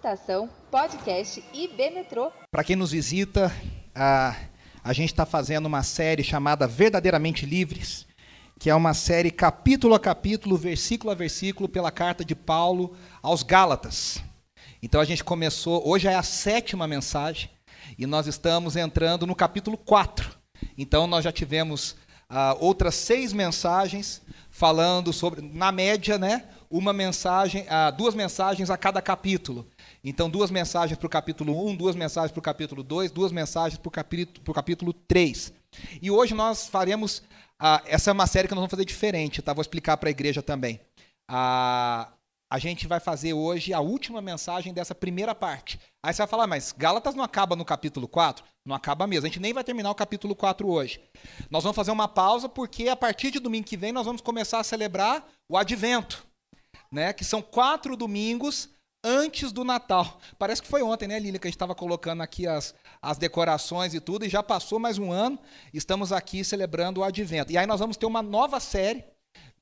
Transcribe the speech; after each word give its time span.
Estação 0.00 0.48
Podcast 0.70 1.44
IB 1.52 1.90
Metrô. 1.90 2.32
Para 2.50 2.64
quem 2.64 2.74
nos 2.74 2.90
visita, 2.90 3.54
a, 3.94 4.34
a 4.82 4.94
gente 4.94 5.10
está 5.10 5.26
fazendo 5.26 5.66
uma 5.66 5.82
série 5.82 6.24
chamada 6.24 6.66
Verdadeiramente 6.66 7.44
Livres, 7.44 8.06
que 8.58 8.70
é 8.70 8.74
uma 8.74 8.94
série 8.94 9.30
capítulo 9.30 9.94
a 9.94 10.00
capítulo, 10.00 10.56
versículo 10.56 11.10
a 11.10 11.14
versículo, 11.14 11.68
pela 11.68 11.90
carta 11.90 12.24
de 12.24 12.34
Paulo 12.34 12.96
aos 13.22 13.42
Gálatas. 13.42 14.22
Então 14.82 15.02
a 15.02 15.04
gente 15.04 15.22
começou, 15.22 15.86
hoje 15.86 16.08
é 16.08 16.14
a 16.14 16.22
sétima 16.22 16.88
mensagem, 16.88 17.50
e 17.98 18.06
nós 18.06 18.26
estamos 18.26 18.76
entrando 18.76 19.26
no 19.26 19.34
capítulo 19.34 19.76
4. 19.76 20.34
Então 20.78 21.06
nós 21.06 21.22
já 21.22 21.30
tivemos 21.30 21.90
uh, 22.30 22.56
outras 22.58 22.94
seis 22.94 23.34
mensagens 23.34 24.22
falando 24.50 25.12
sobre, 25.12 25.42
na 25.42 25.70
média, 25.70 26.16
né, 26.16 26.44
uma 26.70 26.92
mensagem, 26.92 27.64
uh, 27.64 27.94
duas 27.94 28.14
mensagens 28.14 28.70
a 28.70 28.78
cada 28.78 29.02
capítulo. 29.02 29.66
Então, 30.02 30.30
duas 30.30 30.50
mensagens 30.50 30.98
para 30.98 31.06
o 31.06 31.10
capítulo 31.10 31.68
1, 31.68 31.76
duas 31.76 31.94
mensagens 31.94 32.32
para 32.32 32.38
o 32.38 32.42
capítulo 32.42 32.82
2, 32.82 33.10
duas 33.10 33.32
mensagens 33.32 33.78
para 33.78 33.88
o 33.88 33.90
capítulo, 33.90 34.54
capítulo 34.54 34.92
3. 34.92 35.52
E 36.00 36.10
hoje 36.10 36.34
nós 36.34 36.68
faremos. 36.68 37.18
Uh, 37.60 37.76
essa 37.84 38.10
é 38.10 38.12
uma 38.12 38.26
série 38.26 38.48
que 38.48 38.54
nós 38.54 38.60
vamos 38.60 38.70
fazer 38.70 38.86
diferente, 38.86 39.42
tá? 39.42 39.52
Vou 39.52 39.60
explicar 39.60 39.98
para 39.98 40.08
a 40.08 40.10
igreja 40.10 40.42
também. 40.42 40.80
Uh, 41.30 42.08
a 42.52 42.58
gente 42.58 42.86
vai 42.86 42.98
fazer 42.98 43.34
hoje 43.34 43.74
a 43.74 43.80
última 43.80 44.22
mensagem 44.22 44.72
dessa 44.72 44.94
primeira 44.94 45.34
parte. 45.34 45.78
Aí 46.02 46.14
você 46.14 46.22
vai 46.22 46.26
falar, 46.26 46.46
mas 46.46 46.72
Gálatas 46.72 47.14
não 47.14 47.22
acaba 47.22 47.54
no 47.54 47.64
capítulo 47.64 48.08
4? 48.08 48.42
Não 48.64 48.74
acaba 48.74 49.06
mesmo. 49.06 49.26
A 49.26 49.28
gente 49.28 49.38
nem 49.38 49.52
vai 49.52 49.62
terminar 49.62 49.90
o 49.90 49.94
capítulo 49.94 50.34
4 50.34 50.66
hoje. 50.66 51.00
Nós 51.50 51.62
vamos 51.62 51.76
fazer 51.76 51.90
uma 51.90 52.08
pausa 52.08 52.48
porque 52.48 52.88
a 52.88 52.96
partir 52.96 53.30
de 53.30 53.38
domingo 53.38 53.66
que 53.66 53.76
vem 53.76 53.92
nós 53.92 54.06
vamos 54.06 54.22
começar 54.22 54.58
a 54.58 54.64
celebrar 54.64 55.28
o 55.48 55.58
advento, 55.58 56.26
né? 56.90 57.12
Que 57.12 57.24
são 57.24 57.42
quatro 57.42 57.96
domingos 57.96 58.70
antes 59.02 59.52
do 59.52 59.64
Natal. 59.64 60.20
Parece 60.38 60.62
que 60.62 60.68
foi 60.68 60.82
ontem, 60.82 61.08
né, 61.08 61.18
Lília, 61.18 61.38
que 61.38 61.46
a 61.46 61.50
gente 61.50 61.56
estava 61.56 61.74
colocando 61.74 62.22
aqui 62.22 62.46
as, 62.46 62.74
as 63.00 63.18
decorações 63.18 63.94
e 63.94 64.00
tudo, 64.00 64.24
e 64.24 64.28
já 64.28 64.42
passou 64.42 64.78
mais 64.78 64.98
um 64.98 65.10
ano, 65.10 65.38
estamos 65.72 66.12
aqui 66.12 66.44
celebrando 66.44 67.00
o 67.00 67.04
Advento. 67.04 67.52
E 67.52 67.58
aí 67.58 67.66
nós 67.66 67.80
vamos 67.80 67.96
ter 67.96 68.06
uma 68.06 68.22
nova 68.22 68.60
série, 68.60 69.04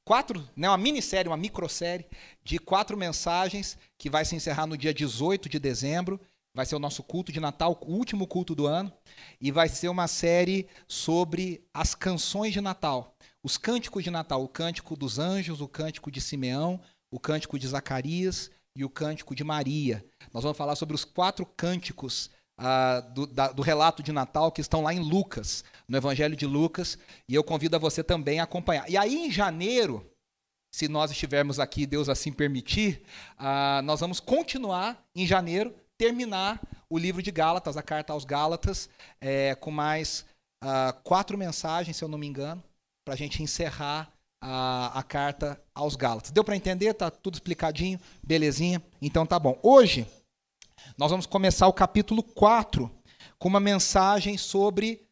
quatro, 0.05 0.49
né, 0.57 0.69
uma 0.69 0.79
minissérie, 0.79 1.29
uma 1.29 1.37
microsérie, 1.37 2.07
de 2.43 2.59
quatro 2.59 2.97
mensagens, 2.97 3.79
que 3.97 4.11
vai 4.11 4.25
se 4.25 4.35
encerrar 4.35 4.67
no 4.67 4.77
dia 4.77 4.93
18 4.93 5.49
de 5.49 5.59
dezembro, 5.59 6.21
vai 6.55 6.67
ser 6.67 6.75
o 6.75 6.81
nosso 6.81 7.03
culto 7.03 7.31
de 7.31 7.39
Natal, 7.39 7.79
o 7.83 7.93
último 7.93 8.27
culto 8.27 8.55
do 8.55 8.67
ano, 8.67 8.93
e 9.41 9.53
vai 9.53 9.69
ser 9.69 9.89
uma 9.89 10.09
série 10.09 10.67
sobre 10.89 11.63
as 11.73 11.95
canções 11.95 12.53
de 12.53 12.61
Natal, 12.61 13.15
os 13.43 13.57
cânticos 13.57 14.03
de 14.03 14.11
Natal, 14.11 14.43
o 14.43 14.49
cântico 14.49 14.97
dos 14.97 15.19
anjos, 15.19 15.61
o 15.61 15.69
cântico 15.69 16.11
de 16.11 16.21
Simeão, 16.21 16.81
o 17.11 17.21
cântico 17.21 17.59
de 17.59 17.67
Zacarias, 17.67 18.51
e 18.79 18.85
o 18.85 18.89
cântico 18.89 19.35
de 19.35 19.43
Maria. 19.43 20.05
Nós 20.33 20.45
vamos 20.45 20.57
falar 20.57 20.77
sobre 20.77 20.95
os 20.95 21.05
quatro 21.05 21.45
cânticos 21.45 22.31
ah, 22.57 23.01
do, 23.01 23.27
da, 23.27 23.51
do, 23.51 23.61
relato 23.61 24.05
de 24.05 24.13
Natal 24.13 24.53
que 24.53 24.61
estão 24.61 24.83
lá 24.83 24.95
em 24.95 25.01
Lucas, 25.01 25.65
no 25.89 25.97
Evangelho 25.97 26.37
de 26.37 26.47
Lucas, 26.47 26.97
e 27.29 27.35
eu 27.35 27.43
convido 27.43 27.75
a 27.75 27.79
você 27.79 28.05
também 28.05 28.39
a 28.39 28.45
acompanhar. 28.45 28.89
E 28.89 28.97
aí, 28.97 29.17
em 29.17 29.33
janeiro, 29.33 30.09
se 30.73 30.87
nós 30.87 31.11
estivermos 31.11 31.59
aqui, 31.59 31.87
Deus 31.87 32.09
assim 32.09 32.33
permitir, 32.33 33.03
ah, 33.37 33.83
nós 33.83 33.99
vamos 33.99 34.21
continuar 34.21 35.05
em 35.13 35.27
janeiro, 35.27 35.75
terminar 35.99 36.61
o 36.89 36.97
livro 36.97 37.21
de 37.21 37.33
Gálatas, 37.33 37.77
a 37.77 37.83
carta 37.83 38.13
aos 38.13 38.25
Gálatas, 38.25 38.89
é, 39.21 39.57
com 39.57 39.73
mais 39.73 40.25
ah, 40.63 40.95
quatro 41.03 41.37
mensagens, 41.37 41.97
se 41.97 42.05
eu 42.05 42.09
não 42.09 42.19
me 42.19 42.29
engano, 42.29 42.63
para 43.05 43.15
a 43.15 43.17
gente 43.17 43.43
encerrar 43.43 44.13
a, 44.41 44.99
a 44.99 45.03
carta 45.03 45.61
aos 45.75 45.97
Gálatas. 45.97 46.31
Deu 46.31 46.45
para 46.45 46.57
entender? 46.57 46.95
Tá 46.95 47.11
tudo 47.11 47.35
explicadinho? 47.35 48.01
Belezinha? 48.23 48.83
Então 49.01 49.27
tá 49.27 49.39
bom. 49.39 49.59
Hoje 49.63 50.07
nós 50.97 51.11
vamos 51.11 51.27
começar 51.27 51.67
o 51.67 51.73
capítulo 51.73 52.23
4 52.23 52.91
com 53.39 53.49
uma 53.49 53.61
mensagem 53.61 54.37
sobre 54.37 55.07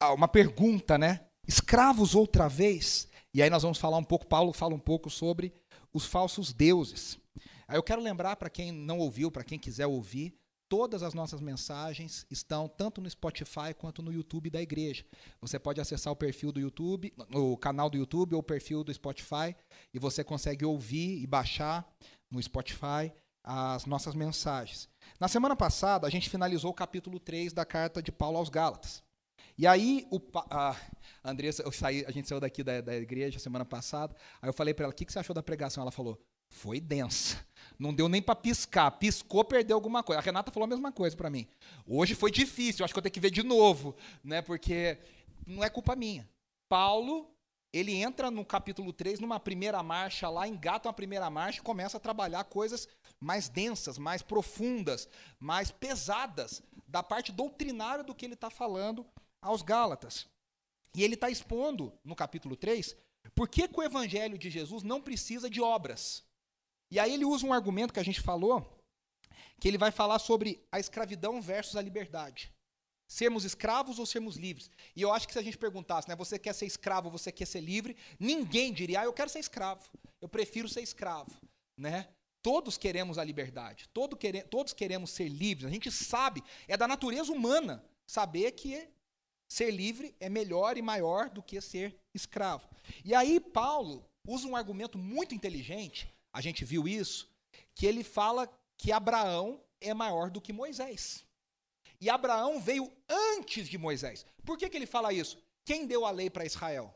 ah, 0.00 0.12
uma 0.12 0.28
pergunta, 0.28 0.96
né? 0.98 1.26
Escravos 1.46 2.14
outra 2.14 2.48
vez? 2.48 3.08
E 3.32 3.42
aí 3.42 3.50
nós 3.50 3.62
vamos 3.62 3.78
falar 3.78 3.96
um 3.98 4.04
pouco, 4.04 4.26
Paulo 4.26 4.52
fala 4.52 4.74
um 4.74 4.78
pouco 4.78 5.10
sobre 5.10 5.52
os 5.92 6.04
falsos 6.04 6.52
deuses. 6.52 7.18
Aí 7.66 7.76
eu 7.76 7.82
quero 7.82 8.00
lembrar 8.00 8.36
para 8.36 8.50
quem 8.50 8.72
não 8.72 8.98
ouviu, 8.98 9.30
para 9.30 9.44
quem 9.44 9.58
quiser 9.58 9.86
ouvir, 9.86 10.34
Todas 10.68 11.02
as 11.02 11.14
nossas 11.14 11.40
mensagens 11.40 12.26
estão 12.30 12.68
tanto 12.68 13.00
no 13.00 13.08
Spotify 13.08 13.72
quanto 13.76 14.02
no 14.02 14.12
YouTube 14.12 14.50
da 14.50 14.60
igreja. 14.60 15.04
Você 15.40 15.58
pode 15.58 15.80
acessar 15.80 16.12
o 16.12 16.16
perfil 16.16 16.52
do 16.52 16.60
YouTube, 16.60 17.12
o 17.32 17.56
canal 17.56 17.88
do 17.88 17.96
YouTube 17.96 18.34
ou 18.34 18.40
o 18.40 18.42
perfil 18.42 18.84
do 18.84 18.92
Spotify 18.92 19.56
e 19.94 19.98
você 19.98 20.22
consegue 20.22 20.66
ouvir 20.66 21.22
e 21.22 21.26
baixar 21.26 21.90
no 22.30 22.42
Spotify 22.42 23.10
as 23.42 23.86
nossas 23.86 24.14
mensagens. 24.14 24.90
Na 25.18 25.26
semana 25.26 25.56
passada, 25.56 26.06
a 26.06 26.10
gente 26.10 26.28
finalizou 26.28 26.70
o 26.70 26.74
capítulo 26.74 27.18
3 27.18 27.54
da 27.54 27.64
carta 27.64 28.02
de 28.02 28.12
Paulo 28.12 28.36
aos 28.36 28.50
Gálatas. 28.50 29.02
E 29.56 29.66
aí, 29.66 30.06
o, 30.10 30.20
Andressa, 31.24 31.62
eu 31.62 31.72
saí, 31.72 32.04
a 32.06 32.10
gente 32.10 32.28
saiu 32.28 32.40
daqui 32.40 32.62
da, 32.62 32.82
da 32.82 32.94
igreja 32.94 33.38
semana 33.38 33.64
passada, 33.64 34.14
aí 34.40 34.48
eu 34.48 34.52
falei 34.52 34.74
para 34.74 34.84
ela, 34.84 34.92
o 34.92 34.94
que, 34.94 35.04
que 35.04 35.12
você 35.12 35.18
achou 35.18 35.34
da 35.34 35.42
pregação? 35.42 35.82
Ela 35.82 35.90
falou, 35.90 36.20
foi 36.50 36.78
densa. 36.78 37.44
Não 37.78 37.94
deu 37.94 38.08
nem 38.08 38.20
para 38.20 38.34
piscar. 38.34 38.90
Piscou, 38.92 39.44
perdeu 39.44 39.76
alguma 39.76 40.02
coisa. 40.02 40.20
A 40.20 40.22
Renata 40.22 40.50
falou 40.50 40.64
a 40.64 40.68
mesma 40.68 40.90
coisa 40.90 41.16
para 41.16 41.30
mim. 41.30 41.46
Hoje 41.86 42.14
foi 42.14 42.30
difícil, 42.30 42.84
acho 42.84 42.92
que 42.92 42.98
eu 42.98 43.02
tenho 43.02 43.12
que 43.12 43.20
ver 43.20 43.30
de 43.30 43.42
novo, 43.42 43.94
né? 44.24 44.42
Porque 44.42 44.98
não 45.46 45.62
é 45.62 45.70
culpa 45.70 45.94
minha. 45.94 46.28
Paulo, 46.68 47.30
ele 47.72 47.94
entra 47.94 48.30
no 48.30 48.44
capítulo 48.44 48.92
3, 48.92 49.20
numa 49.20 49.38
primeira 49.38 49.82
marcha 49.82 50.28
lá, 50.28 50.48
engata 50.48 50.88
uma 50.88 50.92
primeira 50.92 51.30
marcha 51.30 51.60
e 51.60 51.62
começa 51.62 51.98
a 51.98 52.00
trabalhar 52.00 52.44
coisas 52.44 52.88
mais 53.20 53.48
densas, 53.48 53.98
mais 53.98 54.22
profundas, 54.22 55.08
mais 55.38 55.70
pesadas, 55.70 56.62
da 56.86 57.02
parte 57.02 57.30
doutrinária 57.30 58.02
do 58.02 58.14
que 58.14 58.24
ele 58.24 58.34
está 58.34 58.50
falando 58.50 59.06
aos 59.40 59.62
Gálatas. 59.62 60.26
E 60.94 61.04
ele 61.04 61.14
está 61.14 61.30
expondo, 61.30 61.92
no 62.04 62.16
capítulo 62.16 62.56
3, 62.56 62.96
por 63.34 63.48
que, 63.48 63.68
que 63.68 63.78
o 63.78 63.82
evangelho 63.82 64.38
de 64.38 64.50
Jesus 64.50 64.82
não 64.82 65.00
precisa 65.00 65.48
de 65.50 65.60
obras. 65.60 66.24
E 66.90 66.98
aí 66.98 67.12
ele 67.12 67.24
usa 67.24 67.46
um 67.46 67.52
argumento 67.52 67.92
que 67.92 68.00
a 68.00 68.04
gente 68.04 68.20
falou, 68.20 68.66
que 69.60 69.68
ele 69.68 69.78
vai 69.78 69.90
falar 69.90 70.18
sobre 70.18 70.64
a 70.70 70.78
escravidão 70.78 71.40
versus 71.40 71.76
a 71.76 71.82
liberdade. 71.82 72.52
Sermos 73.06 73.44
escravos 73.44 73.98
ou 73.98 74.06
sermos 74.06 74.36
livres? 74.36 74.70
E 74.94 75.02
eu 75.02 75.12
acho 75.12 75.26
que 75.26 75.32
se 75.32 75.38
a 75.38 75.42
gente 75.42 75.56
perguntasse, 75.56 76.08
né, 76.08 76.14
você 76.14 76.38
quer 76.38 76.52
ser 76.52 76.66
escravo, 76.66 77.10
você 77.10 77.32
quer 77.32 77.46
ser 77.46 77.60
livre, 77.60 77.96
ninguém 78.18 78.72
diria, 78.72 79.00
ah, 79.00 79.04
eu 79.04 79.12
quero 79.12 79.30
ser 79.30 79.38
escravo. 79.38 79.82
Eu 80.20 80.28
prefiro 80.28 80.68
ser 80.68 80.82
escravo, 80.82 81.32
né? 81.76 82.08
Todos 82.42 82.78
queremos 82.78 83.18
a 83.18 83.24
liberdade, 83.24 83.88
todo 83.92 84.16
quere, 84.16 84.42
todos 84.42 84.72
queremos 84.72 85.10
ser 85.10 85.28
livres. 85.28 85.66
A 85.66 85.70
gente 85.70 85.90
sabe, 85.90 86.42
é 86.66 86.76
da 86.76 86.86
natureza 86.86 87.32
humana 87.32 87.84
saber 88.06 88.52
que 88.52 88.88
ser 89.50 89.70
livre 89.70 90.14
é 90.20 90.28
melhor 90.28 90.76
e 90.76 90.82
maior 90.82 91.30
do 91.30 91.42
que 91.42 91.60
ser 91.60 91.98
escravo. 92.14 92.68
E 93.04 93.14
aí 93.14 93.40
Paulo 93.40 94.04
usa 94.26 94.46
um 94.46 94.54
argumento 94.54 94.98
muito 94.98 95.34
inteligente 95.34 96.12
a 96.32 96.40
gente 96.40 96.64
viu 96.64 96.86
isso, 96.86 97.30
que 97.74 97.86
ele 97.86 98.04
fala 98.04 98.48
que 98.76 98.92
Abraão 98.92 99.62
é 99.80 99.92
maior 99.94 100.30
do 100.30 100.40
que 100.40 100.52
Moisés. 100.52 101.24
E 102.00 102.08
Abraão 102.08 102.60
veio 102.60 102.92
antes 103.08 103.68
de 103.68 103.76
Moisés. 103.76 104.24
Por 104.44 104.56
que, 104.56 104.68
que 104.68 104.76
ele 104.76 104.86
fala 104.86 105.12
isso? 105.12 105.38
Quem 105.64 105.86
deu 105.86 106.06
a 106.06 106.10
lei 106.10 106.30
para 106.30 106.44
Israel? 106.44 106.94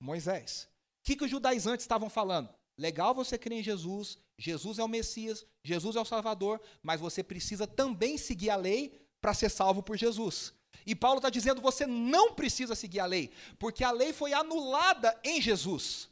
Moisés. 0.00 0.68
O 1.00 1.04
que, 1.04 1.16
que 1.16 1.24
os 1.24 1.30
judaizantes 1.30 1.84
estavam 1.84 2.10
falando? 2.10 2.52
Legal 2.76 3.14
você 3.14 3.38
crer 3.38 3.58
em 3.58 3.62
Jesus, 3.62 4.18
Jesus 4.38 4.78
é 4.78 4.84
o 4.84 4.88
Messias, 4.88 5.46
Jesus 5.62 5.94
é 5.94 6.00
o 6.00 6.04
Salvador, 6.04 6.60
mas 6.82 7.00
você 7.00 7.22
precisa 7.22 7.66
também 7.66 8.18
seguir 8.18 8.50
a 8.50 8.56
lei 8.56 9.00
para 9.20 9.34
ser 9.34 9.50
salvo 9.50 9.82
por 9.82 9.96
Jesus. 9.96 10.52
E 10.84 10.94
Paulo 10.94 11.18
está 11.18 11.30
dizendo: 11.30 11.60
você 11.60 11.86
não 11.86 12.34
precisa 12.34 12.74
seguir 12.74 13.00
a 13.00 13.06
lei, 13.06 13.30
porque 13.58 13.84
a 13.84 13.90
lei 13.90 14.12
foi 14.12 14.32
anulada 14.32 15.18
em 15.22 15.40
Jesus. 15.40 16.08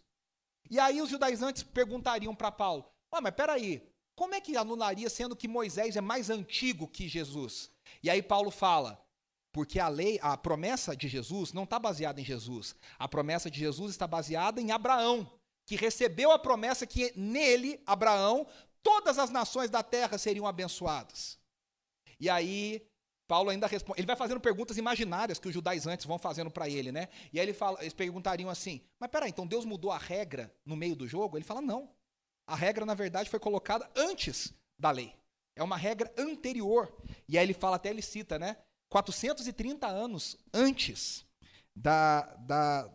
E 0.71 0.79
aí 0.79 1.03
os 1.03 1.11
judaizantes 1.11 1.63
perguntariam 1.63 2.35
para 2.35 2.53
Paulo: 2.53 2.87
ah, 3.11 3.21
mas 3.21 3.35
peraí, 3.35 3.83
como 4.15 4.35
é 4.35 4.41
que 4.41 4.57
anularia 4.57 5.11
sendo 5.11 5.35
que 5.35 5.49
Moisés 5.49 5.97
é 5.97 6.01
mais 6.01 6.31
antigo 6.31 6.87
que 6.87 7.09
Jesus? 7.09 7.71
E 8.03 8.09
aí 8.09 8.23
Paulo 8.23 8.51
fala: 8.51 9.05
porque 9.53 9.81
a 9.81 9.89
lei, 9.89 10.19
a 10.23 10.37
promessa 10.37 10.97
de 10.97 11.09
Jesus 11.09 11.53
não 11.53 11.65
está 11.65 11.79
baseada 11.79 12.21
em 12.21 12.25
Jesus. 12.25 12.77
A 12.99 13.09
promessa 13.09 13.51
de 13.51 13.59
Jesus 13.59 13.91
está 13.91 14.07
baseada 14.07 14.61
em 14.61 14.71
Abraão, 14.71 15.31
que 15.67 15.75
recebeu 15.75 16.31
a 16.31 16.39
promessa 16.39 16.87
que 16.87 17.13
nele, 17.17 17.83
Abraão, 17.85 18.47
todas 18.83 19.19
as 19.19 19.31
nações 19.31 19.71
da 19.71 19.83
terra 19.83 20.19
seriam 20.19 20.47
abençoadas. 20.47 21.39
E 22.19 22.29
aí 22.29 22.87
Paulo 23.31 23.49
ainda 23.49 23.69
responde, 23.69 24.01
ele 24.01 24.09
vai 24.09 24.17
fazendo 24.17 24.41
perguntas 24.41 24.77
imaginárias 24.77 25.39
que 25.39 25.47
os 25.47 25.55
judaizantes 25.55 26.05
vão 26.05 26.19
fazendo 26.19 26.51
para 26.51 26.69
ele, 26.69 26.91
né? 26.91 27.07
E 27.33 27.39
aí 27.39 27.47
ele 27.47 27.53
fala, 27.53 27.81
eles 27.81 27.95
perguntariam 27.95 28.51
assim: 28.51 28.83
"Mas 28.99 29.09
peraí, 29.09 29.31
então 29.31 29.47
Deus 29.47 29.65
mudou 29.65 29.93
a 29.93 29.99
regra 29.99 30.53
no 30.67 30.75
meio 30.75 30.97
do 30.97 31.07
jogo?" 31.07 31.39
Ele 31.39 31.45
fala: 31.45 31.61
"Não. 31.61 31.89
A 32.45 32.57
regra 32.57 32.85
na 32.85 32.93
verdade 32.93 33.31
foi 33.31 33.39
colocada 33.39 33.89
antes 33.95 34.53
da 34.77 34.91
lei. 34.91 35.15
É 35.55 35.63
uma 35.63 35.77
regra 35.77 36.13
anterior." 36.19 36.93
E 37.29 37.39
aí 37.39 37.47
ele 37.47 37.55
fala 37.55 37.77
até 37.77 37.91
ele 37.91 38.03
cita, 38.03 38.37
né? 38.37 38.57
430 38.89 39.87
anos 39.87 40.37
antes 40.53 41.25
da, 41.77 42.23
da, 42.35 42.91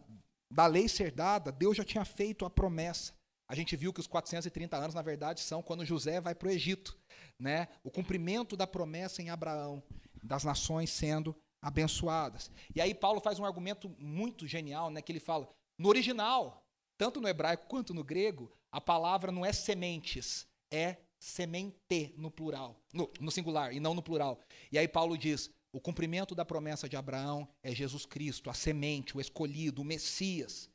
da 0.52 0.68
lei 0.68 0.90
ser 0.90 1.12
dada, 1.12 1.50
Deus 1.50 1.78
já 1.78 1.86
tinha 1.86 2.04
feito 2.04 2.44
a 2.44 2.50
promessa. 2.50 3.14
A 3.48 3.56
gente 3.56 3.74
viu 3.78 3.94
que 3.94 4.02
os 4.02 4.08
430 4.08 4.76
anos, 4.76 4.96
na 4.96 5.02
verdade, 5.02 5.40
são 5.40 5.62
quando 5.62 5.86
José 5.86 6.20
vai 6.20 6.36
para 6.36 6.50
o 6.50 6.52
Egito. 6.52 6.98
né? 7.40 7.70
O 7.86 7.92
cumprimento 7.92 8.58
da 8.58 8.68
promessa 8.68 9.22
em 9.22 9.30
Abraão, 9.30 9.82
das 10.26 10.44
nações 10.44 10.90
sendo 10.90 11.36
abençoadas. 11.62 12.52
E 12.76 12.82
aí 12.82 12.94
Paulo 12.94 13.20
faz 13.20 13.40
um 13.40 13.46
argumento 13.46 13.90
muito 13.98 14.48
genial, 14.48 14.90
né? 14.90 15.02
Que 15.02 15.12
ele 15.12 15.20
fala, 15.20 15.50
no 15.78 15.90
original, 15.90 16.64
tanto 16.98 17.20
no 17.20 17.28
hebraico 17.28 17.68
quanto 17.68 17.94
no 17.94 18.04
grego, 18.04 18.52
a 18.72 18.80
palavra 18.80 19.32
não 19.32 19.46
é 19.46 19.52
sementes, 19.52 20.48
é 20.72 20.98
semente 21.20 22.14
no 22.18 22.30
plural, 22.30 22.80
no, 22.94 23.12
no 23.20 23.32
singular 23.32 23.74
e 23.74 23.80
não 23.80 23.94
no 23.94 24.04
plural. 24.04 24.40
E 24.72 24.78
aí 24.78 24.88
Paulo 24.88 25.18
diz: 25.18 25.50
o 25.72 25.80
cumprimento 25.82 26.36
da 26.36 26.46
promessa 26.46 26.88
de 26.88 26.96
Abraão 26.96 27.48
é 27.64 27.74
Jesus 27.74 28.06
Cristo, 28.06 28.50
a 28.50 28.54
semente, 28.54 29.18
o 29.18 29.22
escolhido, 29.22 29.82
o 29.82 29.86
Messias. 29.86 30.70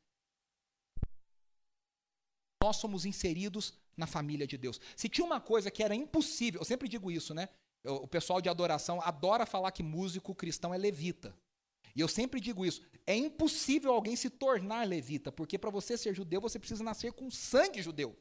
Nós 2.63 2.77
somos 2.77 3.07
inseridos 3.07 3.73
na 3.97 4.07
família 4.07 4.47
de 4.47 4.59
Deus. 4.59 4.81
Se 4.97 5.09
tinha 5.09 5.25
uma 5.25 5.41
coisa 5.41 5.71
que 5.71 5.83
era 5.83 5.95
impossível, 5.95 6.61
eu 6.61 6.65
sempre 6.65 6.89
digo 6.89 7.11
isso, 7.11 7.33
né? 7.33 7.49
O 7.85 8.07
pessoal 8.07 8.41
de 8.41 8.49
adoração 8.49 9.01
adora 9.03 9.47
falar 9.47 9.71
que 9.71 9.83
músico 9.83 10.35
cristão 10.35 10.75
é 10.75 10.79
levita. 10.79 11.35
E 11.95 12.01
eu 12.01 12.09
sempre 12.09 12.41
digo 12.41 12.65
isso: 12.65 12.83
é 13.07 13.17
impossível 13.17 13.93
alguém 13.93 14.17
se 14.17 14.29
tornar 14.29 14.87
levita, 14.87 15.33
porque 15.33 15.59
para 15.59 15.71
você 15.71 15.97
ser 15.97 16.15
judeu 16.15 16.41
você 16.41 16.59
precisa 16.59 16.85
nascer 16.85 17.13
com 17.13 17.31
sangue 17.31 17.83
judeu. 17.83 18.17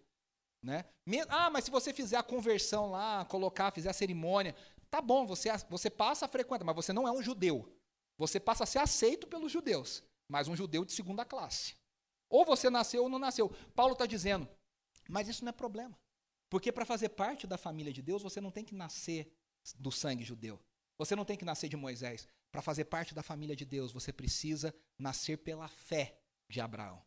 Né? 0.62 0.86
Ah, 1.30 1.50
mas 1.50 1.66
se 1.66 1.72
você 1.72 1.94
fizer 1.94 2.18
a 2.18 2.24
conversão 2.24 2.92
lá, 2.92 3.24
colocar, 3.26 3.72
fizer 3.72 3.90
a 3.90 3.94
cerimônia, 3.94 4.56
tá 4.90 5.02
bom, 5.02 5.26
você, 5.26 5.50
você 5.70 5.90
passa 5.90 6.26
a 6.26 6.28
frequentar, 6.28 6.66
mas 6.66 6.76
você 6.76 6.92
não 6.92 7.08
é 7.08 7.12
um 7.12 7.24
judeu. 7.24 7.74
Você 8.18 8.40
passa 8.40 8.66
a 8.66 8.68
ser 8.68 8.80
aceito 8.80 9.26
pelos 9.28 9.52
judeus, 9.52 10.04
mas 10.28 10.50
um 10.50 10.56
judeu 10.56 10.84
de 10.84 10.92
segunda 10.92 11.24
classe. 11.24 11.76
Ou 12.30 12.46
você 12.46 12.70
nasceu 12.70 13.04
ou 13.04 13.10
não 13.10 13.18
nasceu. 13.18 13.50
Paulo 13.74 13.94
está 13.94 14.06
dizendo, 14.06 14.48
mas 15.08 15.30
isso 15.30 15.44
não 15.44 15.50
é 15.50 15.54
problema. 15.54 15.98
Porque 16.50 16.72
para 16.72 16.86
fazer 16.86 17.10
parte 17.10 17.48
da 17.48 17.58
família 17.58 17.94
de 17.94 18.02
Deus, 18.02 18.22
você 18.22 18.42
não 18.42 18.52
tem 18.52 18.66
que 18.66 18.76
nascer 18.76 19.32
do 19.78 19.92
sangue 19.92 20.24
judeu. 20.24 20.60
Você 20.98 21.16
não 21.16 21.26
tem 21.26 21.38
que 21.38 21.46
nascer 21.46 21.70
de 21.70 21.78
Moisés. 21.78 22.28
Para 22.52 22.62
fazer 22.62 22.86
parte 22.86 23.14
da 23.14 23.24
família 23.24 23.56
de 23.56 23.66
Deus, 23.66 23.92
você 23.92 24.12
precisa 24.12 24.74
nascer 24.98 25.38
pela 25.38 25.68
fé 25.68 26.20
de 26.50 26.60
Abraão. 26.60 27.02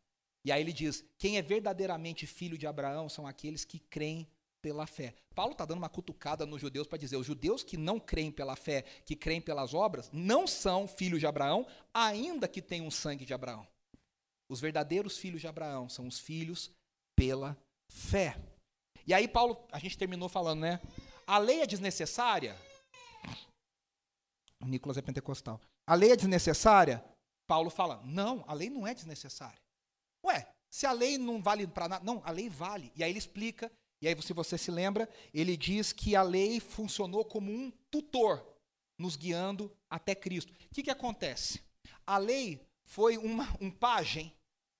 E 0.44 0.50
aí 0.52 0.60
ele 0.60 0.72
diz: 0.72 1.04
quem 1.18 1.36
é 1.36 1.42
verdadeiramente 1.42 2.26
filho 2.26 2.56
de 2.56 2.66
Abraão 2.66 3.08
são 3.08 3.26
aqueles 3.26 3.64
que 3.64 3.78
creem 3.78 4.28
pela 4.60 4.86
fé. 4.86 5.14
Paulo 5.34 5.52
está 5.52 5.64
dando 5.64 5.78
uma 5.78 5.88
cutucada 5.88 6.46
nos 6.46 6.60
judeus 6.60 6.86
para 6.86 6.98
dizer: 6.98 7.16
os 7.16 7.26
judeus 7.26 7.62
que 7.62 7.76
não 7.76 7.98
creem 7.98 8.30
pela 8.30 8.56
fé, 8.56 8.82
que 9.04 9.16
creem 9.16 9.40
pelas 9.40 9.74
obras, 9.74 10.08
não 10.12 10.46
são 10.46 10.86
filhos 10.86 11.20
de 11.20 11.26
Abraão, 11.26 11.66
ainda 11.92 12.46
que 12.48 12.62
tenham 12.62 12.90
sangue 12.90 13.24
de 13.24 13.34
Abraão. 13.34 13.66
Os 14.48 14.60
verdadeiros 14.60 15.18
filhos 15.18 15.40
de 15.40 15.48
Abraão 15.48 15.88
são 15.88 16.06
os 16.06 16.18
filhos 16.18 16.70
pela 17.16 17.56
fé. 17.88 18.38
E 19.06 19.12
aí, 19.12 19.26
Paulo, 19.26 19.66
a 19.72 19.78
gente 19.78 19.98
terminou 19.98 20.28
falando, 20.28 20.60
né? 20.60 20.80
A 21.32 21.38
lei 21.38 21.62
é 21.62 21.66
desnecessária? 21.66 22.54
O 24.60 24.66
Nicolas 24.66 24.98
é 24.98 25.00
pentecostal. 25.00 25.58
A 25.86 25.94
lei 25.94 26.12
é 26.12 26.16
desnecessária? 26.16 27.02
Paulo 27.46 27.70
fala: 27.70 28.02
não, 28.04 28.44
a 28.46 28.52
lei 28.52 28.68
não 28.68 28.86
é 28.86 28.92
desnecessária. 28.92 29.58
Ué, 30.26 30.46
se 30.70 30.84
a 30.84 30.92
lei 30.92 31.16
não 31.16 31.42
vale 31.42 31.66
para 31.66 31.88
nada. 31.88 32.04
Não, 32.04 32.20
a 32.22 32.30
lei 32.30 32.50
vale. 32.50 32.92
E 32.94 33.02
aí 33.02 33.10
ele 33.10 33.18
explica, 33.18 33.72
e 34.02 34.08
aí, 34.08 34.22
se 34.22 34.34
você 34.34 34.58
se 34.58 34.70
lembra, 34.70 35.08
ele 35.32 35.56
diz 35.56 35.90
que 35.90 36.14
a 36.14 36.22
lei 36.22 36.60
funcionou 36.60 37.24
como 37.24 37.50
um 37.50 37.72
tutor, 37.90 38.46
nos 38.98 39.16
guiando 39.16 39.74
até 39.88 40.14
Cristo. 40.14 40.52
O 40.52 40.74
que, 40.74 40.82
que 40.82 40.90
acontece? 40.90 41.62
A 42.06 42.18
lei 42.18 42.60
foi 42.84 43.16
uma, 43.16 43.48
um 43.58 43.70
pajem 43.70 44.30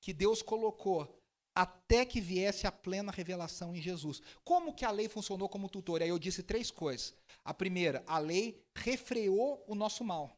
que 0.02 0.12
Deus 0.12 0.43
colocou 0.43 1.19
até 1.54 2.04
que 2.04 2.20
viesse 2.20 2.66
a 2.66 2.72
plena 2.72 3.12
revelação 3.12 3.75
em 3.75 3.81
Jesus. 3.81 4.22
Como 4.44 4.75
que 4.75 4.84
a 4.84 4.90
lei 4.90 5.08
funcionou 5.08 5.49
como 5.49 5.69
tutor? 5.69 6.02
Aí 6.02 6.08
eu 6.08 6.19
disse 6.19 6.43
três 6.43 6.70
coisas. 6.70 7.14
A 7.44 7.52
primeira, 7.52 8.02
a 8.06 8.19
lei 8.19 8.64
refreou 8.75 9.62
o 9.66 9.75
nosso 9.75 10.04
mal. 10.04 10.37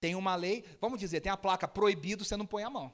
Tem 0.00 0.14
uma 0.14 0.34
lei, 0.34 0.64
vamos 0.80 0.98
dizer, 0.98 1.20
tem 1.20 1.30
a 1.30 1.36
placa 1.36 1.68
proibido, 1.68 2.24
você 2.24 2.36
não 2.36 2.46
põe 2.46 2.64
a 2.64 2.70
mão. 2.70 2.92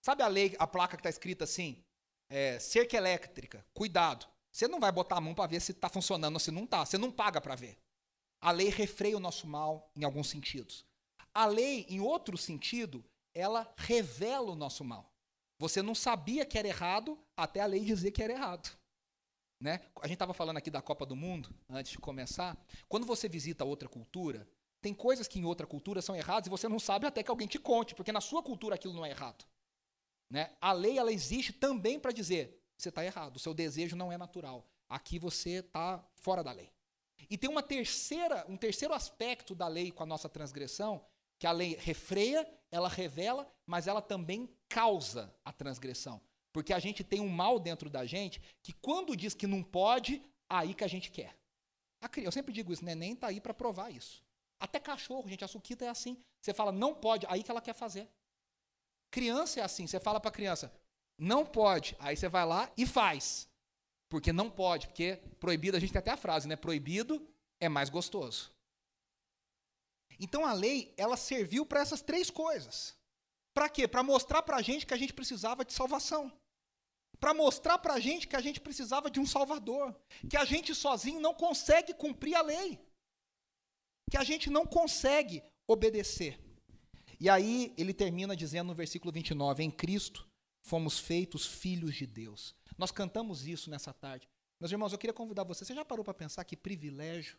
Sabe 0.00 0.22
a 0.22 0.28
lei, 0.28 0.54
a 0.58 0.66
placa 0.66 0.96
que 0.96 1.00
está 1.00 1.10
escrita 1.10 1.44
assim? 1.44 1.82
É, 2.28 2.58
cerca 2.58 2.96
elétrica, 2.96 3.64
cuidado. 3.74 4.26
Você 4.52 4.68
não 4.68 4.78
vai 4.78 4.92
botar 4.92 5.16
a 5.16 5.20
mão 5.20 5.34
para 5.34 5.48
ver 5.48 5.60
se 5.60 5.72
está 5.72 5.88
funcionando 5.88 6.34
ou 6.34 6.40
se 6.40 6.50
não 6.50 6.64
está. 6.64 6.84
Você 6.84 6.98
não 6.98 7.10
paga 7.10 7.40
para 7.40 7.54
ver. 7.54 7.78
A 8.40 8.50
lei 8.50 8.68
refreia 8.68 9.16
o 9.16 9.20
nosso 9.20 9.46
mal 9.46 9.90
em 9.96 10.04
alguns 10.04 10.28
sentidos. 10.28 10.84
A 11.34 11.46
lei, 11.46 11.86
em 11.88 12.00
outro 12.00 12.36
sentido, 12.36 13.04
ela 13.34 13.72
revela 13.76 14.50
o 14.50 14.56
nosso 14.56 14.84
mal. 14.84 15.11
Você 15.62 15.80
não 15.80 15.94
sabia 15.94 16.44
que 16.44 16.58
era 16.58 16.66
errado 16.66 17.16
até 17.36 17.60
a 17.60 17.66
lei 17.66 17.84
dizer 17.84 18.10
que 18.10 18.20
era 18.20 18.32
errado. 18.32 18.76
Né? 19.60 19.80
A 20.00 20.08
gente 20.08 20.16
estava 20.16 20.34
falando 20.34 20.56
aqui 20.56 20.68
da 20.68 20.82
Copa 20.82 21.06
do 21.06 21.14
Mundo, 21.14 21.54
antes 21.70 21.92
de 21.92 21.98
começar. 21.98 22.58
Quando 22.88 23.06
você 23.06 23.28
visita 23.28 23.64
outra 23.64 23.88
cultura, 23.88 24.48
tem 24.80 24.92
coisas 24.92 25.28
que 25.28 25.38
em 25.38 25.44
outra 25.44 25.64
cultura 25.64 26.02
são 26.02 26.16
erradas 26.16 26.48
e 26.48 26.50
você 26.50 26.68
não 26.68 26.80
sabe 26.80 27.06
até 27.06 27.22
que 27.22 27.30
alguém 27.30 27.46
te 27.46 27.60
conte, 27.60 27.94
porque 27.94 28.10
na 28.10 28.20
sua 28.20 28.42
cultura 28.42 28.74
aquilo 28.74 28.92
não 28.92 29.06
é 29.06 29.10
errado. 29.10 29.44
Né? 30.28 30.50
A 30.60 30.72
lei 30.72 30.98
ela 30.98 31.12
existe 31.12 31.52
também 31.52 32.00
para 32.00 32.10
dizer 32.10 32.60
você 32.76 32.88
está 32.88 33.04
errado, 33.04 33.36
o 33.36 33.38
seu 33.38 33.54
desejo 33.54 33.94
não 33.94 34.10
é 34.10 34.18
natural. 34.18 34.66
Aqui 34.88 35.16
você 35.16 35.60
está 35.60 36.04
fora 36.16 36.42
da 36.42 36.50
lei. 36.50 36.72
E 37.30 37.38
tem 37.38 37.48
uma 37.48 37.62
terceira, 37.62 38.44
um 38.48 38.56
terceiro 38.56 38.92
aspecto 38.94 39.54
da 39.54 39.68
lei 39.68 39.92
com 39.92 40.02
a 40.02 40.06
nossa 40.06 40.28
transgressão, 40.28 41.06
que 41.38 41.46
a 41.46 41.52
lei 41.52 41.76
refreia, 41.78 42.44
ela 42.72 42.88
revela, 42.88 43.48
mas 43.66 43.86
ela 43.86 44.02
também 44.02 44.48
causa 44.68 45.32
a 45.44 45.52
transgressão. 45.52 46.20
Porque 46.52 46.72
a 46.72 46.78
gente 46.78 47.04
tem 47.04 47.20
um 47.20 47.28
mal 47.28 47.60
dentro 47.60 47.88
da 47.88 48.04
gente 48.04 48.40
que 48.62 48.72
quando 48.72 49.16
diz 49.16 49.34
que 49.34 49.46
não 49.46 49.62
pode, 49.62 50.22
aí 50.48 50.74
que 50.74 50.82
a 50.82 50.88
gente 50.88 51.10
quer. 51.10 51.36
Eu 52.16 52.32
sempre 52.32 52.52
digo 52.52 52.72
isso, 52.72 52.84
neném 52.84 53.12
está 53.12 53.28
aí 53.28 53.40
para 53.40 53.54
provar 53.54 53.90
isso. 53.90 54.24
Até 54.58 54.80
cachorro, 54.80 55.28
gente, 55.28 55.44
a 55.44 55.48
suquita 55.48 55.84
é 55.84 55.88
assim. 55.88 56.16
Você 56.40 56.52
fala, 56.52 56.72
não 56.72 56.94
pode, 56.94 57.26
aí 57.28 57.42
que 57.42 57.50
ela 57.50 57.60
quer 57.60 57.74
fazer. 57.74 58.08
Criança 59.10 59.60
é 59.60 59.62
assim, 59.62 59.86
você 59.86 60.00
fala 60.00 60.18
para 60.18 60.30
criança, 60.30 60.72
não 61.18 61.44
pode, 61.44 61.94
aí 61.98 62.16
você 62.16 62.28
vai 62.28 62.46
lá 62.46 62.72
e 62.76 62.86
faz. 62.86 63.48
Porque 64.08 64.32
não 64.32 64.50
pode, 64.50 64.88
porque 64.88 65.20
proibido, 65.38 65.76
a 65.76 65.80
gente 65.80 65.92
tem 65.92 65.98
até 65.98 66.10
a 66.10 66.16
frase, 66.16 66.48
né? 66.48 66.56
Proibido 66.56 67.26
é 67.60 67.68
mais 67.68 67.88
gostoso. 67.88 68.50
Então 70.18 70.44
a 70.44 70.52
lei, 70.52 70.92
ela 70.96 71.16
serviu 71.16 71.64
para 71.66 71.80
essas 71.80 72.02
três 72.02 72.30
coisas. 72.30 72.96
Para 73.54 73.68
quê? 73.68 73.86
Para 73.86 74.02
mostrar 74.02 74.42
para 74.42 74.56
a 74.56 74.62
gente 74.62 74.86
que 74.86 74.94
a 74.94 74.96
gente 74.96 75.12
precisava 75.12 75.64
de 75.64 75.72
salvação. 75.72 76.32
Para 77.20 77.34
mostrar 77.34 77.78
para 77.78 77.94
a 77.94 78.00
gente 78.00 78.26
que 78.26 78.36
a 78.36 78.40
gente 78.40 78.60
precisava 78.60 79.10
de 79.10 79.20
um 79.20 79.26
Salvador. 79.26 79.94
Que 80.28 80.36
a 80.36 80.44
gente 80.44 80.74
sozinho 80.74 81.20
não 81.20 81.34
consegue 81.34 81.94
cumprir 81.94 82.34
a 82.34 82.42
lei. 82.42 82.80
Que 84.10 84.16
a 84.16 84.24
gente 84.24 84.50
não 84.50 84.66
consegue 84.66 85.42
obedecer. 85.66 86.40
E 87.20 87.28
aí 87.28 87.72
ele 87.76 87.94
termina 87.94 88.34
dizendo 88.34 88.68
no 88.68 88.74
versículo 88.74 89.12
29, 89.12 89.62
em 89.62 89.70
Cristo 89.70 90.28
fomos 90.62 90.98
feitos 90.98 91.46
filhos 91.46 91.94
de 91.94 92.06
Deus. 92.06 92.54
Nós 92.76 92.90
cantamos 92.90 93.46
isso 93.46 93.70
nessa 93.70 93.92
tarde. 93.92 94.28
Meus 94.60 94.72
irmãos, 94.72 94.92
eu 94.92 94.98
queria 94.98 95.14
convidar 95.14 95.44
você, 95.44 95.64
você 95.64 95.74
já 95.74 95.84
parou 95.84 96.04
para 96.04 96.14
pensar 96.14 96.44
que 96.44 96.56
privilégio 96.56 97.38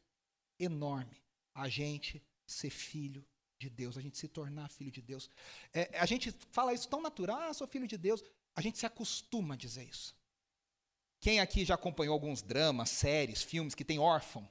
enorme 0.59 1.21
a 1.53 1.67
gente 1.67 2.21
ser 2.45 2.69
filho 2.69 3.25
de 3.59 3.69
Deus, 3.69 3.97
a 3.97 4.01
gente 4.01 4.17
se 4.17 4.27
tornar 4.27 4.69
filho 4.69 4.91
de 4.91 5.01
Deus. 5.01 5.29
É, 5.73 5.97
a 5.97 6.05
gente 6.05 6.33
fala 6.51 6.73
isso 6.73 6.87
tão 6.87 7.01
natural, 7.01 7.39
ah, 7.39 7.53
sou 7.53 7.67
filho 7.67 7.87
de 7.87 7.97
Deus. 7.97 8.23
A 8.55 8.61
gente 8.61 8.77
se 8.77 8.85
acostuma 8.85 9.53
a 9.55 9.57
dizer 9.57 9.83
isso. 9.83 10.15
Quem 11.19 11.39
aqui 11.39 11.63
já 11.63 11.75
acompanhou 11.75 12.13
alguns 12.13 12.41
dramas, 12.41 12.89
séries, 12.89 13.41
filmes 13.41 13.73
que 13.73 13.85
tem 13.85 13.97
órfão? 13.97 14.47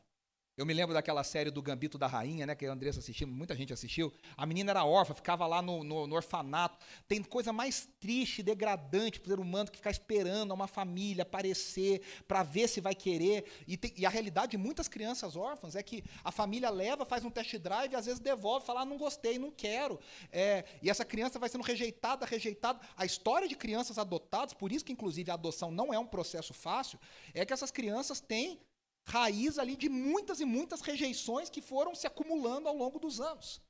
Eu 0.54 0.66
me 0.66 0.74
lembro 0.74 0.92
daquela 0.92 1.24
série 1.24 1.50
do 1.50 1.62
Gambito 1.62 1.96
da 1.96 2.06
Rainha, 2.06 2.44
né, 2.44 2.54
que 2.54 2.66
a 2.66 2.72
Andressa 2.72 2.98
assistiu, 2.98 3.26
muita 3.26 3.56
gente 3.56 3.72
assistiu. 3.72 4.12
A 4.36 4.44
menina 4.44 4.70
era 4.70 4.84
órfã, 4.84 5.14
ficava 5.14 5.46
lá 5.46 5.62
no, 5.62 5.82
no, 5.82 6.06
no 6.06 6.14
orfanato. 6.14 6.76
Tem 7.08 7.22
coisa 7.22 7.54
mais 7.54 7.88
triste 7.98 8.42
degradante 8.42 9.18
para 9.18 9.28
o 9.28 9.30
ser 9.30 9.40
humano 9.40 9.70
que 9.70 9.78
ficar 9.78 9.90
esperando 9.90 10.52
uma 10.52 10.66
família 10.66 11.22
aparecer 11.22 12.02
para 12.28 12.42
ver 12.42 12.68
se 12.68 12.82
vai 12.82 12.94
querer. 12.94 13.50
E, 13.66 13.78
tem, 13.78 13.94
e, 13.96 14.04
a 14.04 14.10
realidade 14.10 14.50
de 14.50 14.58
muitas 14.58 14.88
crianças 14.88 15.36
órfãs 15.36 15.74
é 15.74 15.82
que 15.82 16.04
a 16.22 16.30
família 16.30 16.68
leva, 16.68 17.06
faz 17.06 17.24
um 17.24 17.30
test 17.30 17.56
drive 17.56 17.92
e 17.92 17.96
às 17.96 18.04
vezes 18.04 18.20
devolve, 18.20 18.66
fala, 18.66 18.82
ah, 18.82 18.84
não 18.84 18.98
gostei, 18.98 19.38
não 19.38 19.50
quero. 19.50 19.98
É, 20.30 20.66
e 20.82 20.90
essa 20.90 21.02
criança 21.04 21.38
vai 21.38 21.48
sendo 21.48 21.64
rejeitada, 21.64 22.26
rejeitada. 22.26 22.78
A 22.94 23.06
história 23.06 23.48
de 23.48 23.56
crianças 23.56 23.96
adotadas, 23.96 24.52
por 24.52 24.70
isso 24.70 24.84
que 24.84 24.92
inclusive 24.92 25.30
a 25.30 25.34
adoção 25.34 25.70
não 25.70 25.94
é 25.94 25.98
um 25.98 26.06
processo 26.06 26.52
fácil, 26.52 26.98
é 27.32 27.42
que 27.46 27.54
essas 27.54 27.70
crianças 27.70 28.20
têm 28.20 28.60
raiz 29.04 29.58
ali 29.58 29.76
de 29.76 29.88
muitas 29.88 30.40
e 30.40 30.44
muitas 30.44 30.80
rejeições 30.80 31.50
que 31.50 31.60
foram 31.60 31.94
se 31.94 32.06
acumulando 32.06 32.68
ao 32.68 32.76
longo 32.76 32.98
dos 32.98 33.20
anos. 33.20 33.60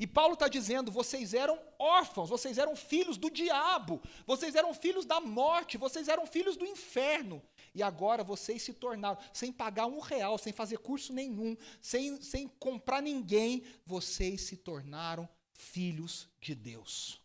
E 0.00 0.06
Paulo 0.06 0.32
está 0.32 0.48
dizendo: 0.48 0.90
vocês 0.90 1.34
eram 1.34 1.60
órfãos, 1.78 2.30
vocês 2.30 2.56
eram 2.56 2.74
filhos 2.74 3.18
do 3.18 3.30
diabo, 3.30 4.00
vocês 4.26 4.54
eram 4.54 4.72
filhos 4.72 5.04
da 5.04 5.20
morte, 5.20 5.76
vocês 5.76 6.08
eram 6.08 6.26
filhos 6.26 6.56
do 6.56 6.64
inferno. 6.64 7.42
E 7.74 7.82
agora 7.82 8.24
vocês 8.24 8.62
se 8.62 8.72
tornaram, 8.72 9.18
sem 9.30 9.52
pagar 9.52 9.86
um 9.86 10.00
real, 10.00 10.38
sem 10.38 10.54
fazer 10.54 10.78
curso 10.78 11.12
nenhum, 11.12 11.54
sem, 11.82 12.20
sem 12.22 12.48
comprar 12.48 13.02
ninguém, 13.02 13.62
vocês 13.84 14.40
se 14.40 14.56
tornaram 14.56 15.28
filhos 15.52 16.26
de 16.40 16.54
Deus. 16.54 17.20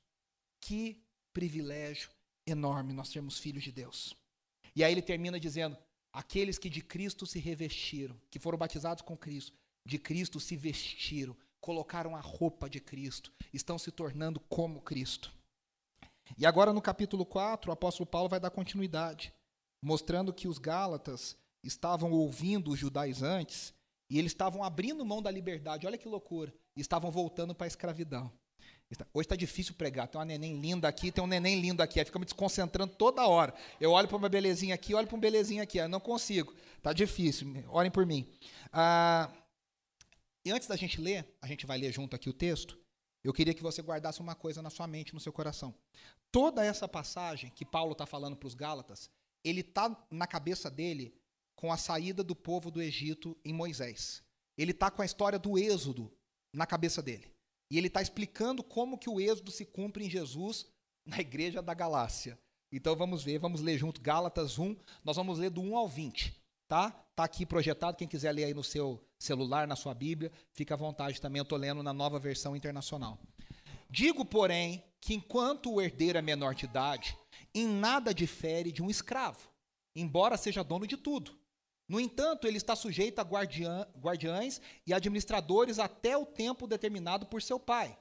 Que 0.59 1.01
privilégio 1.31 2.09
enorme 2.45 2.91
nós 2.91 3.07
sermos 3.07 3.39
filhos 3.39 3.63
de 3.63 3.71
Deus. 3.71 4.13
E 4.75 4.83
aí 4.83 4.91
ele 4.91 5.01
termina 5.01 5.39
dizendo: 5.39 5.77
aqueles 6.15 6.57
que 6.57 6.69
de 6.69 6.81
Cristo 6.81 7.25
se 7.25 7.39
revestiram, 7.39 8.15
que 8.31 8.39
foram 8.39 8.57
batizados 8.57 9.03
com 9.03 9.17
Cristo, 9.17 9.57
de 9.85 9.99
Cristo 9.99 10.39
se 10.39 10.55
vestiram, 10.55 11.35
colocaram 11.59 12.15
a 12.15 12.21
roupa 12.21 12.69
de 12.69 12.79
Cristo, 12.79 13.33
estão 13.53 13.77
se 13.77 13.91
tornando 13.91 14.39
como 14.39 14.81
Cristo. 14.81 15.31
E 16.37 16.45
agora 16.45 16.71
no 16.71 16.81
capítulo 16.81 17.25
4, 17.25 17.69
o 17.69 17.73
apóstolo 17.73 18.07
Paulo 18.07 18.29
vai 18.29 18.39
dar 18.39 18.49
continuidade, 18.49 19.33
mostrando 19.81 20.33
que 20.33 20.47
os 20.47 20.57
Gálatas 20.57 21.37
estavam 21.61 22.13
ouvindo 22.13 22.71
os 22.71 22.79
judaizantes 22.79 23.73
e 24.09 24.17
eles 24.17 24.31
estavam 24.31 24.63
abrindo 24.63 25.05
mão 25.05 25.21
da 25.21 25.29
liberdade. 25.29 25.85
Olha 25.85 25.97
que 25.97 26.07
loucura! 26.07 26.53
Estavam 26.77 27.11
voltando 27.11 27.53
para 27.53 27.65
a 27.65 27.67
escravidão. 27.67 28.31
Hoje 29.13 29.25
está 29.25 29.35
difícil 29.35 29.73
pregar. 29.73 30.07
Tem 30.07 30.19
uma 30.19 30.25
neném 30.25 30.59
linda 30.59 30.87
aqui, 30.87 31.11
tem 31.11 31.23
um 31.23 31.27
neném 31.27 31.59
lindo 31.59 31.81
aqui. 31.81 31.99
Aí 31.99 32.05
fica 32.05 32.19
me 32.19 32.25
desconcentrando 32.25 32.95
toda 32.95 33.27
hora. 33.27 33.53
Eu 33.79 33.91
olho 33.91 34.07
para 34.07 34.17
uma 34.17 34.29
belezinha 34.29 34.75
aqui, 34.75 34.93
olho 34.93 35.07
para 35.07 35.15
um 35.15 35.19
belezinha 35.19 35.63
aqui. 35.63 35.79
Eu 35.79 35.89
não 35.89 35.99
consigo. 35.99 36.53
Está 36.77 36.93
difícil. 36.93 37.47
Orem 37.69 37.91
por 37.91 38.05
mim. 38.05 38.31
Ah, 38.71 39.31
e 40.45 40.51
antes 40.51 40.67
da 40.67 40.75
gente 40.75 41.01
ler, 41.01 41.27
a 41.41 41.47
gente 41.47 41.65
vai 41.65 41.77
ler 41.77 41.91
junto 41.91 42.15
aqui 42.15 42.29
o 42.29 42.33
texto. 42.33 42.77
Eu 43.23 43.33
queria 43.33 43.55
que 43.55 43.63
você 43.63 43.81
guardasse 43.81 44.21
uma 44.21 44.35
coisa 44.35 44.61
na 44.61 44.69
sua 44.69 44.85
mente, 44.85 45.13
no 45.13 45.19
seu 45.19 45.33
coração. 45.33 45.73
Toda 46.31 46.63
essa 46.63 46.87
passagem 46.87 47.49
que 47.49 47.65
Paulo 47.65 47.93
está 47.93 48.05
falando 48.05 48.35
para 48.35 48.45
os 48.45 48.53
Gálatas, 48.53 49.09
ele 49.43 49.61
está 49.61 50.05
na 50.11 50.27
cabeça 50.27 50.69
dele 50.69 51.19
com 51.55 51.71
a 51.73 51.77
saída 51.77 52.23
do 52.23 52.35
povo 52.35 52.69
do 52.69 52.79
Egito 52.79 53.35
em 53.43 53.51
Moisés. 53.51 54.21
Ele 54.55 54.71
está 54.71 54.91
com 54.91 55.01
a 55.01 55.05
história 55.05 55.39
do 55.39 55.57
Êxodo 55.57 56.15
na 56.53 56.67
cabeça 56.67 57.01
dele. 57.01 57.34
E 57.75 57.77
ele 57.77 57.87
está 57.87 58.01
explicando 58.01 58.63
como 58.63 58.97
que 58.97 59.09
o 59.09 59.19
êxodo 59.19 59.51
se 59.51 59.65
cumpre 59.65 60.05
em 60.05 60.09
Jesus 60.09 60.65
na 61.05 61.19
igreja 61.19 61.61
da 61.61 61.73
Galácia. 61.73 62.39
Então 62.71 62.95
vamos 62.95 63.21
ver, 63.21 63.37
vamos 63.37 63.59
ler 63.59 63.77
junto 63.77 63.99
Gálatas 63.99 64.57
1, 64.57 64.77
nós 65.03 65.17
vamos 65.17 65.39
ler 65.39 65.49
do 65.49 65.59
1 65.59 65.75
ao 65.75 65.85
20, 65.85 66.41
tá? 66.69 66.89
Tá 67.13 67.25
aqui 67.25 67.45
projetado, 67.45 67.97
quem 67.97 68.07
quiser 68.07 68.31
ler 68.31 68.45
aí 68.45 68.53
no 68.53 68.63
seu 68.63 69.05
celular, 69.19 69.67
na 69.67 69.75
sua 69.75 69.93
Bíblia, 69.93 70.31
fica 70.53 70.73
à 70.73 70.77
vontade 70.77 71.19
também, 71.19 71.41
eu 71.41 71.43
estou 71.43 71.57
lendo 71.57 71.83
na 71.83 71.91
nova 71.91 72.17
versão 72.17 72.55
internacional. 72.55 73.19
Digo, 73.89 74.23
porém, 74.23 74.81
que 75.01 75.13
enquanto 75.13 75.73
o 75.73 75.81
herdeiro 75.81 76.17
é 76.17 76.21
menor 76.21 76.55
de 76.55 76.63
idade, 76.63 77.17
em 77.53 77.67
nada 77.67 78.13
difere 78.13 78.71
de 78.71 78.81
um 78.81 78.89
escravo, 78.89 79.49
embora 79.93 80.37
seja 80.37 80.63
dono 80.63 80.87
de 80.87 80.95
tudo 80.95 81.37
no 81.87 81.99
entanto, 81.99 82.47
ele 82.47 82.57
está 82.57 82.75
sujeito 82.75 83.19
a 83.19 83.23
guardiã, 83.23 83.85
guardiães 83.99 84.59
e 84.87 84.93
administradores 84.93 85.77
até 85.77 86.17
o 86.17 86.25
tempo 86.25 86.65
determinado 86.65 87.27
por 87.27 87.41
seu 87.41 87.59
pai. 87.59 87.97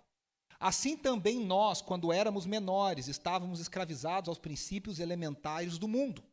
Assim 0.59 0.97
também 0.97 1.45
nós, 1.45 1.83
quando 1.83 2.13
éramos 2.13 2.47
menores, 2.47 3.09
estávamos 3.09 3.61
escravizados 3.61 4.29
aos 4.29 4.39
princípios 4.39 4.99
elementares 4.99 5.77
do 5.77 5.87
mundo. 5.87 6.25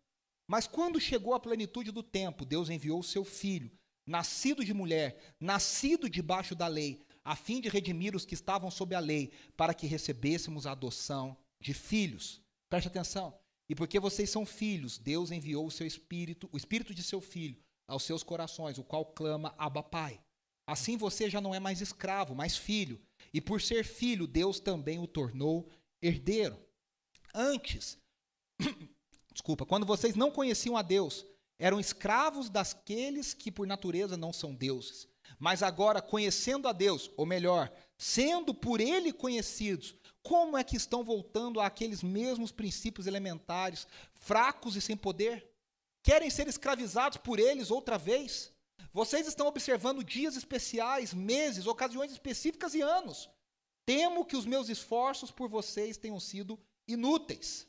Mas 0.48 0.68
quando 0.68 1.00
chegou 1.00 1.34
a 1.34 1.40
plenitude 1.40 1.92
do 1.92 2.02
tempo, 2.02 2.46
Deus 2.46 2.70
enviou 2.70 3.00
o 3.00 3.04
seu 3.04 3.26
filho, 3.26 3.72
nascido 4.06 4.64
de 4.64 4.74
mulher, 4.74 5.36
nascido 5.40 6.10
debaixo 6.10 6.56
da 6.56 6.68
lei, 6.68 7.06
a 7.24 7.36
fim 7.36 7.60
de 7.60 7.68
redimir 7.68 8.16
os 8.16 8.26
que 8.26 8.34
estavam 8.34 8.72
sob 8.72 8.96
a 8.96 9.00
lei, 9.00 9.32
para 9.58 9.74
que 9.74 9.88
recebêssemos 9.88 10.66
a 10.66 10.72
adoção 10.72 11.38
de 11.60 11.74
filhos. 11.74 12.42
Preste 12.70 12.88
atenção. 12.88 13.41
E 13.72 13.76
porque 13.76 14.02
vocês 14.02 14.30
são 14.30 14.46
filhos, 14.46 14.98
Deus 14.98 15.32
enviou 15.32 15.66
o 15.66 15.72
seu 15.72 15.88
espírito, 15.88 16.50
o 16.52 16.58
espírito 16.58 16.94
de 16.94 17.02
seu 17.02 17.22
filho, 17.22 17.58
aos 17.88 18.04
seus 18.04 18.22
corações, 18.22 18.78
o 18.78 18.84
qual 18.84 19.06
clama 19.06 19.56
Abba 19.58 19.82
Pai. 19.82 20.20
Assim 20.68 20.98
você 20.98 21.30
já 21.30 21.40
não 21.40 21.56
é 21.56 21.60
mais 21.60 21.80
escravo, 21.80 22.36
mas 22.36 22.58
filho. 22.58 23.00
E 23.34 23.40
por 23.40 23.62
ser 23.62 23.86
filho, 23.86 24.28
Deus 24.28 24.60
também 24.60 25.00
o 25.00 25.08
tornou 25.08 25.70
herdeiro. 26.02 26.60
Antes, 27.34 27.98
desculpa, 29.32 29.66
quando 29.66 29.86
vocês 29.86 30.16
não 30.16 30.32
conheciam 30.32 30.76
a 30.76 30.82
Deus, 30.82 31.26
eram 31.58 31.80
escravos 31.80 32.50
daqueles 32.50 33.34
que 33.34 33.50
por 33.50 33.66
natureza 33.66 34.18
não 34.18 34.34
são 34.34 34.54
deuses. 34.54 35.08
Mas 35.40 35.64
agora, 35.64 36.02
conhecendo 36.02 36.68
a 36.68 36.74
Deus, 36.74 37.10
ou 37.16 37.26
melhor, 37.26 37.72
sendo 37.98 38.54
por 38.54 38.82
Ele 38.82 39.14
conhecidos, 39.14 39.96
como 40.24 40.58
é 40.58 40.64
que 40.64 40.76
estão 40.76 41.04
voltando 41.04 41.60
àqueles 41.60 42.04
mesmos 42.04 42.52
princípios 42.52 43.08
elementares, 43.08 43.88
fracos 44.14 44.76
e 44.76 44.82
sem 44.82 44.96
poder? 44.96 45.50
Querem 46.04 46.30
ser 46.30 46.48
escravizados 46.48 47.18
por 47.18 47.40
eles 47.40 47.72
outra 47.72 47.98
vez? 47.98 48.52
Vocês 48.94 49.28
estão 49.28 49.48
observando 49.48 50.04
dias 50.04 50.36
especiais, 50.36 51.14
meses, 51.14 51.66
ocasiões 51.66 52.12
específicas 52.12 52.74
e 52.74 52.82
anos. 52.82 53.30
Temo 53.86 54.26
que 54.26 54.36
os 54.36 54.46
meus 54.46 54.70
esforços 54.70 55.32
por 55.32 55.50
vocês 55.50 55.98
tenham 55.98 56.20
sido 56.20 56.60
inúteis. 56.88 57.68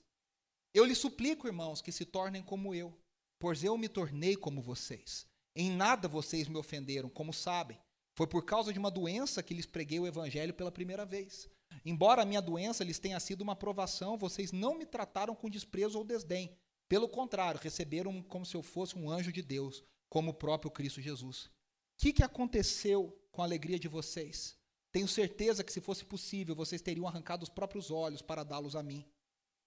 Eu 0.74 0.84
lhes 0.84 0.98
suplico, 0.98 1.46
irmãos, 1.46 1.80
que 1.80 1.92
se 1.92 2.04
tornem 2.04 2.42
como 2.42 2.74
eu, 2.74 2.96
pois 3.38 3.62
eu 3.62 3.76
me 3.76 3.88
tornei 3.88 4.36
como 4.36 4.62
vocês. 4.62 5.26
Em 5.54 5.70
nada 5.70 6.08
vocês 6.08 6.48
me 6.48 6.56
ofenderam, 6.56 7.08
como 7.08 7.32
sabem. 7.32 7.78
Foi 8.14 8.26
por 8.26 8.44
causa 8.44 8.72
de 8.72 8.78
uma 8.78 8.90
doença 8.90 9.42
que 9.42 9.54
lhes 9.54 9.66
preguei 9.66 10.00
o 10.00 10.06
evangelho 10.06 10.54
pela 10.54 10.72
primeira 10.72 11.04
vez. 11.04 11.48
Embora 11.84 12.22
a 12.22 12.24
minha 12.24 12.40
doença 12.40 12.84
lhes 12.84 12.98
tenha 12.98 13.18
sido 13.20 13.42
uma 13.42 13.56
provação, 13.56 14.16
vocês 14.16 14.52
não 14.52 14.76
me 14.76 14.86
trataram 14.86 15.34
com 15.34 15.50
desprezo 15.50 15.98
ou 15.98 16.04
desdém. 16.04 16.56
Pelo 16.88 17.08
contrário, 17.08 17.60
receberam 17.60 18.22
como 18.22 18.44
se 18.44 18.54
eu 18.54 18.62
fosse 18.62 18.96
um 18.96 19.10
anjo 19.10 19.32
de 19.32 19.42
Deus, 19.42 19.82
como 20.08 20.30
o 20.30 20.34
próprio 20.34 20.70
Cristo 20.70 21.00
Jesus. 21.00 21.46
O 21.46 21.50
que, 21.98 22.12
que 22.12 22.22
aconteceu 22.22 23.18
com 23.30 23.42
a 23.42 23.44
alegria 23.44 23.78
de 23.78 23.88
vocês? 23.88 24.56
Tenho 24.90 25.08
certeza 25.08 25.64
que, 25.64 25.72
se 25.72 25.80
fosse 25.80 26.04
possível, 26.04 26.54
vocês 26.54 26.82
teriam 26.82 27.08
arrancado 27.08 27.42
os 27.42 27.48
próprios 27.48 27.90
olhos 27.90 28.20
para 28.20 28.44
dá-los 28.44 28.76
a 28.76 28.82
mim. 28.82 29.06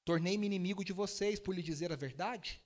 Tornei-me 0.04 0.46
inimigo 0.46 0.86
de 0.86 0.94
vocês 0.94 1.40
por 1.40 1.56
lhe 1.56 1.64
dizer 1.64 1.92
a 1.92 1.96
verdade? 1.96 2.62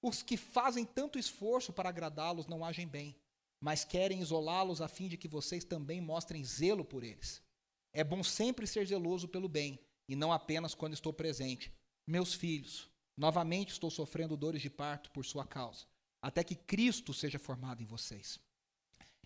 Os 0.00 0.20
que 0.22 0.36
fazem 0.36 0.84
tanto 0.84 1.18
esforço 1.18 1.72
para 1.72 1.88
agradá-los 1.88 2.48
não 2.48 2.64
agem 2.64 2.88
bem 2.88 3.16
mas 3.62 3.84
querem 3.84 4.20
isolá-los 4.20 4.82
a 4.82 4.88
fim 4.88 5.06
de 5.06 5.16
que 5.16 5.28
vocês 5.28 5.62
também 5.62 6.00
mostrem 6.00 6.44
zelo 6.44 6.84
por 6.84 7.04
eles. 7.04 7.40
É 7.92 8.02
bom 8.02 8.22
sempre 8.22 8.66
ser 8.66 8.86
zeloso 8.86 9.28
pelo 9.28 9.48
bem, 9.48 9.78
e 10.08 10.16
não 10.16 10.32
apenas 10.32 10.74
quando 10.74 10.94
estou 10.94 11.12
presente. 11.12 11.72
Meus 12.06 12.34
filhos, 12.34 12.88
novamente 13.16 13.70
estou 13.70 13.90
sofrendo 13.90 14.36
dores 14.36 14.62
de 14.62 14.70
parto 14.70 15.10
por 15.10 15.24
sua 15.24 15.46
causa, 15.46 15.84
até 16.20 16.42
que 16.42 16.54
Cristo 16.54 17.12
seja 17.12 17.38
formado 17.38 17.82
em 17.82 17.86
vocês. 17.86 18.40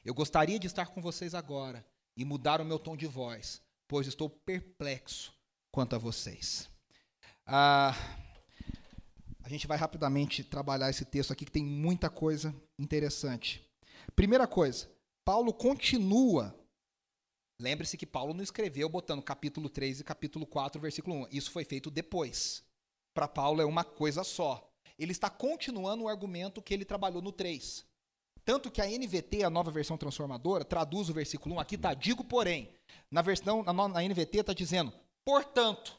Eu 0.04 0.14
gostaria 0.14 0.58
de 0.58 0.66
estar 0.66 0.86
com 0.86 1.00
vocês 1.00 1.34
agora 1.34 1.84
e 2.16 2.24
mudar 2.24 2.60
o 2.60 2.64
meu 2.64 2.78
tom 2.78 2.96
de 2.96 3.06
voz, 3.06 3.62
pois 3.88 4.06
estou 4.06 4.28
perplexo 4.28 5.32
quanto 5.70 5.94
a 5.94 5.98
vocês. 5.98 6.68
Ah, 7.44 7.94
a 9.42 9.48
gente 9.48 9.66
vai 9.66 9.78
rapidamente 9.78 10.42
trabalhar 10.42 10.90
esse 10.90 11.04
texto 11.04 11.32
aqui, 11.32 11.44
que 11.44 11.52
tem 11.52 11.64
muita 11.64 12.10
coisa 12.10 12.54
interessante. 12.78 13.64
Primeira 14.14 14.46
coisa, 14.46 14.90
Paulo 15.24 15.52
continua. 15.52 16.54
Lembre-se 17.60 17.96
que 17.96 18.06
Paulo 18.06 18.34
não 18.34 18.42
escreveu 18.42 18.88
botando 18.88 19.22
capítulo 19.22 19.68
3 19.68 20.00
e 20.00 20.04
capítulo 20.04 20.46
4, 20.46 20.80
versículo 20.80 21.16
1. 21.24 21.28
Isso 21.32 21.50
foi 21.50 21.64
feito 21.64 21.90
depois. 21.90 22.62
Para 23.14 23.26
Paulo 23.26 23.62
é 23.62 23.64
uma 23.64 23.82
coisa 23.82 24.22
só. 24.22 24.70
Ele 24.98 25.12
está 25.12 25.30
continuando 25.30 26.04
o 26.04 26.08
argumento 26.08 26.60
que 26.60 26.74
ele 26.74 26.84
trabalhou 26.84 27.22
no 27.22 27.32
3. 27.32 27.84
Tanto 28.44 28.70
que 28.70 28.80
a 28.80 28.86
NVT, 28.86 29.42
a 29.42 29.50
nova 29.50 29.70
versão 29.70 29.96
transformadora, 29.96 30.64
traduz 30.64 31.08
o 31.08 31.14
versículo 31.14 31.56
1 31.56 31.60
aqui, 31.60 31.74
está 31.74 31.94
digo 31.94 32.22
porém. 32.22 32.70
Na 33.10 33.22
versão, 33.22 33.62
na, 33.62 33.72
na 33.72 34.02
NVT 34.02 34.38
está 34.38 34.52
dizendo, 34.52 34.92
portanto. 35.24 35.98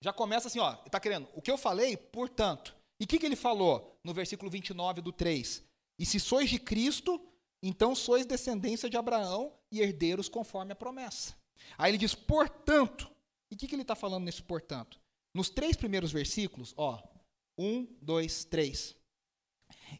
Já 0.00 0.12
começa 0.12 0.48
assim, 0.48 0.60
ó, 0.60 0.76
está 0.84 1.00
querendo, 1.00 1.26
o 1.34 1.42
que 1.42 1.50
eu 1.50 1.58
falei, 1.58 1.96
portanto. 1.96 2.74
E 3.00 3.04
o 3.04 3.06
que, 3.06 3.18
que 3.18 3.26
ele 3.26 3.36
falou 3.36 3.98
no 4.04 4.12
versículo 4.12 4.50
29 4.50 5.00
do 5.00 5.12
3? 5.12 5.62
E 5.98 6.06
se 6.06 6.20
sois 6.20 6.50
de 6.50 6.58
Cristo, 6.58 7.20
então 7.62 7.94
sois 7.94 8.24
descendência 8.24 8.88
de 8.88 8.96
Abraão 8.96 9.52
e 9.70 9.80
herdeiros 9.80 10.28
conforme 10.28 10.72
a 10.72 10.76
promessa. 10.76 11.34
Aí 11.76 11.90
ele 11.90 11.98
diz, 11.98 12.14
portanto. 12.14 13.10
E 13.50 13.54
o 13.54 13.58
que, 13.58 13.66
que 13.66 13.74
ele 13.74 13.82
está 13.82 13.94
falando 13.94 14.24
nesse 14.24 14.42
portanto? 14.42 15.00
Nos 15.34 15.48
três 15.48 15.76
primeiros 15.76 16.12
versículos, 16.12 16.74
ó, 16.76 17.02
um, 17.56 17.86
dois, 18.00 18.44
três. 18.44 18.94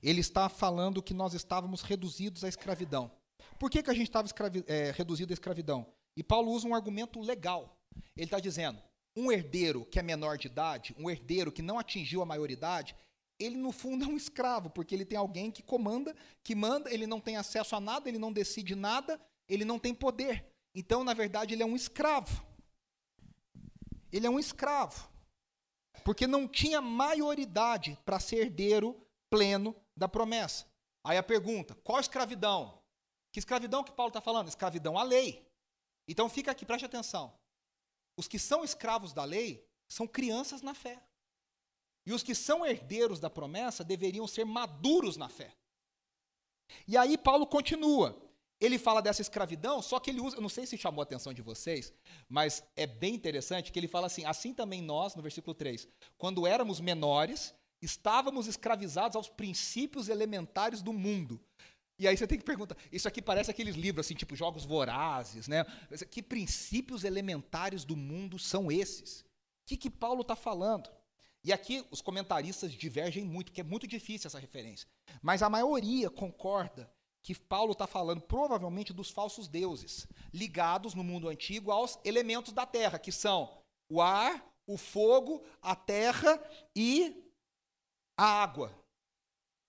Ele 0.02 0.20
está 0.20 0.48
falando 0.48 1.02
que 1.02 1.14
nós 1.14 1.34
estávamos 1.34 1.82
reduzidos 1.82 2.44
à 2.44 2.48
escravidão. 2.48 3.10
Por 3.58 3.70
que, 3.70 3.82
que 3.82 3.90
a 3.90 3.94
gente 3.94 4.08
estava 4.08 4.28
é, 4.66 4.92
reduzido 4.92 5.32
à 5.32 5.34
escravidão? 5.34 5.86
E 6.16 6.22
Paulo 6.22 6.52
usa 6.52 6.66
um 6.66 6.74
argumento 6.74 7.20
legal. 7.20 7.76
Ele 8.16 8.26
está 8.26 8.38
dizendo: 8.38 8.80
um 9.16 9.32
herdeiro 9.32 9.84
que 9.84 9.98
é 9.98 10.02
menor 10.02 10.38
de 10.38 10.46
idade, 10.46 10.94
um 10.98 11.10
herdeiro 11.10 11.50
que 11.50 11.62
não 11.62 11.78
atingiu 11.78 12.22
a 12.22 12.26
maioridade, 12.26 12.94
ele 13.38 13.56
no 13.56 13.70
fundo 13.70 14.04
é 14.04 14.08
um 14.08 14.16
escravo, 14.16 14.68
porque 14.70 14.94
ele 14.94 15.04
tem 15.04 15.16
alguém 15.16 15.50
que 15.50 15.62
comanda, 15.62 16.14
que 16.42 16.54
manda, 16.54 16.92
ele 16.92 17.06
não 17.06 17.20
tem 17.20 17.36
acesso 17.36 17.76
a 17.76 17.80
nada, 17.80 18.08
ele 18.08 18.18
não 18.18 18.32
decide 18.32 18.74
nada, 18.74 19.20
ele 19.48 19.64
não 19.64 19.78
tem 19.78 19.94
poder. 19.94 20.44
Então, 20.74 21.04
na 21.04 21.14
verdade, 21.14 21.54
ele 21.54 21.62
é 21.62 21.66
um 21.66 21.76
escravo. 21.76 22.44
Ele 24.12 24.26
é 24.26 24.30
um 24.30 24.38
escravo. 24.38 25.08
Porque 26.04 26.26
não 26.26 26.48
tinha 26.48 26.80
maioridade 26.80 27.98
para 28.04 28.18
ser 28.18 28.36
herdeiro 28.38 29.00
pleno 29.30 29.74
da 29.96 30.08
promessa. 30.08 30.66
Aí 31.04 31.16
a 31.16 31.22
pergunta: 31.22 31.74
qual 31.84 32.00
escravidão? 32.00 32.80
Que 33.30 33.38
escravidão 33.38 33.84
que 33.84 33.92
Paulo 33.92 34.10
está 34.10 34.20
falando? 34.20 34.48
Escravidão 34.48 34.98
à 34.98 35.02
lei. 35.02 35.46
Então 36.06 36.28
fica 36.28 36.50
aqui, 36.50 36.64
preste 36.64 36.84
atenção. 36.84 37.38
Os 38.16 38.26
que 38.26 38.38
são 38.38 38.64
escravos 38.64 39.12
da 39.12 39.24
lei 39.24 39.66
são 39.86 40.06
crianças 40.06 40.62
na 40.62 40.74
fé. 40.74 41.02
E 42.08 42.12
os 42.14 42.22
que 42.22 42.34
são 42.34 42.64
herdeiros 42.64 43.20
da 43.20 43.28
promessa 43.28 43.84
deveriam 43.84 44.26
ser 44.26 44.46
maduros 44.46 45.18
na 45.18 45.28
fé. 45.28 45.52
E 46.86 46.96
aí 46.96 47.18
Paulo 47.18 47.46
continua. 47.46 48.18
Ele 48.58 48.78
fala 48.78 49.02
dessa 49.02 49.20
escravidão, 49.20 49.82
só 49.82 50.00
que 50.00 50.08
ele 50.08 50.18
usa, 50.18 50.38
eu 50.38 50.40
não 50.40 50.48
sei 50.48 50.64
se 50.64 50.78
chamou 50.78 51.02
a 51.02 51.02
atenção 51.02 51.34
de 51.34 51.42
vocês, 51.42 51.92
mas 52.26 52.64
é 52.74 52.86
bem 52.86 53.14
interessante 53.14 53.70
que 53.70 53.78
ele 53.78 53.86
fala 53.86 54.06
assim: 54.06 54.24
assim 54.24 54.54
também 54.54 54.80
nós, 54.80 55.14
no 55.14 55.20
versículo 55.20 55.52
3, 55.52 55.86
quando 56.16 56.46
éramos 56.46 56.80
menores, 56.80 57.54
estávamos 57.82 58.46
escravizados 58.46 59.14
aos 59.14 59.28
princípios 59.28 60.08
elementares 60.08 60.80
do 60.80 60.94
mundo. 60.94 61.38
E 61.98 62.08
aí 62.08 62.16
você 62.16 62.26
tem 62.26 62.38
que 62.38 62.44
perguntar, 62.44 62.78
isso 62.90 63.06
aqui 63.06 63.20
parece 63.20 63.50
aqueles 63.50 63.76
livros 63.76 64.06
assim, 64.06 64.14
tipo 64.14 64.34
jogos 64.34 64.64
vorazes, 64.64 65.46
né? 65.46 65.66
Que 66.10 66.22
princípios 66.22 67.04
elementares 67.04 67.84
do 67.84 67.94
mundo 67.94 68.38
são 68.38 68.72
esses? 68.72 69.20
O 69.20 69.24
que, 69.66 69.76
que 69.76 69.90
Paulo 69.90 70.22
está 70.22 70.34
falando? 70.34 70.88
E 71.44 71.52
aqui 71.52 71.84
os 71.90 72.00
comentaristas 72.00 72.72
divergem 72.72 73.24
muito, 73.24 73.46
porque 73.46 73.60
é 73.60 73.64
muito 73.64 73.86
difícil 73.86 74.28
essa 74.28 74.38
referência. 74.38 74.88
Mas 75.22 75.42
a 75.42 75.48
maioria 75.48 76.10
concorda 76.10 76.90
que 77.22 77.34
Paulo 77.34 77.72
está 77.72 77.86
falando 77.86 78.20
provavelmente 78.20 78.92
dos 78.92 79.10
falsos 79.10 79.48
deuses, 79.48 80.06
ligados 80.32 80.94
no 80.94 81.04
mundo 81.04 81.28
antigo 81.28 81.70
aos 81.70 81.98
elementos 82.04 82.52
da 82.52 82.64
terra, 82.64 82.98
que 82.98 83.12
são 83.12 83.62
o 83.88 84.00
ar, 84.00 84.44
o 84.66 84.76
fogo, 84.76 85.42
a 85.62 85.74
terra 85.74 86.42
e 86.74 87.32
a 88.16 88.24
água. 88.24 88.74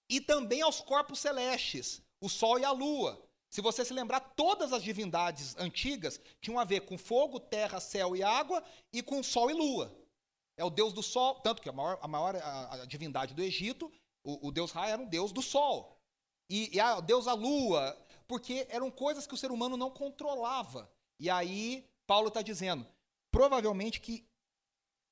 E 0.09 0.19
também 0.19 0.61
aos 0.61 0.81
corpos 0.81 1.19
celestes, 1.19 2.01
o 2.19 2.27
sol 2.27 2.59
e 2.59 2.65
a 2.65 2.71
lua. 2.71 3.21
Se 3.49 3.61
você 3.61 3.83
se 3.83 3.93
lembrar, 3.93 4.19
todas 4.19 4.73
as 4.73 4.83
divindades 4.83 5.55
antigas 5.57 6.19
tinham 6.41 6.59
a 6.59 6.63
ver 6.63 6.81
com 6.81 6.97
fogo, 6.97 7.39
terra, 7.39 7.79
céu 7.79 8.15
e 8.15 8.23
água 8.23 8.63
e 8.91 9.01
com 9.01 9.23
sol 9.23 9.49
e 9.49 9.53
lua. 9.53 9.95
É 10.59 10.63
o 10.65 10.69
deus 10.69 10.91
do 10.91 11.01
sol, 11.01 11.35
tanto 11.35 11.61
que 11.61 11.69
a 11.69 11.71
maior, 11.71 11.97
a, 12.01 12.07
maior, 12.07 12.35
a, 12.35 12.73
a 12.81 12.85
divindade 12.85 13.33
do 13.33 13.41
Egito, 13.41 13.89
o, 14.21 14.49
o 14.49 14.51
deus 14.51 14.71
Ra 14.71 14.89
era 14.89 15.01
um 15.01 15.07
deus 15.07 15.31
do 15.31 15.41
sol 15.41 15.97
e, 16.49 16.75
e 16.75 16.79
a 16.81 16.99
Deus 16.99 17.27
a 17.27 17.33
lua, 17.33 17.97
porque 18.27 18.67
eram 18.69 18.91
coisas 18.91 19.25
que 19.25 19.33
o 19.33 19.37
ser 19.37 19.51
humano 19.51 19.77
não 19.77 19.89
controlava. 19.89 20.91
E 21.17 21.29
aí 21.29 21.87
Paulo 22.05 22.27
está 22.27 22.41
dizendo, 22.41 22.85
provavelmente 23.31 24.01
que 24.01 24.27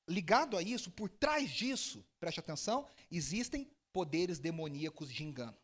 ligado 0.06 0.54
a 0.54 0.60
isso, 0.62 0.90
por 0.90 1.08
trás 1.08 1.50
disso, 1.50 2.04
preste 2.20 2.40
atenção, 2.40 2.86
existem 3.10 3.70
poderes 3.90 4.38
demoníacos 4.38 5.10
de 5.10 5.24
engano. 5.24 5.56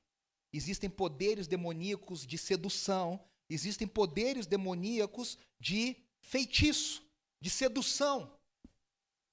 Existem 0.51 0.89
poderes 0.89 1.47
demoníacos 1.47 2.27
de 2.27 2.39
sedução, 2.39 3.23
existem 3.51 3.87
poderes 3.87 4.47
demoníacos 4.47 5.37
de 5.61 5.97
feitiço, 6.21 7.03
de 7.39 7.51
sedução. 7.51 8.33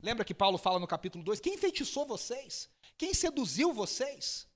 Lembra 0.02 0.26
que 0.26 0.34
Paulo 0.34 0.58
fala 0.58 0.80
no 0.80 0.88
capítulo 0.88 1.24
2: 1.24 1.40
quem 1.40 1.58
feitiçou 1.58 2.06
vocês? 2.06 2.70
Quem 2.98 3.14
seduziu 3.14 3.74
vocês? 3.74 4.48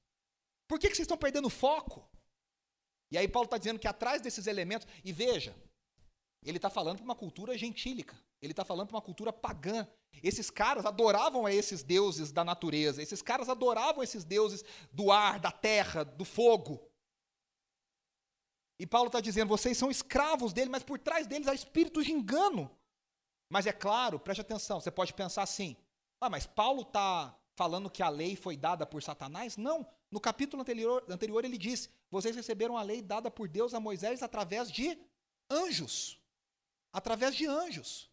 Por 0.67 0.79
que, 0.79 0.89
que 0.89 0.95
vocês 0.95 1.05
estão 1.05 1.17
perdendo 1.17 1.49
foco? 1.49 2.09
E 3.11 3.17
aí 3.17 3.27
Paulo 3.27 3.45
está 3.45 3.57
dizendo 3.57 3.79
que 3.79 3.87
atrás 3.87 4.21
desses 4.21 4.47
elementos, 4.47 4.87
e 5.03 5.11
veja, 5.11 5.55
ele 6.43 6.57
está 6.57 6.69
falando 6.69 6.97
para 6.97 7.05
uma 7.05 7.15
cultura 7.15 7.57
gentílica, 7.57 8.19
ele 8.41 8.51
está 8.51 8.65
falando 8.65 8.87
para 8.87 8.95
uma 8.95 9.01
cultura 9.01 9.31
pagã. 9.31 9.87
Esses 10.23 10.49
caras 10.49 10.85
adoravam 10.85 11.45
a 11.45 11.53
esses 11.53 11.83
deuses 11.83 12.31
da 12.31 12.43
natureza, 12.43 13.01
esses 13.01 13.21
caras 13.21 13.49
adoravam 13.49 14.03
esses 14.03 14.23
deuses 14.23 14.63
do 14.91 15.11
ar, 15.11 15.39
da 15.39 15.51
terra, 15.51 16.03
do 16.03 16.25
fogo. 16.25 16.89
E 18.79 18.87
Paulo 18.87 19.07
está 19.07 19.19
dizendo: 19.19 19.49
vocês 19.49 19.77
são 19.77 19.91
escravos 19.91 20.53
dele, 20.53 20.69
mas 20.69 20.83
por 20.83 20.97
trás 20.97 21.27
deles 21.27 21.47
há 21.47 21.53
espíritos 21.53 22.05
de 22.05 22.11
engano. 22.11 22.75
Mas 23.49 23.65
é 23.65 23.71
claro, 23.71 24.19
preste 24.19 24.41
atenção, 24.41 24.79
você 24.79 24.91
pode 24.91 25.13
pensar 25.13 25.43
assim: 25.43 25.75
ah, 26.19 26.29
mas 26.29 26.45
Paulo 26.45 26.81
está 26.81 27.37
falando 27.55 27.89
que 27.89 28.03
a 28.03 28.09
lei 28.09 28.35
foi 28.35 28.57
dada 28.57 28.85
por 28.85 29.01
Satanás? 29.01 29.57
Não. 29.57 29.87
No 30.11 30.19
capítulo 30.19 30.61
anterior, 30.61 31.03
anterior 31.09 31.43
ele 31.45 31.57
diz: 31.57 31.89
vocês 32.09 32.35
receberam 32.35 32.77
a 32.77 32.81
lei 32.81 33.01
dada 33.01 33.29
por 33.29 33.47
Deus 33.47 33.73
a 33.73 33.79
Moisés 33.79 34.23
através 34.23 34.71
de 34.71 34.97
anjos. 35.49 36.19
Através 36.91 37.35
de 37.35 37.45
anjos. 37.45 38.09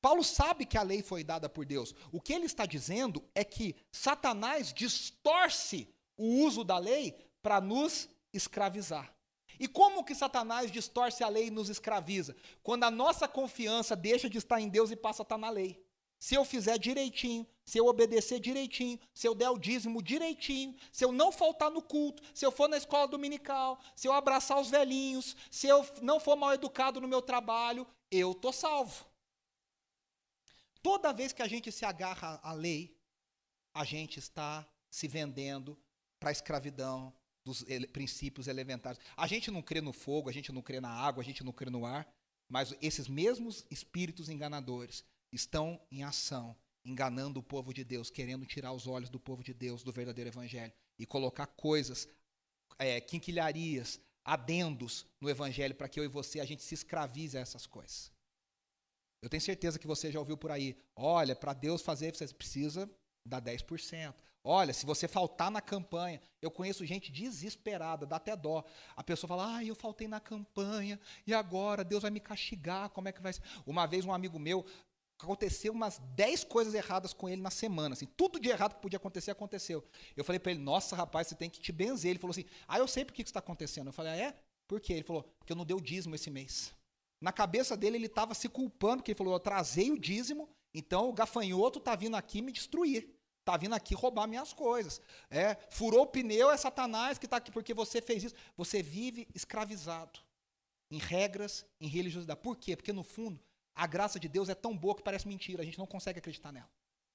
Paulo 0.00 0.24
sabe 0.24 0.66
que 0.66 0.76
a 0.76 0.82
lei 0.82 1.00
foi 1.00 1.22
dada 1.22 1.48
por 1.48 1.64
Deus. 1.64 1.94
O 2.10 2.20
que 2.20 2.32
ele 2.32 2.46
está 2.46 2.66
dizendo 2.66 3.22
é 3.34 3.44
que 3.44 3.76
Satanás 3.92 4.72
distorce 4.72 5.88
o 6.16 6.44
uso 6.44 6.64
da 6.64 6.76
lei 6.76 7.16
para 7.40 7.60
nos 7.60 8.08
escravizar. 8.32 9.14
E 9.62 9.68
como 9.68 10.02
que 10.02 10.12
Satanás 10.12 10.72
distorce 10.72 11.22
a 11.22 11.28
lei 11.28 11.46
e 11.46 11.50
nos 11.50 11.68
escraviza? 11.68 12.34
Quando 12.64 12.82
a 12.82 12.90
nossa 12.90 13.28
confiança 13.28 13.94
deixa 13.94 14.28
de 14.28 14.36
estar 14.36 14.60
em 14.60 14.68
Deus 14.68 14.90
e 14.90 14.96
passa 14.96 15.22
a 15.22 15.24
estar 15.24 15.38
na 15.38 15.50
lei. 15.50 15.80
Se 16.18 16.34
eu 16.34 16.44
fizer 16.44 16.76
direitinho, 16.78 17.46
se 17.64 17.78
eu 17.78 17.86
obedecer 17.86 18.40
direitinho, 18.40 18.98
se 19.14 19.28
eu 19.28 19.36
der 19.36 19.50
o 19.50 19.58
dízimo 19.60 20.02
direitinho, 20.02 20.74
se 20.90 21.04
eu 21.04 21.12
não 21.12 21.30
faltar 21.30 21.70
no 21.70 21.80
culto, 21.80 22.24
se 22.34 22.44
eu 22.44 22.50
for 22.50 22.68
na 22.68 22.76
escola 22.76 23.06
dominical, 23.06 23.78
se 23.94 24.08
eu 24.08 24.12
abraçar 24.12 24.60
os 24.60 24.68
velhinhos, 24.68 25.36
se 25.48 25.68
eu 25.68 25.88
não 26.02 26.18
for 26.18 26.34
mal 26.34 26.52
educado 26.52 27.00
no 27.00 27.06
meu 27.06 27.22
trabalho, 27.22 27.86
eu 28.10 28.34
tô 28.34 28.52
salvo. 28.52 29.06
Toda 30.82 31.12
vez 31.12 31.32
que 31.32 31.40
a 31.40 31.46
gente 31.46 31.70
se 31.70 31.84
agarra 31.84 32.40
à 32.42 32.52
lei, 32.52 32.98
a 33.72 33.84
gente 33.84 34.18
está 34.18 34.68
se 34.90 35.06
vendendo 35.06 35.78
para 36.18 36.30
a 36.30 36.32
escravidão 36.32 37.14
dos 37.44 37.64
princípios 37.92 38.46
elementares. 38.46 39.00
A 39.16 39.26
gente 39.26 39.50
não 39.50 39.62
crê 39.62 39.80
no 39.80 39.92
fogo, 39.92 40.28
a 40.28 40.32
gente 40.32 40.52
não 40.52 40.62
crê 40.62 40.80
na 40.80 40.90
água, 40.90 41.22
a 41.22 41.24
gente 41.24 41.42
não 41.42 41.52
crê 41.52 41.70
no 41.70 41.84
ar, 41.84 42.08
mas 42.48 42.74
esses 42.80 43.08
mesmos 43.08 43.64
espíritos 43.70 44.28
enganadores 44.28 45.04
estão 45.32 45.80
em 45.90 46.02
ação, 46.02 46.56
enganando 46.84 47.40
o 47.40 47.42
povo 47.42 47.72
de 47.72 47.84
Deus, 47.84 48.10
querendo 48.10 48.46
tirar 48.46 48.72
os 48.72 48.86
olhos 48.86 49.08
do 49.10 49.18
povo 49.18 49.42
de 49.42 49.54
Deus 49.54 49.82
do 49.82 49.92
verdadeiro 49.92 50.30
evangelho 50.30 50.72
e 50.98 51.06
colocar 51.06 51.46
coisas, 51.46 52.08
é, 52.78 53.00
quinquilharias, 53.00 54.00
adendos 54.24 55.06
no 55.20 55.28
evangelho 55.28 55.74
para 55.74 55.88
que 55.88 55.98
eu 55.98 56.04
e 56.04 56.08
você 56.08 56.40
a 56.40 56.44
gente 56.44 56.62
se 56.62 56.74
escravize 56.74 57.36
a 57.36 57.40
essas 57.40 57.66
coisas. 57.66 58.12
Eu 59.22 59.28
tenho 59.28 59.40
certeza 59.40 59.78
que 59.78 59.86
você 59.86 60.10
já 60.10 60.18
ouviu 60.18 60.36
por 60.36 60.50
aí. 60.50 60.76
Olha, 60.96 61.34
para 61.34 61.52
Deus 61.52 61.80
fazer, 61.80 62.14
você 62.14 62.26
precisa 62.34 62.90
dar 63.26 63.40
10%. 63.40 64.14
Olha, 64.44 64.72
se 64.72 64.84
você 64.84 65.06
faltar 65.06 65.50
na 65.50 65.60
campanha, 65.60 66.20
eu 66.40 66.50
conheço 66.50 66.84
gente 66.84 67.12
desesperada, 67.12 68.04
dá 68.04 68.16
até 68.16 68.34
dó. 68.34 68.64
A 68.96 69.02
pessoa 69.04 69.28
fala: 69.28 69.56
"Ah, 69.56 69.64
eu 69.64 69.74
faltei 69.74 70.08
na 70.08 70.18
campanha 70.18 70.98
e 71.24 71.32
agora 71.32 71.84
Deus 71.84 72.02
vai 72.02 72.10
me 72.10 72.18
castigar, 72.18 72.90
como 72.90 73.08
é 73.08 73.12
que 73.12 73.22
vai 73.22 73.32
ser?" 73.32 73.42
Uma 73.64 73.86
vez 73.86 74.04
um 74.04 74.12
amigo 74.12 74.38
meu 74.38 74.66
aconteceu 75.20 75.72
umas 75.72 75.98
10 76.16 76.42
coisas 76.42 76.74
erradas 76.74 77.12
com 77.12 77.28
ele 77.28 77.40
na 77.40 77.50
semana, 77.50 77.92
assim, 77.92 78.06
tudo 78.06 78.40
de 78.40 78.48
errado 78.48 78.74
que 78.74 78.82
podia 78.82 78.96
acontecer 78.96 79.30
aconteceu. 79.30 79.84
Eu 80.16 80.24
falei 80.24 80.40
para 80.40 80.50
ele: 80.50 80.60
"Nossa, 80.60 80.96
rapaz, 80.96 81.28
você 81.28 81.36
tem 81.36 81.48
que 81.48 81.60
te 81.60 81.70
benzer". 81.70 82.10
Ele 82.10 82.18
falou 82.18 82.32
assim: 82.32 82.44
"Ah, 82.66 82.78
eu 82.78 82.88
sei 82.88 83.04
por 83.04 83.12
que 83.12 83.22
isso 83.22 83.28
está 83.28 83.38
acontecendo". 83.38 83.86
Eu 83.88 83.92
falei: 83.92 84.12
ah, 84.12 84.16
"É? 84.16 84.36
Por 84.66 84.80
quê?". 84.80 84.94
Ele 84.94 85.04
falou: 85.04 85.22
"Porque 85.38 85.52
eu 85.52 85.56
não 85.56 85.64
dei 85.64 85.76
o 85.76 85.80
dízimo 85.80 86.16
esse 86.16 86.30
mês". 86.30 86.74
Na 87.20 87.30
cabeça 87.30 87.76
dele 87.76 87.96
ele 87.96 88.06
estava 88.06 88.34
se 88.34 88.48
culpando, 88.48 88.96
porque 88.96 89.12
ele 89.12 89.18
falou: 89.18 89.34
"Eu 89.34 89.40
trazei 89.40 89.92
o 89.92 89.98
dízimo, 89.98 90.48
então 90.74 91.08
o 91.08 91.12
gafanhoto 91.12 91.78
está 91.78 91.94
vindo 91.94 92.16
aqui 92.16 92.42
me 92.42 92.50
destruir". 92.50 93.21
Está 93.42 93.56
vindo 93.56 93.74
aqui 93.74 93.92
roubar 93.92 94.28
minhas 94.28 94.52
coisas. 94.52 95.00
É, 95.28 95.56
furou 95.68 96.02
o 96.02 96.06
pneu, 96.06 96.50
é 96.50 96.56
Satanás 96.56 97.18
que 97.18 97.26
está 97.26 97.38
aqui 97.38 97.50
porque 97.50 97.74
você 97.74 98.00
fez 98.00 98.22
isso. 98.22 98.34
Você 98.56 98.80
vive 98.80 99.26
escravizado 99.34 100.20
em 100.88 100.98
regras, 100.98 101.66
em 101.80 101.88
religiosidade. 101.88 102.40
Por 102.40 102.56
quê? 102.56 102.76
Porque 102.76 102.92
no 102.92 103.02
fundo 103.02 103.40
a 103.74 103.86
graça 103.86 104.20
de 104.20 104.28
Deus 104.28 104.48
é 104.48 104.54
tão 104.54 104.76
boa 104.76 104.94
que 104.94 105.02
parece 105.02 105.26
mentira, 105.26 105.62
a 105.62 105.64
gente 105.64 105.78
não 105.78 105.86
consegue 105.86 106.20
acreditar 106.20 106.52
nela. 106.52 106.70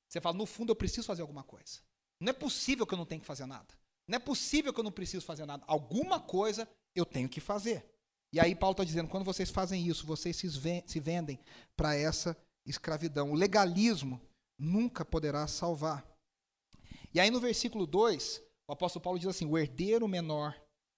Você 0.10 0.20
fala, 0.20 0.36
no 0.36 0.46
fundo 0.46 0.72
eu 0.72 0.76
preciso 0.76 1.08
fazer 1.08 1.22
alguma 1.22 1.44
coisa. 1.44 1.80
Não 2.20 2.32
é 2.32 2.34
possível 2.34 2.86
que 2.86 2.94
eu 2.94 2.98
não 2.98 3.06
tenha 3.06 3.22
que 3.22 3.28
fazer 3.28 3.46
nada. 3.46 3.68
Não 4.06 4.18
é 4.18 4.20
possível 4.20 4.74
que 4.74 4.80
eu 4.80 4.84
não 4.84 4.92
preciso 4.92 5.26
fazer 5.26 5.46
nada. 5.46 5.64
Alguma 5.66 6.20
coisa 6.20 6.68
eu 6.94 7.06
tenho 7.06 7.30
que 7.30 7.40
fazer. 7.40 7.86
E 8.34 8.40
aí 8.40 8.54
Paulo 8.54 8.74
está 8.74 8.84
dizendo, 8.84 9.08
quando 9.08 9.24
vocês 9.24 9.50
fazem 9.50 9.88
isso, 9.88 10.06
vocês 10.06 10.36
se 10.36 11.00
vendem 11.00 11.40
para 11.76 11.96
essa 11.96 12.36
escravidão. 12.66 13.32
O 13.32 13.36
legalismo 13.36 14.20
nunca 14.58 15.06
poderá 15.06 15.46
salvar. 15.48 16.06
E 17.14 17.20
aí 17.20 17.32
no 17.32 17.40
versículo 17.40 17.86
2, 17.86 18.42
o 18.68 18.74
apóstolo 18.74 19.04
Paulo 19.04 19.20
diz 19.20 19.28
assim: 19.28 19.46
o 19.46 19.58
herdeiro 19.58 20.08
menor 20.08 20.56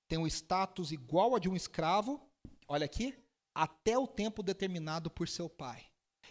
tem 0.07 0.17
o 0.17 0.27
status 0.27 0.91
igual 0.91 1.35
a 1.35 1.39
de 1.39 1.47
um 1.47 1.55
escravo, 1.55 2.19
olha 2.67 2.85
aqui, 2.85 3.15
até 3.53 3.97
o 3.97 4.07
tempo 4.07 4.41
determinado 4.41 5.09
por 5.09 5.27
seu 5.27 5.49
pai. 5.49 5.85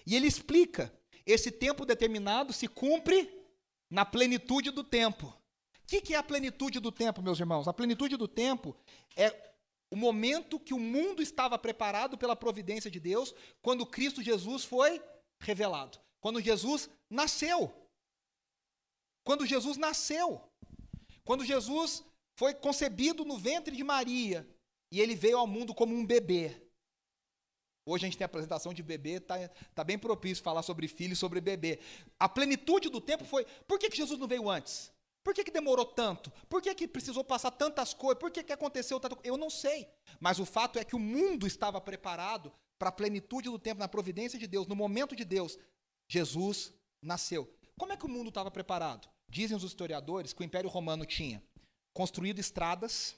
E 0.07 0.17
ele 0.17 0.27
explica: 0.27 0.93
esse 1.25 1.51
tempo 1.51 1.85
determinado 1.85 2.53
se 2.53 2.67
cumpre 2.67 3.31
na 3.91 4.05
plenitude 4.05 4.71
do 4.71 4.83
tempo. 4.83 5.27
O 5.27 5.87
que, 5.87 6.01
que 6.01 6.15
é 6.15 6.19
a 6.19 6.23
plenitude 6.23 6.81
do 6.81 6.93
tempo, 6.93 7.23
meus 7.23 7.41
irmãos? 7.41 7.69
A 7.69 7.73
plenitude 7.73 8.17
do 8.17 8.29
tempo 8.29 8.77
é 9.17 9.55
o 9.91 9.97
momento 9.97 10.61
que 10.61 10.75
o 10.75 10.79
mundo 10.79 11.23
estava 11.23 11.59
preparado 11.59 12.19
pela 12.19 12.37
providência 12.37 12.91
de 12.91 13.01
Deus 13.01 13.35
quando 13.63 13.87
Cristo 13.87 14.23
Jesus 14.23 14.65
foi 14.65 15.03
revelado. 15.41 15.99
Quando 16.21 16.41
Jesus 16.41 16.91
nasceu. 17.09 17.73
Quando 19.29 19.45
Jesus 19.45 19.77
nasceu. 19.77 20.41
Quando 21.23 21.45
Jesus 21.45 22.03
foi 22.35 22.55
concebido 22.55 23.27
no 23.27 23.37
ventre 23.37 23.77
de 23.77 23.85
Maria 23.85 24.49
e 24.91 25.03
ele 25.03 25.15
veio 25.15 25.37
ao 25.37 25.47
mundo 25.47 25.75
como 25.75 25.95
um 25.95 26.03
bebê. 26.03 26.57
Hoje 27.85 28.07
a 28.07 28.09
gente 28.09 28.17
tem 28.17 28.25
a 28.25 28.33
apresentação 28.33 28.73
de 28.73 28.83
bebê, 28.83 29.21
tá, 29.21 29.37
tá 29.75 29.85
bem 29.85 29.99
propício 29.99 30.43
falar 30.43 30.63
sobre 30.63 30.89
filho 30.89 31.13
e 31.13 31.17
sobre 31.17 31.43
bebê. 31.43 31.79
A 32.19 32.27
plenitude 32.27 32.89
do 32.89 33.03
tempo 33.03 33.23
foi. 33.27 33.45
Por 33.67 33.79
que, 33.79 33.91
que 33.91 33.99
Jesus 33.99 34.19
não 34.19 34.27
veio 34.27 34.49
antes? 34.49 34.91
Por 35.23 35.35
que, 35.35 35.45
que 35.45 35.51
demorou 35.51 35.85
tanto? 35.85 36.33
Por 36.49 36.63
que, 36.63 36.75
que 36.75 36.89
precisou 36.89 37.23
passar 37.23 37.51
tantas 37.51 37.93
coisas? 37.93 38.19
Por 38.19 38.31
que, 38.31 38.43
que 38.43 38.53
aconteceu 38.55 38.99
tanto? 38.99 39.19
Eu 39.23 39.37
não 39.37 39.51
sei. 39.51 39.87
Mas 40.19 40.39
o 40.39 40.47
fato 40.47 40.79
é 40.79 40.85
que 40.87 40.97
o 40.97 40.99
mundo 40.99 41.47
estava 41.47 41.79
preparado 41.83 42.51
para 42.79 42.89
a 42.89 42.93
plenitude 42.93 43.51
do 43.51 43.59
tempo, 43.59 43.79
na 43.79 43.89
providência 43.89 44.39
de 44.39 44.47
Deus, 44.47 44.67
no 44.67 44.75
momento 44.75 45.15
de 45.15 45.27
Deus. 45.27 45.59
Jesus 46.09 46.73
nasceu. 47.03 47.47
Como 47.77 47.93
é 47.93 47.97
que 47.99 48.07
o 48.07 48.09
mundo 48.09 48.29
estava 48.31 48.51
preparado? 48.51 49.18
Dizem 49.29 49.57
os 49.57 49.63
historiadores 49.63 50.33
que 50.33 50.43
o 50.43 50.45
Império 50.45 50.71
Romano 50.71 51.05
tinha 51.05 51.43
construído 51.93 52.39
estradas 52.39 53.17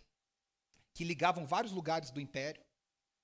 que 0.93 1.05
ligavam 1.05 1.47
vários 1.47 1.73
lugares 1.73 2.11
do 2.11 2.21
Império. 2.21 2.63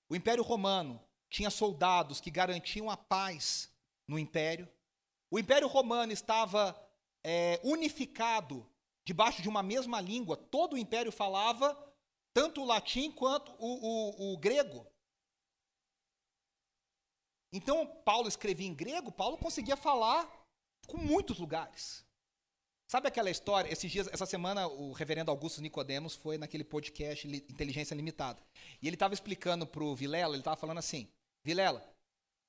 O 0.09 0.15
Império 0.15 0.45
Romano 0.45 1.03
tinha 1.29 1.51
soldados 1.51 2.21
que 2.21 2.31
garantiam 2.31 2.89
a 2.89 2.97
paz 2.97 3.73
no 4.07 4.19
Império. 4.19 4.69
O 5.31 5.39
Império 5.39 5.67
Romano 5.67 6.13
estava 6.13 6.81
é, 7.25 7.61
unificado 7.65 8.65
debaixo 9.05 9.43
de 9.43 9.49
uma 9.49 9.63
mesma 9.63 10.01
língua. 10.01 10.37
Todo 10.37 10.75
o 10.75 10.79
Império 10.79 11.11
falava 11.11 11.77
tanto 12.33 12.63
o 12.63 12.65
latim 12.65 13.11
quanto 13.11 13.53
o, 13.59 14.31
o, 14.31 14.33
o 14.35 14.39
grego. 14.39 14.87
Então, 17.53 17.87
Paulo 18.05 18.29
escrevia 18.29 18.67
em 18.69 18.75
grego, 18.75 19.11
Paulo 19.11 19.39
conseguia 19.39 19.77
falar 19.77 20.31
com 20.87 20.99
muitos 20.99 21.39
lugares. 21.39 22.06
Sabe 22.89 23.09
aquela 23.09 23.31
história? 23.31 23.73
Esses 23.73 23.91
dias, 23.91 24.09
essa 24.13 24.27
semana, 24.27 24.69
o 24.69 24.93
reverendo 24.93 25.31
Augusto 25.31 25.61
Nicodemos 25.61 26.15
foi 26.15 26.39
naquele 26.39 26.63
podcast 26.63 27.27
Inteligência 27.27 27.97
Limitada. 27.97 28.39
E 28.81 28.87
ele 28.87 28.95
estava 28.95 29.13
explicando 29.13 29.67
para 29.67 29.83
o 29.83 29.95
Vilela, 29.95 30.35
ele 30.35 30.41
estava 30.41 30.57
falando 30.57 30.79
assim: 30.79 31.09
Vilela, 31.45 31.85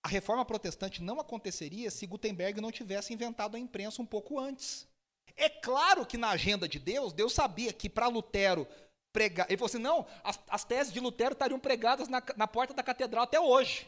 a 0.03 0.07
reforma 0.07 0.45
protestante 0.45 1.01
não 1.01 1.19
aconteceria 1.19 1.89
se 1.89 2.05
Gutenberg 2.05 2.61
não 2.61 2.71
tivesse 2.71 3.13
inventado 3.13 3.55
a 3.55 3.59
imprensa 3.59 3.99
um 3.99 4.05
pouco 4.05 4.39
antes. 4.39 4.87
É 5.35 5.49
claro 5.49 6.05
que 6.05 6.17
na 6.17 6.29
agenda 6.29 6.67
de 6.67 6.77
Deus, 6.77 7.13
Deus 7.13 7.33
sabia 7.33 7.73
que 7.73 7.89
para 7.89 8.07
Lutero 8.07 8.67
pregar. 9.11 9.47
Ele 9.49 9.57
falou 9.57 9.69
assim: 9.69 9.79
não, 9.79 10.05
as, 10.23 10.39
as 10.49 10.63
teses 10.63 10.93
de 10.93 10.99
Lutero 10.99 11.33
estariam 11.33 11.59
pregadas 11.59 12.07
na, 12.07 12.21
na 12.35 12.47
porta 12.47 12.75
da 12.75 12.83
catedral 12.83 13.23
até 13.23 13.39
hoje. 13.39 13.87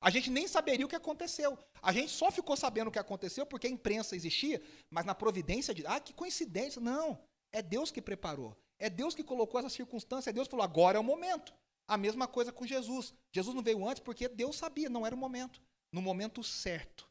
A 0.00 0.08
gente 0.08 0.30
nem 0.30 0.48
saberia 0.48 0.86
o 0.86 0.88
que 0.88 0.96
aconteceu. 0.96 1.58
A 1.82 1.92
gente 1.92 2.10
só 2.10 2.30
ficou 2.30 2.56
sabendo 2.56 2.88
o 2.88 2.90
que 2.90 2.98
aconteceu 2.98 3.44
porque 3.44 3.66
a 3.66 3.70
imprensa 3.70 4.16
existia, 4.16 4.62
mas 4.88 5.04
na 5.04 5.14
providência 5.14 5.74
de. 5.74 5.86
Ah, 5.86 6.00
que 6.00 6.14
coincidência. 6.14 6.80
Não. 6.80 7.20
É 7.52 7.60
Deus 7.60 7.90
que 7.90 8.00
preparou. 8.00 8.56
É 8.78 8.88
Deus 8.88 9.14
que 9.14 9.22
colocou 9.22 9.60
essa 9.60 9.68
circunstância. 9.68 10.30
É 10.30 10.32
Deus 10.32 10.48
que 10.48 10.52
falou: 10.52 10.64
agora 10.64 10.96
é 10.96 11.00
o 11.00 11.04
momento. 11.04 11.52
A 11.86 11.98
mesma 11.98 12.26
coisa 12.26 12.50
com 12.50 12.66
Jesus. 12.66 13.12
Jesus 13.30 13.54
não 13.54 13.62
veio 13.62 13.86
antes 13.86 14.00
porque 14.00 14.28
Deus 14.28 14.56
sabia, 14.56 14.88
não 14.88 15.06
era 15.06 15.14
o 15.14 15.18
momento. 15.18 15.60
No 15.92 16.00
momento 16.00 16.42
certo, 16.42 17.06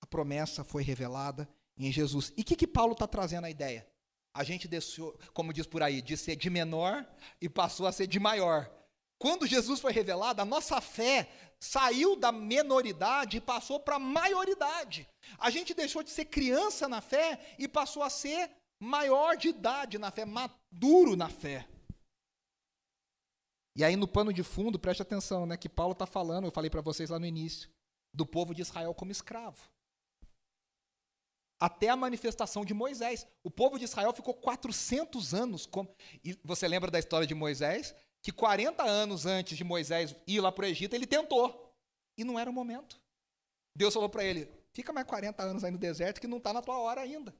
a 0.00 0.06
promessa 0.06 0.62
foi 0.62 0.82
revelada 0.82 1.48
em 1.76 1.90
Jesus. 1.90 2.32
E 2.36 2.42
o 2.42 2.44
que, 2.44 2.54
que 2.54 2.66
Paulo 2.66 2.92
está 2.92 3.06
trazendo 3.06 3.46
a 3.46 3.50
ideia? 3.50 3.86
A 4.32 4.44
gente 4.44 4.68
deixou, 4.68 5.18
como 5.32 5.52
diz 5.52 5.66
por 5.66 5.82
aí, 5.82 6.00
de 6.00 6.16
ser 6.16 6.36
de 6.36 6.48
menor 6.48 7.04
e 7.40 7.48
passou 7.48 7.86
a 7.86 7.92
ser 7.92 8.06
de 8.06 8.20
maior. 8.20 8.70
Quando 9.20 9.46
Jesus 9.46 9.80
foi 9.80 9.92
revelado, 9.92 10.40
a 10.40 10.46
nossa 10.46 10.80
fé 10.80 11.28
saiu 11.60 12.16
da 12.16 12.32
menoridade 12.32 13.36
e 13.36 13.40
passou 13.40 13.78
para 13.78 13.96
a 13.96 13.98
maioridade. 13.98 15.06
A 15.38 15.50
gente 15.50 15.74
deixou 15.74 16.02
de 16.02 16.08
ser 16.08 16.24
criança 16.24 16.88
na 16.88 17.02
fé 17.02 17.54
e 17.58 17.68
passou 17.68 18.02
a 18.02 18.08
ser 18.08 18.50
maior 18.80 19.36
de 19.36 19.48
idade 19.48 19.98
na 19.98 20.10
fé, 20.10 20.24
maduro 20.24 21.16
na 21.16 21.28
fé. 21.28 21.68
E 23.76 23.84
aí 23.84 23.94
no 23.94 24.08
pano 24.08 24.32
de 24.32 24.42
fundo, 24.42 24.78
preste 24.78 25.02
atenção, 25.02 25.44
né, 25.44 25.54
que 25.58 25.68
Paulo 25.68 25.92
está 25.92 26.06
falando, 26.06 26.46
eu 26.46 26.50
falei 26.50 26.70
para 26.70 26.80
vocês 26.80 27.10
lá 27.10 27.18
no 27.18 27.26
início, 27.26 27.68
do 28.14 28.24
povo 28.24 28.54
de 28.54 28.62
Israel 28.62 28.94
como 28.94 29.12
escravo. 29.12 29.68
Até 31.60 31.90
a 31.90 31.96
manifestação 31.96 32.64
de 32.64 32.72
Moisés. 32.72 33.26
O 33.44 33.50
povo 33.50 33.78
de 33.78 33.84
Israel 33.84 34.14
ficou 34.14 34.32
400 34.32 35.34
anos. 35.34 35.66
como. 35.66 35.94
E 36.24 36.32
você 36.42 36.66
lembra 36.66 36.90
da 36.90 36.98
história 36.98 37.26
de 37.26 37.34
Moisés? 37.34 37.94
Que 38.22 38.32
40 38.32 38.82
anos 38.82 39.26
antes 39.26 39.56
de 39.56 39.64
Moisés 39.64 40.14
ir 40.26 40.40
lá 40.40 40.52
para 40.52 40.64
o 40.64 40.68
Egito, 40.68 40.94
ele 40.94 41.06
tentou. 41.06 41.74
E 42.16 42.24
não 42.24 42.38
era 42.38 42.50
o 42.50 42.52
momento. 42.52 43.00
Deus 43.74 43.94
falou 43.94 44.08
para 44.08 44.24
ele: 44.24 44.48
fica 44.72 44.92
mais 44.92 45.06
40 45.06 45.42
anos 45.42 45.64
aí 45.64 45.70
no 45.70 45.78
deserto 45.78 46.20
que 46.20 46.26
não 46.26 46.38
está 46.38 46.52
na 46.52 46.62
tua 46.62 46.78
hora 46.78 47.00
ainda. 47.00 47.34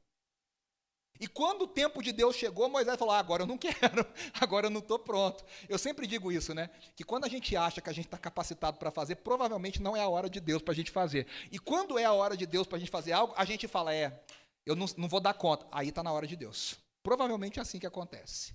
E 1.21 1.27
quando 1.27 1.63
o 1.63 1.69
tempo 1.69 2.03
de 2.03 2.13
Deus 2.13 2.35
chegou, 2.35 2.69
Moisés 2.71 2.99
falou: 2.99 3.13
ah, 3.13 3.19
agora 3.19 3.43
eu 3.43 3.47
não 3.47 3.59
quero, 3.59 4.07
agora 4.41 4.67
eu 4.67 4.71
não 4.71 4.81
estou 4.81 4.99
pronto. 4.99 5.45
Eu 5.69 5.79
sempre 5.79 6.07
digo 6.07 6.33
isso, 6.33 6.55
né? 6.55 6.71
Que 6.97 7.05
quando 7.05 7.27
a 7.27 7.29
gente 7.29 7.55
acha 7.55 7.81
que 7.83 7.91
a 7.91 7.93
gente 7.93 8.07
está 8.07 8.17
capacitado 8.17 8.79
para 8.79 8.91
fazer, 8.91 9.17
provavelmente 9.17 9.83
não 9.83 9.95
é 9.95 10.01
a 10.01 10.09
hora 10.09 10.31
de 10.31 10.41
Deus 10.41 10.63
para 10.63 10.73
a 10.73 10.77
gente 10.77 10.91
fazer. 10.91 11.27
E 11.53 11.59
quando 11.59 11.99
é 11.99 12.05
a 12.05 12.13
hora 12.13 12.35
de 12.35 12.47
Deus 12.47 12.67
para 12.67 12.77
a 12.77 12.81
gente 12.81 12.91
fazer 12.91 13.13
algo, 13.13 13.35
a 13.37 13.45
gente 13.45 13.69
fala: 13.69 13.95
é, 13.95 14.25
eu 14.65 14.75
não, 14.75 14.87
não 14.97 15.09
vou 15.09 15.21
dar 15.21 15.35
conta. 15.35 15.67
Aí 15.71 15.91
está 15.91 16.03
na 16.03 16.11
hora 16.11 16.27
de 16.27 16.37
Deus. 16.37 16.79
Provavelmente 17.03 17.59
é 17.59 17.63
assim 17.63 17.79
que 17.79 17.87
acontece. 17.87 18.55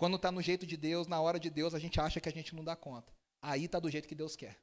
Quando 0.00 0.16
está 0.16 0.32
no 0.32 0.40
jeito 0.40 0.66
de 0.66 0.78
Deus, 0.78 1.06
na 1.06 1.20
hora 1.20 1.38
de 1.38 1.50
Deus, 1.50 1.74
a 1.74 1.78
gente 1.78 2.00
acha 2.00 2.22
que 2.22 2.28
a 2.30 2.32
gente 2.32 2.54
não 2.54 2.64
dá 2.64 2.74
conta. 2.74 3.12
Aí 3.42 3.66
está 3.66 3.78
do 3.78 3.90
jeito 3.90 4.08
que 4.08 4.14
Deus 4.14 4.34
quer. 4.34 4.58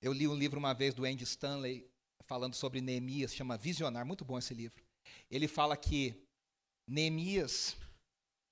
Eu 0.00 0.14
li 0.14 0.26
um 0.26 0.34
livro 0.34 0.58
uma 0.58 0.72
vez 0.72 0.94
do 0.94 1.04
Andy 1.04 1.24
Stanley 1.24 1.86
falando 2.24 2.54
sobre 2.54 2.80
Neemias, 2.80 3.34
chama 3.34 3.58
Visionar, 3.58 4.06
muito 4.06 4.24
bom 4.24 4.38
esse 4.38 4.54
livro. 4.54 4.82
Ele 5.30 5.46
fala 5.46 5.76
que 5.76 6.26
Neemias 6.88 7.76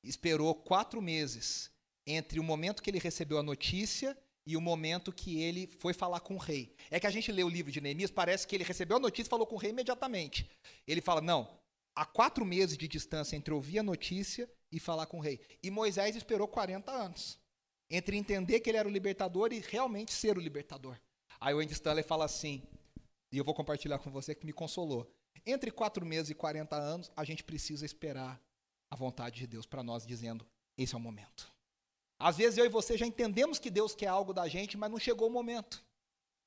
esperou 0.04 0.54
quatro 0.56 1.00
meses 1.00 1.70
entre 2.06 2.38
o 2.38 2.44
momento 2.44 2.82
que 2.82 2.90
ele 2.90 2.98
recebeu 2.98 3.38
a 3.38 3.42
notícia 3.42 4.14
e 4.46 4.58
o 4.58 4.60
momento 4.60 5.10
que 5.10 5.40
ele 5.40 5.66
foi 5.66 5.94
falar 5.94 6.20
com 6.20 6.34
o 6.34 6.38
rei. 6.38 6.76
É 6.90 7.00
que 7.00 7.06
a 7.06 7.10
gente 7.10 7.32
lê 7.32 7.42
o 7.42 7.48
livro 7.48 7.72
de 7.72 7.80
Neemias, 7.80 8.10
parece 8.10 8.46
que 8.46 8.54
ele 8.54 8.64
recebeu 8.64 8.98
a 8.98 9.00
notícia 9.00 9.26
e 9.26 9.30
falou 9.30 9.46
com 9.46 9.54
o 9.54 9.58
rei 9.58 9.70
imediatamente. 9.70 10.46
Ele 10.86 11.00
fala: 11.00 11.22
não, 11.22 11.61
há 11.94 12.04
quatro 12.04 12.44
meses 12.44 12.76
de 12.76 12.88
distância 12.88 13.36
entre 13.36 13.52
ouvir 13.52 13.78
a 13.78 13.82
notícia 13.82 14.50
e 14.70 14.80
falar 14.80 15.06
com 15.06 15.18
o 15.18 15.20
rei. 15.20 15.40
E 15.62 15.70
Moisés 15.70 16.16
esperou 16.16 16.48
40 16.48 16.90
anos 16.90 17.38
entre 17.90 18.16
entender 18.16 18.60
que 18.60 18.70
ele 18.70 18.78
era 18.78 18.88
o 18.88 18.90
libertador 18.90 19.52
e 19.52 19.60
realmente 19.60 20.12
ser 20.12 20.38
o 20.38 20.40
libertador. 20.40 20.98
Aí 21.38 21.52
o 21.54 21.58
Andy 21.58 21.74
Stanley 21.74 22.02
fala 22.02 22.24
assim, 22.24 22.62
e 23.30 23.36
eu 23.36 23.44
vou 23.44 23.54
compartilhar 23.54 23.98
com 23.98 24.10
você 24.10 24.34
que 24.34 24.46
me 24.46 24.52
consolou. 24.52 25.10
Entre 25.44 25.70
quatro 25.70 26.04
meses 26.06 26.30
e 26.30 26.34
40 26.34 26.76
anos, 26.76 27.10
a 27.16 27.24
gente 27.24 27.42
precisa 27.42 27.84
esperar 27.84 28.40
a 28.90 28.96
vontade 28.96 29.40
de 29.40 29.46
Deus 29.46 29.66
para 29.66 29.82
nós, 29.82 30.06
dizendo: 30.06 30.46
esse 30.76 30.94
é 30.94 30.98
o 30.98 31.00
momento. 31.00 31.50
Às 32.18 32.36
vezes 32.36 32.58
eu 32.58 32.64
e 32.64 32.68
você 32.68 32.96
já 32.96 33.06
entendemos 33.06 33.58
que 33.58 33.70
Deus 33.70 33.94
quer 33.94 34.06
algo 34.06 34.32
da 34.32 34.46
gente, 34.46 34.76
mas 34.76 34.90
não 34.90 34.98
chegou 34.98 35.28
o 35.28 35.32
momento. 35.32 35.84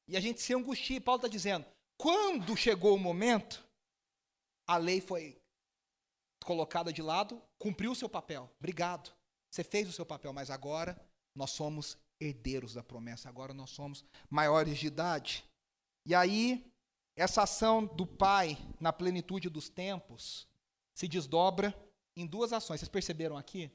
E 0.08 0.16
a 0.16 0.20
gente 0.20 0.42
se 0.42 0.54
angustia. 0.54 1.02
Paulo 1.02 1.18
está 1.18 1.28
dizendo: 1.28 1.66
quando 1.98 2.56
chegou 2.56 2.96
o 2.96 3.00
momento, 3.00 3.65
a 4.68 4.78
lei 4.78 5.02
foi 5.02 5.42
colocada 6.44 6.94
de 6.94 7.02
lado, 7.02 7.42
cumpriu 7.58 7.92
o 7.92 7.96
seu 7.96 8.08
papel. 8.08 8.50
Obrigado. 8.60 9.12
Você 9.50 9.64
fez 9.64 9.88
o 9.88 9.92
seu 9.92 10.06
papel, 10.06 10.34
mas 10.34 10.50
agora 10.50 11.00
nós 11.34 11.52
somos 11.52 11.98
herdeiros 12.20 12.74
da 12.74 12.84
promessa, 12.84 13.28
agora 13.28 13.54
nós 13.54 13.72
somos 13.72 14.06
maiores 14.30 14.78
de 14.78 14.88
idade. 14.88 15.44
E 16.06 16.14
aí, 16.14 16.66
essa 17.16 17.44
ação 17.44 17.86
do 17.86 18.06
Pai 18.06 18.58
na 18.80 18.94
plenitude 18.94 19.50
dos 19.50 19.70
tempos 19.70 20.48
se 20.94 21.08
desdobra 21.08 21.74
em 22.16 22.26
duas 22.26 22.54
ações. 22.54 22.80
Vocês 22.80 22.90
perceberam 22.90 23.38
aqui? 23.38 23.72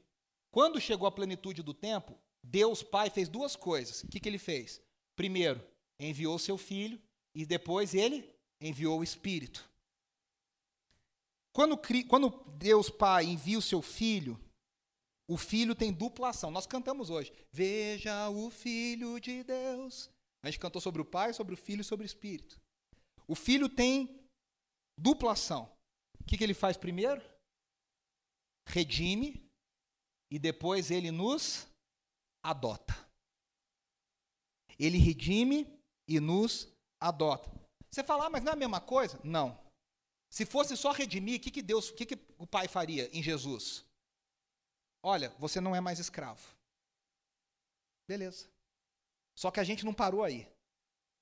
Quando 0.51 0.81
chegou 0.81 1.07
a 1.07 1.11
plenitude 1.11 1.61
do 1.61 1.73
tempo, 1.73 2.17
Deus 2.43 2.81
Pai 2.83 3.09
fez 3.09 3.29
duas 3.29 3.55
coisas. 3.55 4.03
O 4.03 4.07
que, 4.07 4.19
que 4.19 4.27
ele 4.27 4.39
fez? 4.39 4.81
Primeiro, 5.15 5.63
enviou 5.99 6.39
seu 6.39 6.57
filho, 6.57 7.01
e 7.33 7.45
depois 7.45 7.93
ele 7.93 8.29
enviou 8.59 8.99
o 8.99 9.03
Espírito. 9.03 9.70
Quando, 11.53 11.79
quando 12.07 12.29
Deus 12.57 12.89
Pai 12.89 13.25
envia 13.25 13.57
o 13.57 13.61
seu 13.61 13.81
filho, 13.81 14.39
o 15.29 15.37
filho 15.37 15.75
tem 15.75 15.93
dupla 15.93 16.29
ação. 16.29 16.51
Nós 16.51 16.65
cantamos 16.65 17.09
hoje. 17.09 17.31
Veja 17.51 18.29
o 18.29 18.49
Filho 18.49 19.19
de 19.19 19.43
Deus. 19.43 20.09
A 20.43 20.49
gente 20.49 20.59
cantou 20.59 20.81
sobre 20.81 21.01
o 21.01 21.05
Pai, 21.05 21.33
sobre 21.33 21.53
o 21.53 21.57
Filho 21.57 21.81
e 21.81 21.85
sobre 21.85 22.05
o 22.05 22.07
Espírito. 22.07 22.59
O 23.27 23.35
filho 23.35 23.69
tem 23.69 24.27
dupla 24.99 25.31
ação. 25.33 25.71
O 26.19 26.23
que, 26.25 26.37
que 26.37 26.43
ele 26.43 26.53
faz 26.53 26.75
primeiro? 26.75 27.21
Redime 28.67 29.49
e 30.29 30.37
depois 30.37 30.91
ele 30.91 31.11
nos 31.11 31.67
adota. 32.43 32.93
Ele 34.77 34.97
redime 34.97 35.67
e 36.09 36.19
nos 36.19 36.67
adota. 36.99 37.49
Você 37.89 38.03
fala, 38.03 38.25
ah, 38.25 38.29
mas 38.29 38.43
não 38.43 38.51
é 38.51 38.53
a 38.53 38.57
mesma 38.59 38.81
coisa? 38.81 39.19
Não. 39.23 39.57
Se 40.31 40.45
fosse 40.45 40.77
só 40.77 40.93
redimir, 40.93 41.37
o 41.37 41.43
que, 41.43 41.51
que 41.51 41.61
Deus, 41.61 41.89
o 41.89 41.93
que, 41.93 42.05
que 42.05 42.17
o 42.37 42.47
Pai 42.47 42.65
faria 42.65 43.09
em 43.11 43.21
Jesus? 43.21 43.83
Olha, 45.03 45.29
você 45.37 45.59
não 45.59 45.75
é 45.75 45.81
mais 45.81 45.99
escravo. 45.99 46.41
Beleza. 48.07 48.47
Só 49.35 49.51
que 49.51 49.59
a 49.59 49.63
gente 49.63 49.83
não 49.83 49.93
parou 49.93 50.23
aí. 50.23 50.47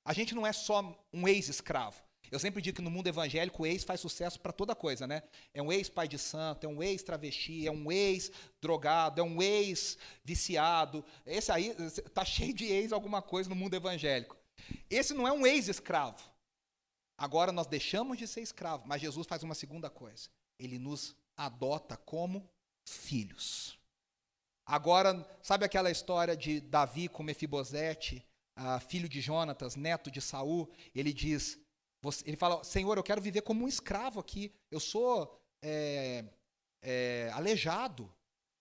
A 0.06 0.13
gente 0.13 0.36
não 0.36 0.45
é 0.45 0.54
só 0.54 0.95
um 1.12 1.28
ex-escravo. 1.28 2.00
Eu 2.30 2.38
sempre 2.38 2.62
digo 2.62 2.76
que 2.76 2.84
no 2.84 2.91
mundo 2.91 3.08
evangélico 3.08 3.63
o 3.63 3.65
ex 3.65 3.84
faz 3.84 4.00
sucesso 4.00 4.39
para 4.39 4.54
toda 4.54 4.76
coisa, 4.76 5.08
né? 5.08 5.24
É 5.56 5.62
um 5.62 5.72
ex-pai 5.72 6.08
de 6.08 6.19
santo, 6.19 6.65
é 6.65 6.69
um 6.69 6.84
ex-travesti, 6.84 7.65
é 7.65 7.72
um 7.72 7.91
ex-drogado, 7.91 9.19
é 9.19 9.24
um 9.24 9.41
ex-viciado. 9.41 11.04
Esse 11.26 11.52
aí 11.52 11.76
tá 12.13 12.24
cheio 12.24 12.54
de 12.54 12.65
ex 12.65 12.91
alguma 12.91 13.24
coisa 13.24 13.50
no 13.50 13.56
mundo 13.56 13.74
evangélico. 13.74 14.38
Esse 14.88 15.15
não 15.15 15.28
é 15.28 15.32
um 15.32 15.48
ex-escravo. 15.48 16.22
Agora 17.19 17.51
nós 17.51 17.67
deixamos 17.67 18.17
de 18.17 18.25
ser 18.25 18.39
escravo, 18.39 18.88
mas 18.88 19.01
Jesus 19.01 19.27
faz 19.27 19.43
uma 19.43 19.53
segunda 19.53 19.89
coisa. 19.89 20.29
Ele 20.58 20.79
nos 20.79 21.13
adota 21.36 21.97
como 21.97 22.49
filhos. 22.86 23.77
Agora, 24.65 25.27
sabe 25.43 25.65
aquela 25.65 25.91
história 25.91 26.38
de 26.38 26.62
Davi 26.62 27.10
com 27.10 27.21
Mefibosete, 27.21 28.25
uh, 28.58 28.79
filho 28.79 29.10
de 29.10 29.19
Jonatas, 29.19 29.75
neto 29.75 30.10
de 30.10 30.21
Saul? 30.21 30.71
Ele 30.95 31.12
diz: 31.12 31.60
você, 32.01 32.23
ele 32.25 32.38
fala, 32.38 32.63
Senhor, 32.63 32.97
eu 32.97 33.03
quero 33.03 33.21
viver 33.21 33.41
como 33.41 33.65
um 33.65 33.67
escravo 33.67 34.21
aqui. 34.21 34.53
Eu 34.71 34.79
sou 34.79 35.38
é, 35.62 36.23
é, 36.82 37.32
aleijado. 37.34 38.10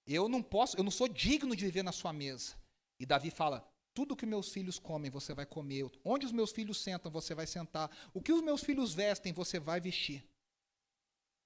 Eu 0.04 0.28
não 0.28 0.42
posso, 0.42 0.76
eu 0.76 0.82
não 0.82 0.90
sou 0.90 1.06
digno 1.06 1.54
de 1.54 1.64
viver 1.64 1.84
na 1.84 1.92
sua 1.92 2.12
mesa. 2.12 2.56
E 2.98 3.06
Davi 3.06 3.30
fala: 3.30 3.67
tudo 3.98 4.14
que 4.14 4.24
meus 4.24 4.52
filhos 4.52 4.78
comem, 4.78 5.10
você 5.10 5.34
vai 5.34 5.44
comer. 5.44 5.90
Onde 6.04 6.24
os 6.24 6.30
meus 6.30 6.52
filhos 6.52 6.80
sentam, 6.80 7.10
você 7.10 7.34
vai 7.34 7.48
sentar. 7.48 7.90
O 8.14 8.22
que 8.22 8.32
os 8.32 8.40
meus 8.40 8.62
filhos 8.62 8.94
vestem, 8.94 9.32
você 9.32 9.58
vai 9.58 9.80
vestir. 9.80 10.24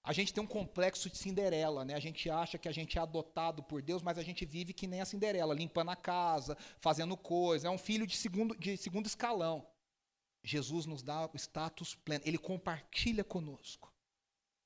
A 0.04 0.12
gente 0.12 0.34
tem 0.34 0.44
um 0.44 0.46
complexo 0.46 1.08
de 1.08 1.16
Cinderela, 1.16 1.82
né? 1.82 1.94
A 1.94 1.98
gente 1.98 2.28
acha 2.28 2.58
que 2.58 2.68
a 2.68 2.72
gente 2.72 2.98
é 2.98 3.00
adotado 3.00 3.62
por 3.62 3.80
Deus, 3.80 4.02
mas 4.02 4.18
a 4.18 4.22
gente 4.22 4.44
vive 4.44 4.74
que 4.74 4.86
nem 4.86 5.00
a 5.00 5.06
Cinderela, 5.06 5.54
limpando 5.54 5.92
a 5.92 5.96
casa, 5.96 6.54
fazendo 6.78 7.16
coisa. 7.16 7.68
É 7.68 7.70
um 7.70 7.78
filho 7.78 8.06
de 8.06 8.18
segundo, 8.18 8.54
de 8.54 8.76
segundo 8.76 9.06
escalão. 9.06 9.66
Jesus 10.44 10.84
nos 10.84 11.02
dá 11.02 11.30
o 11.32 11.36
status 11.38 11.94
pleno, 11.94 12.22
ele 12.26 12.36
compartilha 12.36 13.24
conosco. 13.24 13.90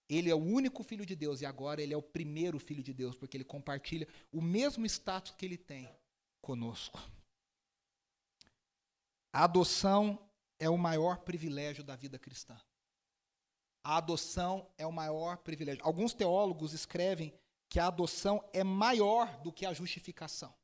Ele 0.08 0.28
é 0.28 0.34
o 0.34 0.44
único 0.44 0.82
filho 0.82 1.06
de 1.06 1.14
Deus 1.14 1.40
e 1.40 1.46
agora 1.46 1.80
ele 1.80 1.94
é 1.94 1.96
o 1.96 2.02
primeiro 2.02 2.58
filho 2.58 2.82
de 2.82 2.92
Deus, 2.92 3.14
porque 3.14 3.36
ele 3.36 3.44
compartilha 3.44 4.08
o 4.32 4.42
mesmo 4.42 4.84
status 4.86 5.36
que 5.36 5.46
ele 5.46 5.56
tem 5.56 5.88
conosco. 6.40 7.00
A 9.36 9.44
adoção 9.44 10.18
é 10.58 10.70
o 10.70 10.78
maior 10.78 11.18
privilégio 11.18 11.84
da 11.84 11.94
vida 11.94 12.18
cristã. 12.18 12.58
A 13.84 13.98
adoção 13.98 14.66
é 14.78 14.86
o 14.86 14.90
maior 14.90 15.36
privilégio. 15.36 15.84
Alguns 15.84 16.14
teólogos 16.14 16.72
escrevem 16.72 17.34
que 17.68 17.78
a 17.78 17.88
adoção 17.88 18.42
é 18.54 18.64
maior 18.64 19.38
do 19.42 19.52
que 19.52 19.66
a 19.66 19.74
justificação. 19.74 20.54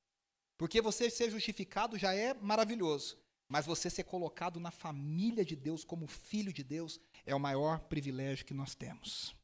Porque 0.56 0.80
você 0.80 1.10
ser 1.10 1.28
justificado 1.28 1.98
já 1.98 2.14
é 2.14 2.32
maravilhoso. 2.32 3.18
Mas 3.46 3.66
você 3.66 3.90
ser 3.90 4.04
colocado 4.04 4.58
na 4.58 4.70
família 4.70 5.44
de 5.44 5.54
Deus 5.54 5.84
como 5.84 6.06
filho 6.06 6.50
de 6.50 6.64
Deus 6.64 6.98
é 7.26 7.34
o 7.34 7.38
maior 7.38 7.78
privilégio 7.78 8.46
que 8.46 8.54
nós 8.54 8.74
temos. 8.74 9.36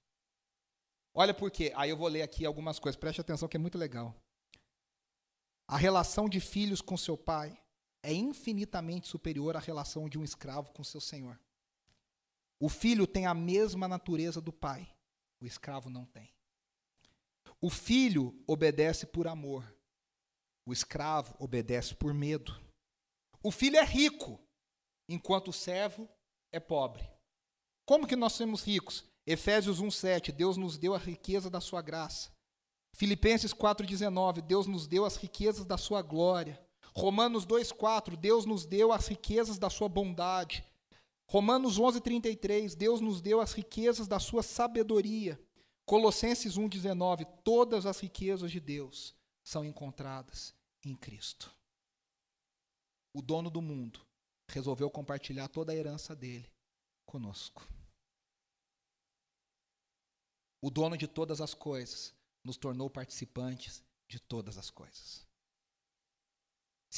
Olha 1.13 1.35
por 1.35 1.51
quê. 1.51 1.71
Aí 1.77 1.91
eu 1.91 1.99
vou 1.99 2.09
ler 2.09 2.23
aqui 2.23 2.47
algumas 2.47 2.79
coisas. 2.79 2.99
Preste 2.99 3.21
atenção 3.21 3.47
que 3.47 3.59
é 3.59 3.61
muito 3.61 3.77
legal. 3.77 4.15
A 5.67 5.77
relação 5.77 6.31
de 6.31 6.41
filhos 6.41 6.81
com 6.81 6.97
seu 6.97 7.15
pai 7.15 7.63
é 8.09 8.13
infinitamente 8.15 9.07
superior 9.07 9.55
à 9.55 9.61
relação 9.61 10.09
de 10.09 10.19
um 10.19 10.25
escravo 10.25 10.73
com 10.73 10.83
seu 10.83 10.99
senhor. 10.99 11.39
O 12.59 12.71
filho 12.71 13.07
tem 13.07 13.27
a 13.27 13.35
mesma 13.35 13.87
natureza 13.87 14.41
do 14.41 14.51
pai, 14.51 14.91
o 15.39 15.45
escravo 15.45 15.91
não 15.91 16.07
tem. 16.07 16.33
O 17.61 17.69
filho 17.69 18.43
obedece 18.47 19.07
por 19.07 19.29
amor, 19.29 19.63
o 20.67 20.73
escravo 20.73 21.37
obedece 21.39 21.95
por 21.95 22.15
medo. 22.15 22.59
O 23.43 23.51
filho 23.51 23.77
é 23.77 23.85
rico, 23.85 24.41
enquanto 25.07 25.49
o 25.49 25.53
servo 25.53 26.09
é 26.51 26.59
pobre. 26.59 27.07
Como 27.85 28.07
que 28.07 28.17
nós 28.17 28.33
somos 28.33 28.63
ricos? 28.63 29.05
Efésios 29.27 29.83
1:7, 29.83 30.33
Deus 30.33 30.57
nos 30.57 30.79
deu 30.79 30.95
a 30.95 30.99
riqueza 30.99 31.51
da 31.51 31.61
sua 31.61 31.83
graça. 31.83 32.33
Filipenses 32.95 33.53
4:19, 33.53 34.41
Deus 34.41 34.67
nos 34.67 34.87
deu 34.87 35.05
as 35.05 35.17
riquezas 35.17 35.67
da 35.67 35.77
sua 35.77 36.01
glória. 36.01 36.59
Romanos 36.99 37.47
2:4, 37.47 38.17
Deus 38.17 38.45
nos 38.45 38.67
deu 38.67 38.93
as 38.93 39.07
riquezas 39.07 39.59
da 39.59 39.71
sua 39.71 39.89
bondade. 39.89 40.65
Romanos 41.27 41.79
11:33, 41.79 42.75
Deus 42.75 43.01
nos 43.01 43.21
deu 43.21 43.41
as 43.41 43.53
riquezas 43.53 44.09
da 44.09 44.19
sua 44.19 44.43
sabedoria. 44.43 45.41
Colossenses 45.85 46.57
1:19, 46.57 47.25
todas 47.45 47.87
as 47.87 48.01
riquezas 48.01 48.51
de 48.51 48.61
Deus 48.61 49.15
são 49.43 49.65
encontradas 49.65 50.55
em 50.85 50.95
Cristo 50.95 51.57
o 53.19 53.23
dono 53.23 53.51
do 53.51 53.61
mundo, 53.61 54.01
resolveu 54.47 54.89
compartilhar 54.89 55.49
toda 55.49 55.73
a 55.73 55.75
herança 55.75 56.15
dele 56.15 56.49
conosco. 57.05 57.69
O 60.61 60.71
dono 60.71 60.97
de 60.97 61.09
todas 61.09 61.41
as 61.41 61.53
coisas 61.53 62.15
nos 62.45 62.57
tornou 62.57 62.89
participantes 62.89 63.83
de 64.07 64.21
todas 64.21 64.57
as 64.57 64.71
coisas. 64.71 65.28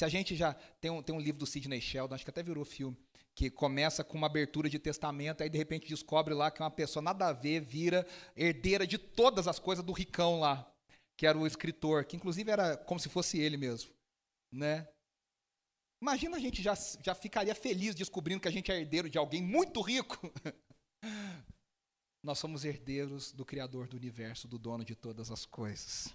Se 0.01 0.05
a 0.05 0.09
gente 0.09 0.35
já 0.35 0.55
tem 0.55 0.89
um, 0.89 1.03
tem 1.03 1.13
um 1.13 1.19
livro 1.19 1.37
do 1.37 1.45
Sidney 1.45 1.79
Sheldon, 1.79 2.15
acho 2.15 2.23
que 2.23 2.31
até 2.31 2.41
virou 2.41 2.65
filme, 2.65 2.97
que 3.35 3.51
começa 3.51 4.03
com 4.03 4.17
uma 4.17 4.25
abertura 4.25 4.67
de 4.67 4.79
testamento, 4.79 5.43
aí 5.43 5.49
de 5.49 5.59
repente 5.59 5.87
descobre 5.87 6.33
lá 6.33 6.49
que 6.49 6.59
uma 6.59 6.71
pessoa 6.71 7.03
nada 7.03 7.27
a 7.27 7.33
ver 7.33 7.61
vira 7.61 8.03
herdeira 8.35 8.87
de 8.87 8.97
todas 8.97 9.47
as 9.47 9.59
coisas 9.59 9.85
do 9.85 9.91
ricão 9.93 10.39
lá, 10.39 10.67
que 11.15 11.27
era 11.27 11.37
o 11.37 11.45
escritor, 11.45 12.03
que 12.03 12.15
inclusive 12.15 12.49
era 12.49 12.75
como 12.75 12.99
se 12.99 13.09
fosse 13.09 13.39
ele 13.39 13.57
mesmo, 13.57 13.91
né? 14.51 14.87
Imagina 16.01 16.37
a 16.37 16.39
gente 16.39 16.63
já, 16.63 16.73
já 16.99 17.13
ficaria 17.13 17.53
feliz 17.53 17.93
descobrindo 17.93 18.41
que 18.41 18.47
a 18.47 18.51
gente 18.51 18.71
é 18.71 18.79
herdeiro 18.79 19.07
de 19.07 19.19
alguém 19.19 19.43
muito 19.43 19.81
rico. 19.81 20.17
Nós 22.25 22.39
somos 22.39 22.65
herdeiros 22.65 23.31
do 23.31 23.45
Criador 23.45 23.87
do 23.87 23.97
universo, 23.97 24.47
do 24.47 24.57
dono 24.57 24.83
de 24.83 24.95
todas 24.95 25.29
as 25.29 25.45
coisas. 25.45 26.11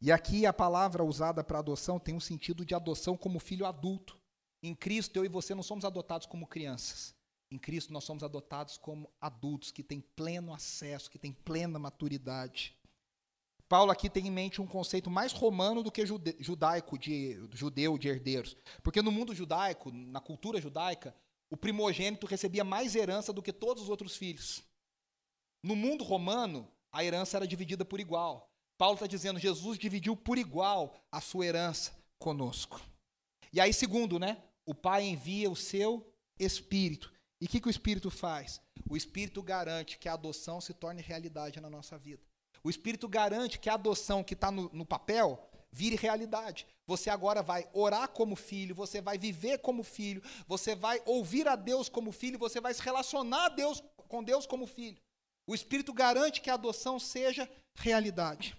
E 0.00 0.12
aqui 0.12 0.46
a 0.46 0.52
palavra 0.52 1.02
usada 1.02 1.42
para 1.42 1.58
adoção 1.58 1.98
tem 1.98 2.14
um 2.14 2.20
sentido 2.20 2.64
de 2.64 2.74
adoção 2.74 3.16
como 3.16 3.40
filho 3.40 3.66
adulto. 3.66 4.16
Em 4.62 4.74
Cristo, 4.74 5.16
eu 5.16 5.24
e 5.24 5.28
você 5.28 5.54
não 5.54 5.62
somos 5.62 5.84
adotados 5.84 6.26
como 6.26 6.46
crianças. 6.46 7.14
Em 7.50 7.58
Cristo, 7.58 7.92
nós 7.92 8.04
somos 8.04 8.22
adotados 8.22 8.76
como 8.76 9.10
adultos 9.20 9.70
que 9.70 9.82
têm 9.82 10.00
pleno 10.00 10.52
acesso, 10.52 11.10
que 11.10 11.18
têm 11.18 11.32
plena 11.32 11.78
maturidade. 11.78 12.76
Paulo 13.68 13.90
aqui 13.90 14.08
tem 14.08 14.26
em 14.26 14.30
mente 14.30 14.62
um 14.62 14.66
conceito 14.66 15.10
mais 15.10 15.32
romano 15.32 15.82
do 15.82 15.92
que 15.92 16.04
judaico, 16.06 16.98
de 16.98 17.36
judeu, 17.52 17.98
de 17.98 18.08
herdeiros. 18.08 18.56
Porque 18.82 19.02
no 19.02 19.12
mundo 19.12 19.34
judaico, 19.34 19.90
na 19.92 20.20
cultura 20.20 20.60
judaica, 20.60 21.14
o 21.50 21.56
primogênito 21.56 22.26
recebia 22.26 22.64
mais 22.64 22.94
herança 22.94 23.32
do 23.32 23.42
que 23.42 23.52
todos 23.52 23.82
os 23.82 23.88
outros 23.88 24.16
filhos. 24.16 24.62
No 25.62 25.74
mundo 25.74 26.04
romano, 26.04 26.70
a 26.92 27.04
herança 27.04 27.36
era 27.36 27.46
dividida 27.46 27.84
por 27.84 28.00
igual. 28.00 28.47
Paulo 28.78 28.94
está 28.94 29.08
dizendo, 29.08 29.40
Jesus 29.40 29.76
dividiu 29.76 30.16
por 30.16 30.38
igual 30.38 30.94
a 31.10 31.20
sua 31.20 31.44
herança 31.44 31.92
conosco. 32.16 32.80
E 33.52 33.60
aí, 33.60 33.72
segundo, 33.72 34.18
né? 34.20 34.40
O 34.64 34.72
Pai 34.72 35.04
envia 35.04 35.50
o 35.50 35.56
seu 35.56 36.06
Espírito. 36.38 37.12
E 37.40 37.46
o 37.46 37.48
que, 37.48 37.60
que 37.60 37.66
o 37.66 37.70
Espírito 37.70 38.08
faz? 38.10 38.60
O 38.88 38.96
Espírito 38.96 39.42
garante 39.42 39.98
que 39.98 40.08
a 40.08 40.12
adoção 40.12 40.60
se 40.60 40.72
torne 40.72 41.02
realidade 41.02 41.60
na 41.60 41.68
nossa 41.68 41.98
vida. 41.98 42.22
O 42.62 42.70
Espírito 42.70 43.08
garante 43.08 43.58
que 43.58 43.68
a 43.68 43.74
adoção 43.74 44.22
que 44.22 44.34
está 44.34 44.50
no, 44.50 44.70
no 44.72 44.86
papel 44.86 45.48
vire 45.72 45.96
realidade. 45.96 46.66
Você 46.86 47.10
agora 47.10 47.42
vai 47.42 47.68
orar 47.72 48.08
como 48.08 48.36
filho, 48.36 48.74
você 48.74 49.00
vai 49.00 49.18
viver 49.18 49.58
como 49.58 49.82
filho, 49.82 50.22
você 50.46 50.74
vai 50.74 51.02
ouvir 51.04 51.48
a 51.48 51.56
Deus 51.56 51.88
como 51.88 52.12
filho, 52.12 52.38
você 52.38 52.60
vai 52.60 52.72
se 52.72 52.82
relacionar 52.82 53.46
a 53.46 53.48
Deus, 53.48 53.82
com 54.08 54.22
Deus 54.22 54.46
como 54.46 54.66
filho. 54.66 55.00
O 55.46 55.54
Espírito 55.54 55.92
garante 55.92 56.40
que 56.40 56.50
a 56.50 56.54
adoção 56.54 56.98
seja 56.98 57.50
realidade. 57.74 58.56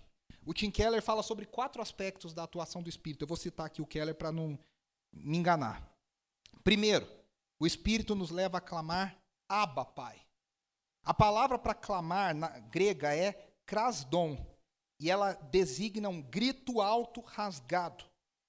O 0.49 0.53
Tim 0.53 0.71
Keller 0.71 0.99
fala 0.99 1.21
sobre 1.21 1.45
quatro 1.45 1.79
aspectos 1.79 2.33
da 2.33 2.41
atuação 2.41 2.81
do 2.81 2.89
Espírito. 2.89 3.21
Eu 3.21 3.27
vou 3.27 3.38
citar 3.38 3.67
aqui 3.67 3.83
o 3.83 3.85
Keller 3.85 4.15
para 4.15 4.31
não 4.31 4.57
me 5.13 5.38
enganar. 5.38 5.88
Primeiro, 6.63 7.07
o 7.59 7.67
Espírito 7.67 8.15
nos 8.15 8.31
leva 8.31 8.57
a 8.57 8.62
clamar 8.62 9.15
Abba, 9.47 9.85
Pai. 9.85 10.19
A 11.03 11.13
palavra 11.13 11.59
para 11.59 11.75
clamar 11.75 12.33
na 12.33 12.47
grega 12.62 13.15
é 13.15 13.53
crasdon, 13.63 14.43
e 14.99 15.12
ela 15.12 15.33
designa 15.33 16.09
um 16.09 16.19
grito 16.19 16.81
alto 16.81 17.21
rasgado, 17.21 18.03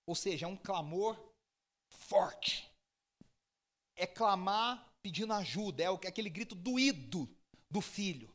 ou 0.07 0.15
seja, 0.15 0.47
é 0.47 0.49
um 0.49 0.57
clamor 0.57 1.23
forte. 1.91 2.73
É 3.95 4.07
clamar 4.07 4.91
pedindo 5.03 5.35
ajuda, 5.35 5.83
é, 5.83 5.87
é 5.87 6.09
aquele 6.09 6.31
grito 6.31 6.55
doído 6.55 7.29
do 7.71 7.83
filho. 7.83 8.35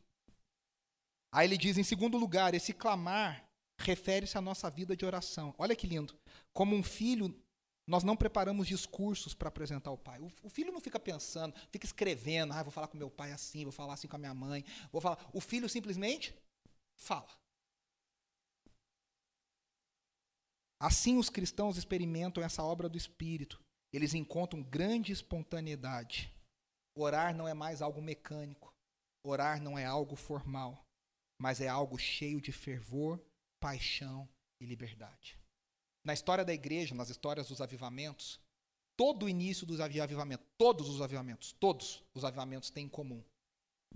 Aí 1.32 1.48
ele 1.48 1.58
diz, 1.58 1.76
em 1.76 1.82
segundo 1.82 2.16
lugar, 2.16 2.54
esse 2.54 2.72
clamar 2.72 3.45
refere-se 3.78 4.38
à 4.38 4.40
nossa 4.40 4.70
vida 4.70 4.96
de 4.96 5.04
oração. 5.04 5.54
Olha 5.58 5.76
que 5.76 5.86
lindo. 5.86 6.14
Como 6.52 6.74
um 6.74 6.82
filho, 6.82 7.34
nós 7.86 8.02
não 8.02 8.16
preparamos 8.16 8.66
discursos 8.66 9.34
para 9.34 9.48
apresentar 9.48 9.90
ao 9.90 9.98
pai. 9.98 10.20
O, 10.20 10.30
o, 10.42 10.48
filho 10.48 10.72
não 10.72 10.80
fica 10.80 10.98
pensando, 10.98 11.54
fica 11.70 11.86
escrevendo, 11.86 12.52
ah, 12.52 12.62
vou 12.62 12.72
falar 12.72 12.88
com 12.88 12.96
meu 12.96 13.10
pai 13.10 13.32
assim, 13.32 13.64
vou 13.64 13.72
falar 13.72 13.94
assim 13.94 14.08
com 14.08 14.16
a 14.16 14.18
minha 14.18 14.34
mãe, 14.34 14.64
vou 14.90 15.00
falar. 15.00 15.18
O 15.32 15.40
filho 15.40 15.68
simplesmente 15.68 16.34
fala. 16.96 17.28
Assim 20.80 21.16
os 21.16 21.30
cristãos 21.30 21.76
experimentam 21.76 22.42
essa 22.42 22.62
obra 22.62 22.88
do 22.88 22.98
Espírito. 22.98 23.60
Eles 23.92 24.14
encontram 24.14 24.62
grande 24.62 25.12
espontaneidade. 25.12 26.32
Orar 26.94 27.34
não 27.34 27.46
é 27.46 27.54
mais 27.54 27.80
algo 27.80 28.02
mecânico. 28.02 28.74
Orar 29.24 29.60
não 29.60 29.78
é 29.78 29.84
algo 29.84 30.16
formal, 30.16 30.84
mas 31.40 31.60
é 31.60 31.68
algo 31.68 31.98
cheio 31.98 32.40
de 32.40 32.52
fervor, 32.52 33.20
paixão 33.66 34.28
e 34.60 34.64
liberdade. 34.64 35.36
Na 36.04 36.14
história 36.14 36.44
da 36.44 36.54
igreja, 36.54 36.94
nas 36.94 37.10
histórias 37.10 37.48
dos 37.48 37.60
avivamentos, 37.60 38.38
todo 38.96 39.26
o 39.26 39.28
início 39.28 39.66
dos 39.66 39.80
avivamentos, 39.80 40.46
todos 40.56 40.88
os 40.88 41.02
avivamentos, 41.02 41.50
todos 41.58 42.04
os 42.14 42.24
avivamentos 42.24 42.70
têm 42.70 42.86
em 42.86 42.88
comum 42.88 43.20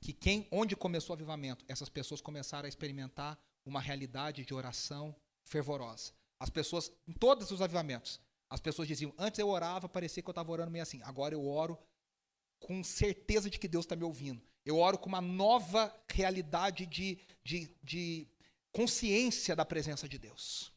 que 0.00 0.12
quem, 0.12 0.48
onde 0.50 0.74
começou 0.74 1.14
o 1.14 1.16
avivamento, 1.16 1.64
essas 1.68 1.88
pessoas 1.88 2.20
começaram 2.20 2.66
a 2.66 2.68
experimentar 2.68 3.38
uma 3.64 3.80
realidade 3.80 4.44
de 4.44 4.52
oração 4.52 5.14
fervorosa. 5.44 6.12
As 6.40 6.50
pessoas, 6.50 6.90
em 7.06 7.12
todos 7.12 7.52
os 7.52 7.62
avivamentos, 7.62 8.20
as 8.48 8.61
pessoas 8.61 8.88
diziam: 8.88 9.14
antes 9.16 9.38
eu 9.38 9.48
orava, 9.48 9.88
parecia 9.88 10.20
que 10.20 10.28
eu 10.28 10.33
estava 10.33 10.50
orando 10.50 10.72
meio 10.72 10.83
assim. 10.83 11.00
Agora 11.04 11.33
eu 11.33 11.46
oro 11.46 11.78
com 12.59 12.83
certeza 12.83 13.48
de 13.48 13.56
que 13.56 13.68
Deus 13.68 13.85
está 13.85 13.94
me 13.94 14.02
ouvindo. 14.02 14.42
Eu 14.64 14.78
oro 14.78 14.98
com 14.98 15.09
uma 15.09 15.20
nova 15.20 15.94
realidade 16.09 16.87
de, 16.87 17.18
de, 17.44 17.70
de 17.85 18.26
consciência 18.72 19.54
da 19.56 19.64
presença 19.64 20.09
de 20.09 20.18
Deus. 20.18 20.72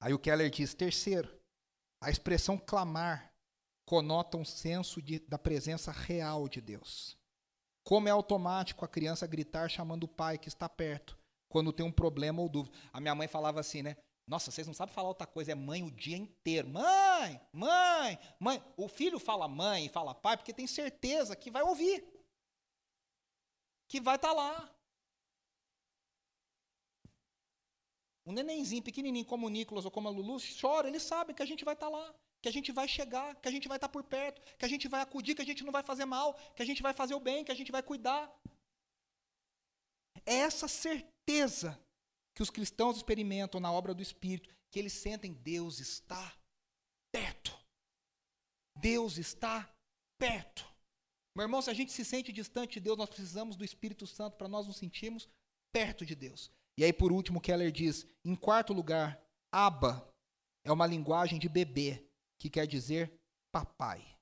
Aí 0.00 0.12
o 0.12 0.18
Keller 0.18 0.50
diz: 0.50 0.74
terceiro, 0.74 1.28
a 2.00 2.10
expressão 2.10 2.56
clamar 2.56 3.32
conota 3.84 4.36
um 4.36 4.44
senso 4.44 5.00
de, 5.00 5.18
da 5.20 5.38
presença 5.38 5.90
real 5.90 6.48
de 6.48 6.60
Deus. 6.60 7.18
Como 7.82 8.06
é 8.06 8.10
automático 8.10 8.84
a 8.84 8.88
criança 8.88 9.26
gritar 9.26 9.68
chamando 9.70 10.04
o 10.04 10.08
pai 10.08 10.36
que 10.36 10.48
está 10.48 10.68
perto 10.68 11.18
quando 11.48 11.72
tem 11.72 11.84
um 11.84 11.90
problema 11.90 12.42
ou 12.42 12.48
dúvida. 12.48 12.76
A 12.92 13.00
minha 13.00 13.14
mãe 13.14 13.26
falava 13.26 13.60
assim, 13.60 13.82
né? 13.82 13.96
Nossa, 14.26 14.50
vocês 14.50 14.66
não 14.66 14.74
sabem 14.74 14.94
falar 14.94 15.08
outra 15.08 15.26
coisa, 15.26 15.52
é 15.52 15.54
mãe 15.54 15.82
o 15.82 15.90
dia 15.90 16.18
inteiro. 16.18 16.68
Mãe, 16.68 17.40
mãe, 17.50 18.18
mãe. 18.38 18.62
O 18.76 18.86
filho 18.86 19.18
fala 19.18 19.48
mãe 19.48 19.86
e 19.86 19.88
fala 19.88 20.14
pai 20.14 20.36
porque 20.36 20.52
tem 20.52 20.66
certeza 20.66 21.34
que 21.34 21.50
vai 21.50 21.62
ouvir. 21.62 22.06
Que 23.88 24.02
vai 24.02 24.16
estar 24.16 24.28
tá 24.28 24.34
lá. 24.34 24.77
Um 28.28 28.32
nenenzinho 28.32 28.82
pequenininho 28.82 29.24
como 29.24 29.46
o 29.46 29.48
Nicolas 29.48 29.86
ou 29.86 29.90
como 29.90 30.06
a 30.06 30.10
Lulu 30.10 30.36
chora, 30.60 30.86
eles 30.86 31.02
sabem 31.02 31.34
que 31.34 31.42
a 31.42 31.46
gente 31.46 31.64
vai 31.64 31.72
estar 31.72 31.86
tá 31.86 31.92
lá, 31.96 32.14
que 32.42 32.48
a 32.48 32.52
gente 32.52 32.70
vai 32.70 32.86
chegar, 32.86 33.34
que 33.36 33.48
a 33.48 33.50
gente 33.50 33.66
vai 33.66 33.78
estar 33.78 33.88
tá 33.88 33.92
por 33.92 34.04
perto, 34.04 34.42
que 34.58 34.66
a 34.66 34.68
gente 34.68 34.86
vai 34.86 35.00
acudir, 35.00 35.34
que 35.34 35.40
a 35.40 35.46
gente 35.46 35.64
não 35.64 35.72
vai 35.72 35.82
fazer 35.82 36.04
mal, 36.04 36.34
que 36.54 36.60
a 36.60 36.66
gente 36.66 36.82
vai 36.82 36.92
fazer 36.92 37.14
o 37.14 37.20
bem, 37.20 37.42
que 37.42 37.50
a 37.50 37.54
gente 37.54 37.72
vai 37.72 37.82
cuidar. 37.82 38.30
É 40.26 40.34
essa 40.34 40.68
certeza 40.68 41.80
que 42.34 42.42
os 42.42 42.50
cristãos 42.50 42.98
experimentam 42.98 43.58
na 43.58 43.72
obra 43.72 43.94
do 43.94 44.02
Espírito, 44.02 44.54
que 44.70 44.78
eles 44.78 44.92
sentem 44.92 45.32
Deus 45.32 45.80
está 45.80 46.36
perto. 47.10 47.58
Deus 48.76 49.16
está 49.16 49.74
perto. 50.18 50.68
Meu 51.34 51.44
irmão, 51.44 51.62
se 51.62 51.70
a 51.70 51.74
gente 51.74 51.92
se 51.92 52.04
sente 52.04 52.30
distante 52.30 52.74
de 52.74 52.80
Deus, 52.80 52.98
nós 52.98 53.08
precisamos 53.08 53.56
do 53.56 53.64
Espírito 53.64 54.06
Santo 54.06 54.36
para 54.36 54.48
nós 54.48 54.66
nos 54.66 54.76
sentirmos 54.76 55.26
perto 55.72 56.04
de 56.04 56.14
Deus. 56.14 56.52
E 56.78 56.84
aí, 56.84 56.92
por 56.94 57.12
último, 57.12 57.42
Keller 57.42 57.70
diz: 57.70 58.06
em 58.24 58.34
quarto 58.34 58.72
lugar, 58.72 59.22
Abba 59.52 60.08
é 60.64 60.72
uma 60.72 60.86
linguagem 60.86 61.38
de 61.38 61.46
bebê, 61.46 62.08
que 62.38 62.48
quer 62.48 62.66
dizer 62.66 63.12
papai. 63.52 64.16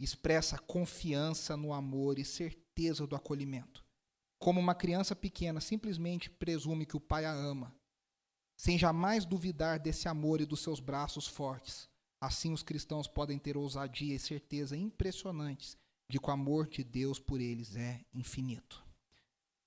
Expressa 0.00 0.58
confiança 0.58 1.56
no 1.56 1.72
amor 1.72 2.18
e 2.18 2.24
certeza 2.24 3.06
do 3.06 3.14
acolhimento 3.14 3.84
como 4.42 4.58
uma 4.58 4.74
criança 4.74 5.14
pequena 5.14 5.60
simplesmente 5.60 6.28
presume 6.28 6.84
que 6.84 6.96
o 6.96 7.00
pai 7.00 7.24
a 7.24 7.32
ama, 7.32 7.72
sem 8.56 8.76
jamais 8.76 9.24
duvidar 9.24 9.78
desse 9.78 10.08
amor 10.08 10.40
e 10.40 10.44
dos 10.44 10.60
seus 10.60 10.80
braços 10.80 11.28
fortes. 11.28 11.88
Assim, 12.20 12.52
os 12.52 12.62
cristãos 12.62 13.06
podem 13.06 13.38
ter 13.38 13.56
ousadia 13.56 14.16
e 14.16 14.18
certeza 14.18 14.76
impressionantes 14.76 15.76
de 16.10 16.18
que 16.18 16.28
o 16.28 16.32
amor 16.32 16.66
de 16.66 16.82
Deus 16.82 17.20
por 17.20 17.40
eles 17.40 17.76
é 17.76 18.04
infinito. 18.12 18.84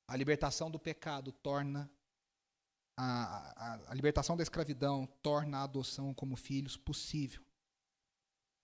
A 0.09 0.17
libertação 0.17 0.69
do 0.69 0.77
pecado 0.77 1.31
torna 1.31 1.89
a, 2.97 3.73
a, 3.75 3.91
a, 3.91 3.93
libertação 3.93 4.38
da 4.38 4.43
escravidão 4.43 5.08
torna 5.21 5.60
a 5.60 5.63
adoção 5.63 6.13
como 6.13 6.36
filhos 6.36 6.77
possível. 6.77 7.41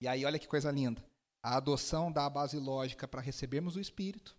E 0.00 0.08
aí, 0.08 0.24
olha 0.24 0.38
que 0.38 0.48
coisa 0.48 0.70
linda. 0.70 1.04
A 1.42 1.56
adoção 1.56 2.10
dá 2.10 2.26
a 2.26 2.30
base 2.30 2.58
lógica 2.58 3.06
para 3.06 3.20
recebermos 3.20 3.76
o 3.76 3.80
Espírito, 3.80 4.36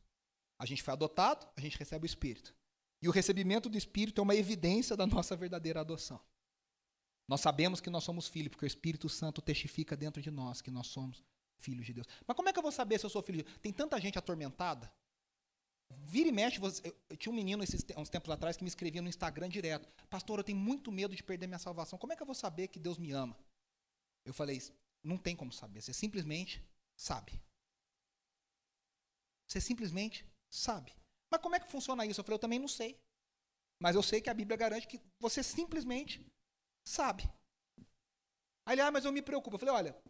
a 0.58 0.66
gente 0.66 0.82
foi 0.82 0.94
adotado, 0.94 1.46
a 1.58 1.62
gente 1.62 1.78
recebe 1.78 2.06
o 2.06 2.08
Espírito. 2.08 2.56
E 3.02 3.10
o 3.10 3.12
recebimento 3.12 3.68
do 3.68 3.78
Espírito 3.78 4.20
é 4.20 4.24
uma 4.24 4.36
evidência 4.36 4.96
da 4.96 5.06
nossa 5.06 5.36
verdadeira 5.36 5.82
adoção. 5.82 6.22
Nós 7.28 7.42
sabemos 7.42 7.82
que 7.82 7.90
nós 7.90 8.04
somos 8.04 8.28
filhos, 8.28 8.50
porque 8.50 8.66
o 8.66 8.68
Espírito 8.68 9.10
Santo 9.10 9.42
testifica 9.42 9.96
dentro 9.96 10.22
de 10.22 10.32
nós 10.32 10.62
que 10.62 10.72
nós 10.72 10.88
somos 10.88 11.24
filhos 11.58 11.86
de 11.86 11.94
Deus. 11.94 12.08
Mas 12.26 12.36
como 12.36 12.50
é 12.50 12.54
que 12.54 12.60
eu 12.60 12.64
vou 12.64 12.72
saber 12.72 13.00
se 13.00 13.06
eu 13.06 13.10
sou 13.10 13.22
filho 13.22 13.40
de 13.40 13.44
Deus? 13.44 13.58
Tem 13.62 13.74
tanta 13.74 14.00
gente 14.00 14.18
atormentada. 14.18 14.92
Vira 16.06 16.30
e 16.30 16.32
mexe, 16.32 16.60
eu 17.10 17.18
tinha 17.18 17.32
um 17.32 17.36
menino 17.36 17.64
esses, 17.64 17.86
uns 17.98 18.10
tempos 18.10 18.30
atrás 18.30 18.58
que 18.58 18.64
me 18.64 18.68
escrevia 18.68 19.02
no 19.02 19.10
Instagram 19.10 19.50
direto: 19.50 19.88
Pastor, 20.10 20.40
eu 20.40 20.44
tenho 20.44 20.58
muito 20.58 20.92
medo 20.92 21.16
de 21.16 21.24
perder 21.24 21.48
minha 21.48 21.60
salvação. 21.60 21.98
Como 22.00 22.14
é 22.14 22.16
que 22.16 22.22
eu 22.22 22.28
vou 22.28 22.36
saber 22.36 22.68
que 22.68 22.80
Deus 22.80 22.98
me 22.98 23.12
ama? 23.12 23.38
Eu 24.26 24.34
falei: 24.34 24.62
Não 25.04 25.18
tem 25.18 25.36
como 25.36 25.52
saber. 25.52 25.82
Você 25.82 25.94
simplesmente 25.94 26.64
sabe. 26.96 27.42
Você 29.48 29.62
simplesmente 29.62 30.26
sabe. 30.50 30.96
Mas 31.30 31.42
como 31.42 31.56
é 31.56 31.60
que 31.60 31.72
funciona 31.72 32.06
isso? 32.06 32.20
Eu 32.20 32.24
falei, 32.24 32.36
eu 32.36 32.40
também 32.40 32.60
não 32.60 32.68
sei. 32.68 33.00
Mas 33.80 33.96
eu 33.96 34.04
sei 34.04 34.22
que 34.22 34.30
a 34.30 34.34
Bíblia 34.34 34.58
garante 34.58 34.88
que 34.88 35.02
você 35.20 35.44
simplesmente 35.44 36.26
sabe. 36.88 37.30
Aí 38.66 38.76
ele, 38.76 38.82
ah, 38.82 38.92
mas 38.92 39.06
eu 39.06 39.12
me 39.12 39.22
preocupo. 39.22 39.56
Eu 39.56 39.60
falei, 39.60 39.76
olha, 39.76 40.04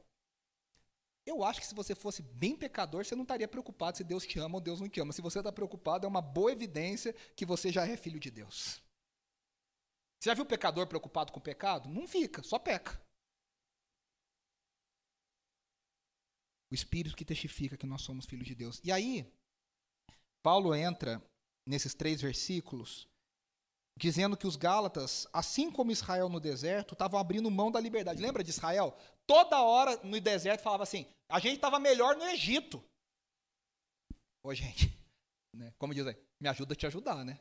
eu 1.26 1.44
acho 1.44 1.62
que 1.62 1.68
se 1.68 1.76
você 1.76 1.96
fosse 1.96 2.22
bem 2.22 2.56
pecador, 2.56 3.06
você 3.06 3.16
não 3.16 3.24
estaria 3.24 3.48
preocupado 3.48 3.98
se 3.98 4.04
Deus 4.04 4.26
te 4.26 4.40
ama 4.40 4.56
ou 4.56 4.62
Deus 4.62 4.82
não 4.82 4.90
te 4.90 5.00
ama. 5.00 5.14
Se 5.14 5.22
você 5.22 5.40
está 5.40 5.52
preocupado, 5.52 6.06
é 6.06 6.10
uma 6.10 6.22
boa 6.22 6.52
evidência 6.52 7.14
que 7.36 7.46
você 7.46 7.72
já 7.72 7.88
é 7.88 7.96
filho 7.96 8.20
de 8.20 8.30
Deus. 8.30 8.82
Você 10.20 10.30
já 10.30 10.34
viu 10.34 10.46
pecador 10.46 10.88
preocupado 10.88 11.32
com 11.32 11.40
o 11.40 11.44
pecado? 11.44 11.90
Não 11.90 12.08
fica, 12.08 12.44
só 12.44 12.60
peca. 12.60 13.02
O 16.72 16.76
Espírito 16.76 17.16
que 17.16 17.26
testifica 17.26 17.78
que 17.78 17.86
nós 17.86 18.02
somos 18.02 18.26
filhos 18.26 18.48
de 18.48 18.56
Deus. 18.56 18.82
E 18.84 18.92
aí, 18.92 19.32
Paulo 20.42 20.76
entra 20.76 21.22
nesses 21.66 21.94
três 21.94 22.22
versículos 22.22 23.08
dizendo 23.95 24.36
que 24.36 24.47
os 24.47 24.56
Gálatas, 24.56 25.27
assim 25.32 25.71
como 25.71 25.91
Israel 25.91 26.29
no 26.29 26.39
deserto, 26.39 26.93
estavam 26.93 27.19
abrindo 27.19 27.49
mão 27.51 27.71
da 27.71 27.79
liberdade. 27.79 28.21
Lembra 28.21 28.43
de 28.43 28.49
Israel? 28.49 28.95
Toda 29.25 29.62
hora 29.62 29.99
no 30.03 30.19
deserto 30.19 30.62
falava 30.62 30.84
assim: 30.84 31.06
a 31.29 31.39
gente 31.39 31.56
estava 31.56 31.79
melhor 31.79 32.15
no 32.15 32.25
Egito. 32.25 32.84
Ô, 34.43 34.53
gente, 34.53 34.97
né? 35.53 35.73
como 35.77 35.93
diz 35.93 36.06
aí, 36.06 36.17
me 36.39 36.49
ajuda 36.49 36.73
a 36.73 36.77
te 36.77 36.86
ajudar, 36.86 37.23
né? 37.23 37.39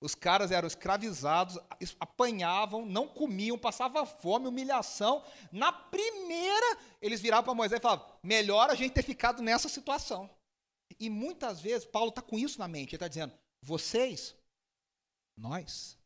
Os 0.00 0.14
caras 0.14 0.50
eram 0.50 0.66
escravizados, 0.66 1.58
apanhavam, 1.98 2.84
não 2.84 3.08
comiam, 3.08 3.58
passavam 3.58 4.04
fome, 4.04 4.46
humilhação. 4.46 5.24
Na 5.50 5.72
primeira, 5.72 6.78
eles 7.00 7.20
viravam 7.20 7.44
para 7.44 7.54
Moisés 7.54 7.78
e 7.78 7.82
falavam: 7.82 8.06
melhor 8.22 8.68
a 8.68 8.74
gente 8.74 8.92
ter 8.92 9.02
ficado 9.02 9.42
nessa 9.42 9.68
situação. 9.68 10.28
E 11.00 11.08
muitas 11.08 11.60
vezes, 11.60 11.86
Paulo 11.86 12.10
está 12.10 12.20
com 12.20 12.38
isso 12.38 12.58
na 12.58 12.68
mente. 12.68 12.90
Ele 12.90 12.96
está 12.96 13.08
dizendo: 13.08 13.32
vocês, 13.62 14.34
nós, 15.36 15.98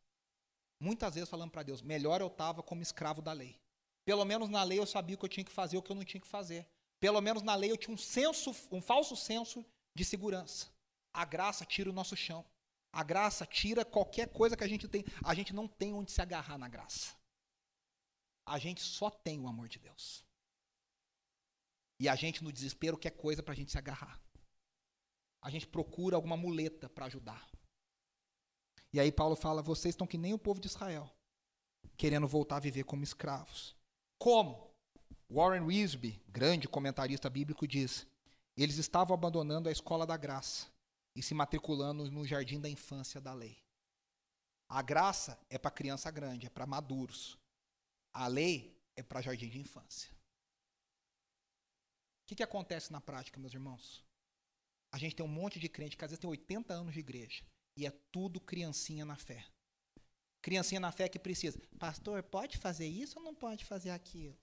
muitas 0.79 1.15
vezes 1.15 1.29
falando 1.29 1.51
para 1.51 1.63
Deus: 1.63 1.81
melhor 1.81 2.21
eu 2.21 2.27
estava 2.27 2.61
como 2.61 2.81
escravo 2.81 3.21
da 3.21 3.31
lei. 3.31 3.59
Pelo 4.03 4.25
menos 4.25 4.49
na 4.49 4.63
lei 4.63 4.79
eu 4.79 4.85
sabia 4.85 5.15
o 5.15 5.19
que 5.19 5.25
eu 5.25 5.29
tinha 5.29 5.43
que 5.43 5.51
fazer, 5.51 5.77
o 5.77 5.81
que 5.81 5.91
eu 5.91 5.95
não 5.95 6.03
tinha 6.03 6.21
que 6.21 6.27
fazer. 6.27 6.67
Pelo 6.99 7.21
menos 7.21 7.43
na 7.43 7.55
lei 7.55 7.71
eu 7.71 7.77
tinha 7.77 7.93
um 7.93 7.97
senso, 7.97 8.51
um 8.71 8.81
falso 8.81 9.15
senso 9.15 9.65
de 9.95 10.03
segurança. 10.03 10.67
A 11.13 11.25
graça 11.25 11.65
tira 11.65 11.89
o 11.89 11.93
nosso 11.93 12.15
chão. 12.15 12.45
A 12.91 13.03
graça 13.03 13.45
tira 13.45 13.85
qualquer 13.85 14.29
coisa 14.29 14.57
que 14.57 14.63
a 14.63 14.67
gente 14.67 14.87
tem. 14.87 15.03
A 15.23 15.33
gente 15.33 15.53
não 15.53 15.67
tem 15.67 15.93
onde 15.93 16.11
se 16.11 16.21
agarrar 16.21 16.57
na 16.57 16.67
graça. 16.67 17.15
A 18.45 18.57
gente 18.57 18.81
só 18.81 19.09
tem 19.09 19.39
o 19.39 19.47
amor 19.47 19.67
de 19.67 19.79
Deus. 19.79 20.25
E 21.99 22.09
a 22.09 22.15
gente, 22.15 22.43
no 22.43 22.51
desespero, 22.51 22.97
quer 22.97 23.11
coisa 23.11 23.41
para 23.41 23.53
a 23.53 23.55
gente 23.55 23.71
se 23.71 23.77
agarrar 23.77 24.19
a 25.41 25.49
gente 25.49 25.67
procura 25.67 26.15
alguma 26.15 26.37
muleta 26.37 26.87
para 26.87 27.07
ajudar. 27.07 27.49
E 28.93 28.99
aí 28.99 29.11
Paulo 29.11 29.35
fala: 29.35 29.61
vocês 29.61 29.93
estão 29.93 30.07
que 30.07 30.17
nem 30.17 30.33
o 30.33 30.39
povo 30.39 30.59
de 30.59 30.67
Israel, 30.67 31.09
querendo 31.97 32.27
voltar 32.27 32.57
a 32.57 32.59
viver 32.59 32.83
como 32.83 33.03
escravos. 33.03 33.75
Como? 34.17 34.69
Warren 35.29 35.61
Wisby, 35.61 36.21
grande 36.27 36.67
comentarista 36.67 37.29
bíblico, 37.29 37.67
diz: 37.67 38.05
eles 38.57 38.77
estavam 38.77 39.13
abandonando 39.13 39.69
a 39.69 39.71
escola 39.71 40.05
da 40.05 40.17
graça 40.17 40.67
e 41.15 41.23
se 41.23 41.33
matriculando 41.33 42.09
no 42.11 42.25
jardim 42.25 42.59
da 42.59 42.69
infância 42.69 43.21
da 43.21 43.33
lei. 43.33 43.57
A 44.67 44.81
graça 44.81 45.39
é 45.49 45.57
para 45.57 45.71
criança 45.71 46.09
grande, 46.11 46.47
é 46.47 46.49
para 46.49 46.65
maduros. 46.65 47.37
A 48.13 48.27
lei 48.27 48.77
é 48.95 49.03
para 49.03 49.21
jardim 49.21 49.49
de 49.49 49.59
infância. 49.59 50.11
O 52.23 52.27
que, 52.27 52.35
que 52.35 52.43
acontece 52.43 52.91
na 52.91 53.01
prática, 53.01 53.39
meus 53.39 53.53
irmãos? 53.53 54.05
A 54.89 54.97
gente 54.97 55.15
tem 55.15 55.25
um 55.25 55.29
monte 55.29 55.59
de 55.59 55.67
crente 55.67 55.97
que 55.97 56.05
às 56.05 56.11
vezes 56.11 56.21
tem 56.21 56.29
80 56.29 56.73
anos 56.73 56.93
de 56.93 56.99
igreja 56.99 57.43
e 57.81 57.85
é 57.87 57.91
tudo 58.11 58.39
criancinha 58.39 59.03
na 59.03 59.15
fé. 59.15 59.43
Criancinha 60.41 60.79
na 60.79 60.91
fé 60.91 61.09
que 61.09 61.17
precisa. 61.17 61.59
Pastor, 61.79 62.21
pode 62.21 62.57
fazer 62.57 62.87
isso 62.87 63.17
ou 63.17 63.25
não 63.25 63.33
pode 63.33 63.65
fazer 63.65 63.89
aquilo? 63.89 64.37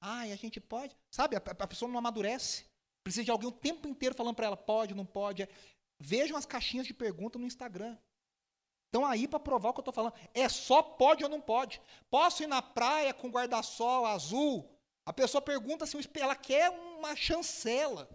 Ah, 0.00 0.26
e 0.26 0.32
a 0.32 0.36
gente 0.36 0.60
pode. 0.60 0.94
Sabe, 1.10 1.36
a, 1.36 1.38
a 1.38 1.66
pessoa 1.66 1.90
não 1.90 1.98
amadurece. 1.98 2.66
Precisa 3.02 3.24
de 3.24 3.30
alguém 3.30 3.48
o 3.48 3.52
tempo 3.52 3.88
inteiro 3.88 4.14
falando 4.14 4.34
para 4.34 4.46
ela, 4.46 4.56
pode, 4.56 4.94
não 4.94 5.06
pode. 5.06 5.48
Vejam 5.98 6.36
as 6.36 6.44
caixinhas 6.44 6.86
de 6.86 6.92
pergunta 6.92 7.38
no 7.38 7.46
Instagram. 7.46 7.96
Estão 8.86 9.06
aí 9.06 9.26
para 9.26 9.40
provar 9.40 9.70
o 9.70 9.72
que 9.72 9.80
eu 9.80 9.82
estou 9.82 9.94
falando. 9.94 10.14
É 10.34 10.48
só 10.48 10.82
pode 10.82 11.24
ou 11.24 11.30
não 11.30 11.40
pode. 11.40 11.80
Posso 12.10 12.42
ir 12.42 12.46
na 12.46 12.60
praia 12.60 13.14
com 13.14 13.30
guarda-sol 13.30 14.04
azul? 14.04 14.70
A 15.06 15.14
pessoa 15.14 15.40
pergunta 15.40 15.86
se 15.86 15.96
ela 16.14 16.36
quer 16.36 16.68
uma 16.70 17.16
chancela. 17.16 18.08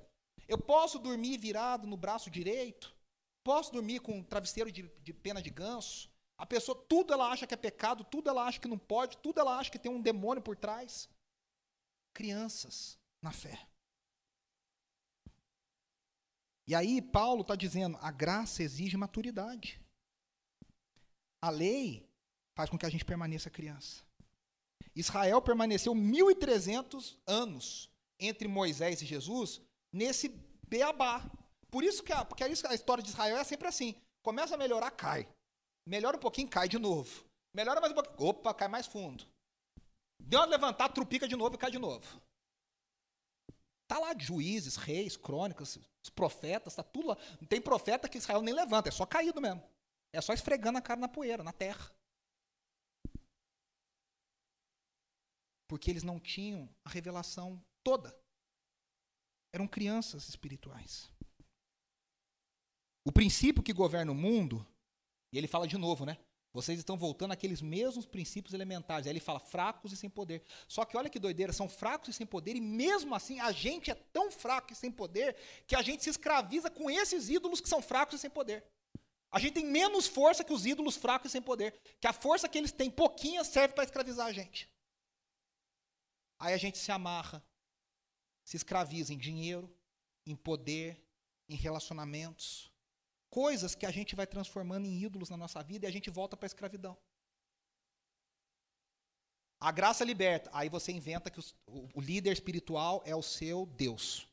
Eu 0.47 0.57
posso 0.57 0.99
dormir 0.99 1.37
virado 1.37 1.87
no 1.87 1.97
braço 1.97 2.29
direito? 2.29 2.93
Posso 3.43 3.71
dormir 3.71 3.99
com 3.99 4.19
um 4.19 4.23
travesseiro 4.23 4.71
de, 4.71 4.83
de 5.03 5.13
pena 5.13 5.41
de 5.41 5.49
ganso? 5.49 6.09
A 6.37 6.45
pessoa, 6.45 6.75
tudo 6.87 7.13
ela 7.13 7.31
acha 7.31 7.45
que 7.45 7.53
é 7.53 7.57
pecado, 7.57 8.03
tudo 8.03 8.29
ela 8.29 8.45
acha 8.45 8.59
que 8.59 8.67
não 8.67 8.77
pode, 8.77 9.17
tudo 9.17 9.39
ela 9.39 9.57
acha 9.57 9.69
que 9.69 9.79
tem 9.79 9.91
um 9.91 10.01
demônio 10.01 10.41
por 10.41 10.55
trás. 10.55 11.09
Crianças 12.13 12.97
na 13.21 13.31
fé. 13.31 13.67
E 16.67 16.75
aí, 16.75 17.01
Paulo 17.01 17.41
está 17.41 17.55
dizendo: 17.55 17.97
a 18.01 18.11
graça 18.11 18.63
exige 18.63 18.97
maturidade. 18.97 19.81
A 21.41 21.49
lei 21.49 22.09
faz 22.55 22.69
com 22.69 22.77
que 22.77 22.85
a 22.85 22.89
gente 22.89 23.05
permaneça 23.05 23.49
criança. 23.49 24.03
Israel 24.95 25.41
permaneceu 25.41 25.93
1.300 25.93 27.17
anos 27.25 27.89
entre 28.19 28.47
Moisés 28.47 29.01
e 29.01 29.05
Jesus 29.05 29.61
nesse 29.91 30.29
beabá. 30.67 31.29
Por 31.71 31.83
isso 31.85 32.03
que 32.03 32.11
a, 32.11 32.25
porque 32.25 32.43
a 32.43 32.49
história 32.49 33.01
de 33.01 33.09
Israel 33.09 33.37
é 33.37 33.43
sempre 33.45 33.67
assim. 33.67 33.95
Começa 34.21 34.55
a 34.55 34.57
melhorar, 34.57 34.91
cai. 34.91 35.27
Melhora 35.85 36.17
um 36.17 36.19
pouquinho, 36.19 36.49
cai 36.49 36.67
de 36.67 36.77
novo. 36.77 37.25
Melhora 37.53 37.79
mais 37.79 37.91
um 37.91 37.95
pouquinho, 37.95 38.15
opa, 38.19 38.53
cai 38.53 38.67
mais 38.67 38.85
fundo. 38.85 39.25
Deu 40.19 40.39
uma 40.39 40.45
levantar, 40.45 40.89
trupica 40.89 41.27
de 41.27 41.35
novo 41.35 41.55
e 41.55 41.57
cai 41.57 41.71
de 41.71 41.79
novo. 41.79 42.21
Tá 43.87 43.97
lá 43.97 44.13
juízes, 44.17 44.75
reis, 44.75 45.17
crônicas, 45.17 45.79
os 46.03 46.09
profetas, 46.09 46.75
tá 46.75 46.83
tudo 46.83 47.07
lá. 47.07 47.17
Não 47.39 47.47
tem 47.47 47.61
profeta 47.61 48.07
que 48.07 48.17
Israel 48.17 48.41
nem 48.41 48.53
levanta, 48.53 48.89
é 48.89 48.91
só 48.91 49.05
caído 49.05 49.41
mesmo. 49.41 49.63
É 50.13 50.21
só 50.21 50.33
esfregando 50.33 50.77
a 50.77 50.81
cara 50.81 50.99
na 50.99 51.07
poeira, 51.07 51.43
na 51.43 51.53
terra. 51.53 51.89
Porque 55.67 55.89
eles 55.89 56.03
não 56.03 56.19
tinham 56.19 56.69
a 56.83 56.89
revelação 56.89 57.63
toda. 57.81 58.17
Eram 59.53 59.67
crianças 59.67 60.27
espirituais. 60.29 61.09
O 63.03 63.11
princípio 63.11 63.63
que 63.63 63.73
governa 63.73 64.11
o 64.11 64.15
mundo, 64.15 64.65
e 65.33 65.37
ele 65.37 65.47
fala 65.47 65.67
de 65.67 65.77
novo, 65.77 66.05
né? 66.05 66.17
Vocês 66.53 66.77
estão 66.77 66.97
voltando 66.97 67.31
àqueles 67.31 67.61
mesmos 67.61 68.05
princípios 68.05 68.53
elementares. 68.53 69.07
Aí 69.07 69.13
ele 69.13 69.21
fala 69.21 69.39
fracos 69.39 69.93
e 69.93 69.97
sem 69.97 70.09
poder. 70.09 70.43
Só 70.67 70.83
que 70.83 70.97
olha 70.97 71.09
que 71.09 71.17
doideira, 71.17 71.53
são 71.53 71.69
fracos 71.69 72.09
e 72.09 72.13
sem 72.13 72.27
poder, 72.27 72.55
e 72.57 72.61
mesmo 72.61 73.15
assim 73.15 73.39
a 73.39 73.51
gente 73.51 73.89
é 73.89 73.95
tão 73.95 74.29
fraco 74.29 74.73
e 74.73 74.75
sem 74.75 74.91
poder 74.91 75.35
que 75.65 75.75
a 75.75 75.81
gente 75.81 76.03
se 76.03 76.09
escraviza 76.09 76.69
com 76.69 76.91
esses 76.91 77.29
ídolos 77.29 77.61
que 77.61 77.69
são 77.69 77.81
fracos 77.81 78.15
e 78.15 78.19
sem 78.19 78.29
poder. 78.29 78.65
A 79.31 79.39
gente 79.39 79.53
tem 79.53 79.65
menos 79.65 80.07
força 80.07 80.43
que 80.43 80.51
os 80.51 80.65
ídolos 80.65 80.97
fracos 80.97 81.29
e 81.29 81.31
sem 81.31 81.41
poder. 81.41 81.79
Que 82.01 82.07
a 82.07 82.11
força 82.11 82.49
que 82.49 82.57
eles 82.57 82.73
têm, 82.73 82.91
pouquinha, 82.91 83.45
serve 83.45 83.73
para 83.73 83.85
escravizar 83.85 84.27
a 84.27 84.33
gente. 84.33 84.69
Aí 86.37 86.53
a 86.53 86.57
gente 86.57 86.77
se 86.77 86.91
amarra, 86.91 87.41
se 88.43 88.57
escraviza 88.57 89.13
em 89.13 89.17
dinheiro, 89.17 89.73
em 90.25 90.35
poder, 90.35 91.01
em 91.47 91.55
relacionamentos 91.55 92.70
coisas 93.31 93.73
que 93.73 93.85
a 93.85 93.91
gente 93.91 94.15
vai 94.15 94.27
transformando 94.27 94.85
em 94.85 95.01
ídolos 95.01 95.29
na 95.29 95.37
nossa 95.37 95.63
vida 95.63 95.85
e 95.85 95.89
a 95.89 95.91
gente 95.91 96.09
volta 96.09 96.37
para 96.37 96.45
a 96.45 96.51
escravidão. 96.53 96.95
A 99.59 99.71
graça 99.71 100.03
liberta. 100.03 100.49
Aí 100.53 100.69
você 100.69 100.91
inventa 100.91 101.31
que 101.31 101.39
o, 101.39 101.89
o 101.95 102.01
líder 102.01 102.33
espiritual 102.33 103.01
é 103.05 103.15
o 103.15 103.23
seu 103.23 103.65
Deus. 103.65 104.27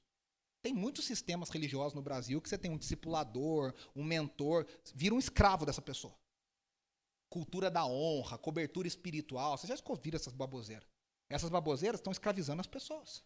Tem 0.60 0.74
muitos 0.74 1.04
sistemas 1.04 1.48
religiosos 1.48 1.94
no 1.94 2.02
Brasil 2.02 2.40
que 2.40 2.48
você 2.48 2.58
tem 2.58 2.70
um 2.70 2.76
discipulador, 2.76 3.72
um 3.94 4.02
mentor, 4.02 4.66
vira 4.94 5.14
um 5.14 5.18
escravo 5.18 5.64
dessa 5.64 5.80
pessoa. 5.80 6.14
Cultura 7.30 7.70
da 7.70 7.86
honra, 7.86 8.36
cobertura 8.36 8.88
espiritual. 8.88 9.56
Você 9.56 9.66
já 9.66 9.76
ouviram 9.84 10.16
essas 10.16 10.32
baboseiras? 10.32 10.88
Essas 11.28 11.50
baboseiras 11.50 12.00
estão 12.00 12.10
escravizando 12.10 12.60
as 12.60 12.66
pessoas. 12.66 13.22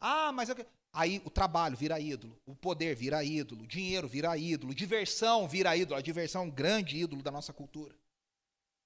Ah, 0.00 0.32
mas 0.32 0.48
eu... 0.48 0.56
aí 0.92 1.20
o 1.24 1.30
trabalho 1.30 1.76
vira 1.76 1.98
ídolo, 2.00 2.40
o 2.46 2.54
poder 2.54 2.94
vira 2.94 3.22
ídolo, 3.24 3.64
o 3.64 3.66
dinheiro 3.66 4.08
vira 4.08 4.36
ídolo, 4.36 4.74
diversão 4.74 5.48
vira 5.48 5.76
ídolo, 5.76 5.98
a 5.98 6.02
diversão 6.02 6.42
é 6.42 6.44
um 6.46 6.50
grande 6.50 6.96
ídolo 6.96 7.22
da 7.22 7.30
nossa 7.30 7.52
cultura. 7.52 7.94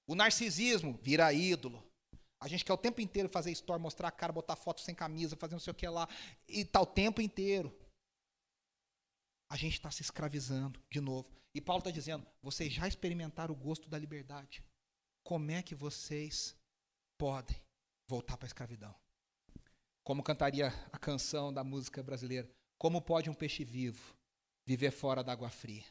O 0.07 0.15
narcisismo 0.15 0.97
vira 1.01 1.31
ídolo. 1.33 1.83
A 2.39 2.47
gente 2.47 2.63
quer 2.63 2.73
o 2.73 2.77
tempo 2.77 3.01
inteiro 3.01 3.27
fazer 3.27 3.51
story, 3.51 3.81
mostrar 3.81 4.07
a 4.07 4.11
cara, 4.11 4.31
botar 4.31 4.55
foto 4.55 4.81
sem 4.81 4.93
camisa, 4.93 5.35
fazer 5.35 5.55
não 5.55 5.59
sei 5.59 5.71
o 5.71 5.75
que 5.75 5.87
lá, 5.87 6.07
e 6.47 6.63
tá 6.63 6.79
o 6.79 6.85
tempo 6.85 7.19
inteiro. 7.19 7.75
A 9.49 9.57
gente 9.57 9.73
está 9.73 9.89
se 9.89 10.01
escravizando 10.01 10.79
de 10.89 11.01
novo. 11.01 11.29
E 11.53 11.61
Paulo 11.61 11.79
está 11.79 11.89
dizendo: 11.89 12.25
vocês 12.41 12.71
já 12.71 12.87
experimentaram 12.87 13.53
o 13.53 13.57
gosto 13.57 13.89
da 13.89 13.97
liberdade. 13.97 14.63
Como 15.23 15.49
é 15.51 15.61
que 15.61 15.73
vocês 15.73 16.55
podem 17.17 17.59
voltar 18.07 18.37
para 18.37 18.45
a 18.45 18.47
escravidão? 18.47 18.95
Como 20.07 20.23
cantaria 20.23 20.67
a 20.89 20.97
canção 20.97 21.53
da 21.53 21.65
música 21.65 22.01
brasileira? 22.01 22.49
Como 22.77 23.01
pode 23.01 23.29
um 23.29 23.33
peixe 23.33 23.65
vivo 23.65 24.15
viver 24.65 24.89
fora 24.89 25.21
da 25.21 25.33
água 25.33 25.49
fria? 25.49 25.83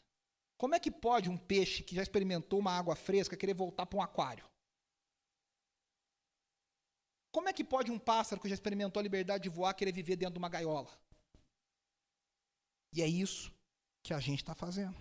Como 0.57 0.75
é 0.75 0.81
que 0.81 0.91
pode 0.91 1.29
um 1.29 1.37
peixe 1.37 1.83
que 1.83 1.95
já 1.95 2.03
experimentou 2.03 2.59
uma 2.59 2.73
água 2.73 2.97
fresca 2.97 3.37
querer 3.37 3.53
voltar 3.53 3.85
para 3.85 3.99
um 3.99 4.01
aquário? 4.01 4.49
Como 7.31 7.51
é 7.51 7.53
que 7.53 7.63
pode 7.63 7.93
um 7.93 7.99
pássaro 7.99 8.41
que 8.41 8.49
já 8.49 8.55
experimentou 8.55 9.01
a 9.01 9.03
liberdade 9.03 9.43
de 9.43 9.51
voar 9.51 9.75
querer 9.75 9.93
viver 9.93 10.17
dentro 10.17 10.33
de 10.33 10.39
uma 10.39 10.49
gaiola? 10.49 10.99
E 12.95 13.03
é 13.03 13.07
isso 13.07 13.53
que 14.03 14.15
a 14.15 14.19
gente 14.19 14.39
está 14.39 14.55
fazendo. 14.55 14.97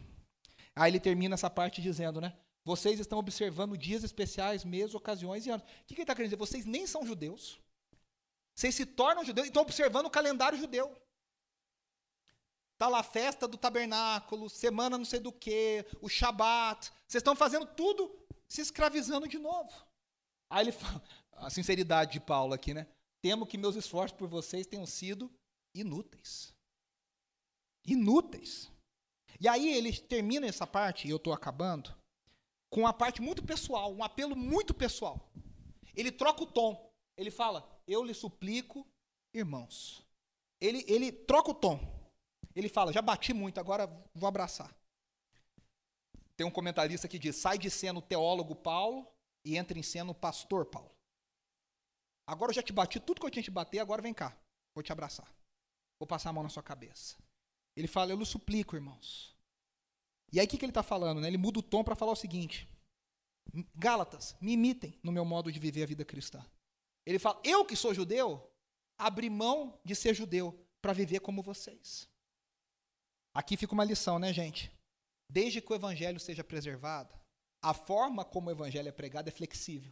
Aí 0.76 0.92
ele 0.92 1.00
termina 1.00 1.36
essa 1.36 1.50
parte 1.50 1.82
dizendo, 1.82 2.20
né? 2.20 2.38
Vocês 2.66 3.00
estão 3.00 3.18
observando 3.18 3.78
dias 3.78 4.04
especiais, 4.04 4.66
meses, 4.66 4.94
ocasiões 4.94 5.46
e 5.46 5.52
anos. 5.52 5.64
O 5.64 5.86
que, 5.86 5.96
que 5.96 6.02
ele 6.02 6.02
está 6.02 6.14
querendo 6.14 6.32
dizer? 6.32 6.38
Vocês 6.38 6.66
nem 6.66 6.86
são 6.86 7.08
judeus. 7.08 7.64
Vocês 8.56 8.74
se 8.74 8.86
tornam 8.86 9.26
judeus 9.26 9.48
e 9.48 9.50
estão 9.50 9.64
observando 9.64 10.06
o 10.06 10.10
calendário 10.10 10.58
judeu. 10.58 10.96
Está 12.74 12.88
lá 12.88 13.00
a 13.00 13.04
festa 13.04 13.48
do 13.48 13.58
tabernáculo, 13.58 14.50
semana 14.50 14.98
não 14.98 15.06
sei 15.06 15.20
do 15.20 15.32
que, 15.32 15.86
o 16.02 16.10
Shabat. 16.10 16.92
Vocês 17.08 17.22
estão 17.22 17.36
fazendo 17.36 17.66
tudo 17.66 18.14
se 18.48 18.62
escravizando 18.62 19.28
de 19.28 19.38
novo. 19.38 19.72
Aí 20.50 20.66
ele 20.66 20.72
fala, 20.72 21.02
a 21.34 21.50
sinceridade 21.50 22.14
de 22.14 22.20
Paulo 22.20 22.54
aqui, 22.54 22.74
né? 22.74 22.88
Temo 23.22 23.46
que 23.46 23.58
meus 23.58 23.76
esforços 23.76 24.18
por 24.18 24.28
vocês 24.28 24.68
tenham 24.68 24.86
sido 24.86 25.32
inúteis. 25.74 26.54
Inúteis. 27.86 28.72
E 29.40 29.48
aí 29.48 29.70
ele 29.70 29.98
termina 29.98 30.48
essa 30.48 30.66
parte, 30.66 31.08
e 31.08 31.12
eu 31.12 31.18
estou 31.18 31.34
acabando, 31.34 31.94
com 32.70 32.82
uma 32.82 32.94
parte 32.94 33.22
muito 33.22 33.44
pessoal, 33.44 33.94
um 33.94 34.04
apelo 34.04 34.36
muito 34.36 34.74
pessoal. 34.74 35.30
Ele 35.96 36.12
troca 36.12 36.44
o 36.44 36.46
tom. 36.46 36.94
Ele 37.18 37.32
fala: 37.32 37.68
Eu 37.88 38.04
lhe 38.04 38.14
suplico, 38.14 38.86
irmãos. 39.34 40.04
Ele, 40.60 40.84
ele 40.88 41.12
troca 41.12 41.52
o 41.52 41.54
tom. 41.54 41.80
Ele 42.56 42.70
fala: 42.70 42.94
Já 42.94 43.02
bati 43.02 43.34
muito, 43.34 43.60
agora 43.60 43.88
vou 44.14 44.28
abraçar. 44.28 44.76
Tem 46.36 46.46
um 46.46 46.52
comentarista 46.52 47.08
que 47.08 47.20
diz: 47.20 47.36
Sai 47.36 47.58
de 47.58 47.70
cena 47.70 48.00
o 48.00 48.02
teólogo 48.02 48.56
Paulo 48.56 49.08
e 49.44 49.58
entra 49.58 49.78
em 49.78 49.84
cena 49.84 50.12
o 50.12 50.16
pastor 50.16 50.66
Paulo. 50.66 50.92
Agora 52.28 52.52
eu 52.52 52.56
já 52.56 52.64
te 52.64 52.74
bati 52.74 53.00
tudo 53.00 53.20
que 53.20 53.28
eu 53.28 53.32
tinha 53.32 53.44
te 53.44 53.52
bater, 53.52 53.80
agora 53.80 54.02
vem 54.02 54.14
cá. 54.14 54.36
Vou 54.74 54.84
te 54.84 54.92
abraçar. 54.92 55.32
Vou 56.00 56.08
passar 56.08 56.32
a 56.32 56.34
mão 56.34 56.44
na 56.44 56.50
sua 56.50 56.64
cabeça. 56.64 57.18
Ele 57.76 57.88
fala: 57.88 58.12
Eu 58.12 58.18
lhe 58.18 58.26
suplico, 58.26 58.76
irmãos. 58.76 59.36
E 60.32 60.40
aí 60.40 60.46
o 60.46 60.50
que, 60.50 60.58
que 60.58 60.66
ele 60.66 60.72
está 60.72 60.84
falando? 60.84 61.22
Né? 61.22 61.28
Ele 61.28 61.38
muda 61.38 61.60
o 61.60 61.64
tom 61.64 61.84
para 61.84 61.96
falar 61.96 62.14
o 62.14 62.16
seguinte: 62.16 62.68
Gálatas, 63.76 64.36
me 64.42 64.54
imitem 64.54 64.98
no 65.04 65.12
meu 65.12 65.24
modo 65.24 65.52
de 65.52 65.60
viver 65.60 65.84
a 65.84 65.88
vida 65.88 66.04
cristã. 66.04 66.44
Ele 67.06 67.20
fala: 67.20 67.40
Eu 67.44 67.66
que 67.66 67.76
sou 67.76 67.94
judeu, 67.94 68.52
abri 68.98 69.30
mão 69.30 69.80
de 69.84 69.96
ser 69.96 70.14
judeu 70.14 70.60
para 70.82 70.94
viver 70.94 71.20
como 71.20 71.42
vocês. 71.42 72.10
Aqui 73.34 73.58
fica 73.58 73.74
uma 73.74 73.84
lição, 73.84 74.18
né, 74.18 74.32
gente? 74.32 74.72
Desde 75.30 75.62
que 75.62 75.72
o 75.72 75.76
evangelho 75.76 76.20
seja 76.20 76.44
preservado, 76.44 77.14
a 77.62 77.74
forma 77.74 78.24
como 78.24 78.50
o 78.50 78.52
evangelho 78.52 78.88
é 78.88 78.92
pregado 78.92 79.28
é 79.28 79.32
flexível. 79.32 79.92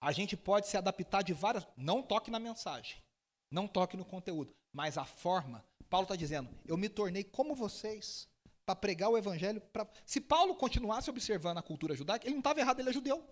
A 0.00 0.12
gente 0.12 0.36
pode 0.36 0.68
se 0.68 0.76
adaptar 0.76 1.22
de 1.22 1.32
várias. 1.32 1.66
Não 1.76 2.02
toque 2.02 2.30
na 2.30 2.38
mensagem, 2.38 3.02
não 3.50 3.66
toque 3.66 3.96
no 3.96 4.04
conteúdo, 4.04 4.54
mas 4.72 4.96
a 4.96 5.04
forma. 5.04 5.64
Paulo 5.88 6.04
está 6.04 6.16
dizendo: 6.16 6.48
eu 6.64 6.76
me 6.76 6.88
tornei 6.88 7.24
como 7.24 7.54
vocês 7.54 8.28
para 8.64 8.76
pregar 8.76 9.10
o 9.10 9.18
evangelho. 9.18 9.60
Pra... 9.60 9.86
Se 10.06 10.20
Paulo 10.20 10.54
continuasse 10.54 11.10
observando 11.10 11.58
a 11.58 11.62
cultura 11.62 11.94
judaica, 11.94 12.26
ele 12.26 12.34
não 12.34 12.40
estava 12.40 12.60
errado, 12.60 12.80
ele 12.80 12.90
é 12.90 12.92
judeu. 12.92 13.24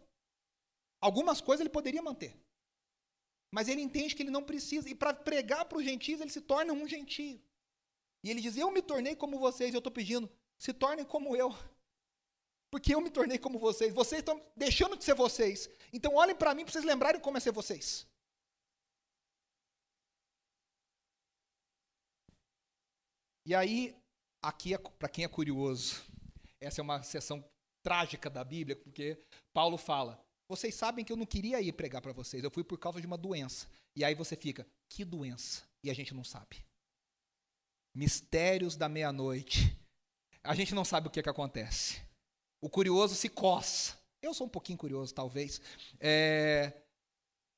Algumas 1.01 1.41
coisas 1.41 1.61
ele 1.61 1.71
poderia 1.71 2.03
manter. 2.03 2.37
Mas 3.53 3.69
ele 3.69 3.83
entende 3.83 4.17
que 4.17 4.23
ele 4.23 4.31
não 4.31 4.43
precisa. 4.43 4.89
E 4.89 4.95
para 4.95 5.13
pregar 5.13 5.67
para 5.67 5.77
os 5.77 5.85
gentios, 5.85 6.21
ele 6.21 6.31
se 6.31 6.41
torna 6.41 6.73
um 6.73 6.89
gentio. 6.89 7.39
E 8.25 8.31
ele 8.31 8.41
diz: 8.41 8.57
Eu 8.57 8.71
me 8.71 8.81
tornei 8.81 9.15
como 9.15 9.39
vocês. 9.39 9.75
Eu 9.75 9.79
estou 9.79 9.93
pedindo: 9.93 10.29
se 10.59 10.73
tornem 10.73 11.05
como 11.05 11.37
eu. 11.37 11.55
Porque 12.71 12.95
eu 12.95 13.01
me 13.03 13.11
tornei 13.11 13.39
como 13.39 13.59
vocês. 13.59 13.93
Vocês 13.93 14.21
estão 14.21 14.43
deixando 14.57 14.97
de 14.97 15.05
ser 15.05 15.15
vocês. 15.15 15.69
Então 15.93 16.15
olhem 16.15 16.35
para 16.35 16.55
mim 16.55 16.65
para 16.65 16.73
vocês 16.73 16.85
lembrarem 16.85 17.21
como 17.21 17.37
é 17.37 17.41
ser 17.41 17.53
vocês. 17.53 18.07
E 23.45 23.55
aí, 23.55 23.95
aqui, 24.41 24.73
é, 24.73 24.79
para 24.79 25.09
quem 25.09 25.25
é 25.25 25.29
curioso, 25.29 26.03
essa 26.59 26.81
é 26.81 26.83
uma 26.83 27.03
sessão 27.03 27.45
trágica 27.83 28.31
da 28.31 28.43
Bíblia, 28.43 28.77
porque 28.77 29.23
Paulo 29.53 29.77
fala: 29.77 30.25
vocês 30.53 30.75
sabem 30.75 31.03
que 31.03 31.11
eu 31.11 31.17
não 31.17 31.25
queria 31.25 31.63
ir 31.63 31.73
pregar 31.73 32.03
para 32.03 32.13
vocês, 32.13 32.45
eu 32.45 32.51
fui 32.51 32.63
por 32.63 32.77
causa 32.77 33.01
de 33.01 33.07
uma 33.07 33.17
doença. 33.17 33.67
E 33.97 34.05
aí 34.05 34.15
você 34.15 34.37
fica: 34.37 34.67
que 34.87 35.03
doença? 35.03 35.63
E 35.83 35.91
a 35.91 35.95
gente 35.95 36.13
não 36.13 36.23
sabe. 36.23 36.63
Mistérios 37.95 38.77
da 38.77 38.89
meia-noite. 38.89 39.75
A 40.45 40.55
gente 40.55 40.75
não 40.75 40.85
sabe 40.85 41.07
o 41.07 41.11
que, 41.11 41.21
é 41.21 41.23
que 41.23 41.31
acontece. 41.31 42.03
O 42.61 42.69
curioso 42.69 43.15
se 43.15 43.29
coça. 43.29 43.99
Eu 44.21 44.35
sou 44.35 44.47
um 44.47 44.51
pouquinho 44.51 44.79
curioso, 44.79 45.15
talvez. 45.15 45.61
É... 45.99 46.73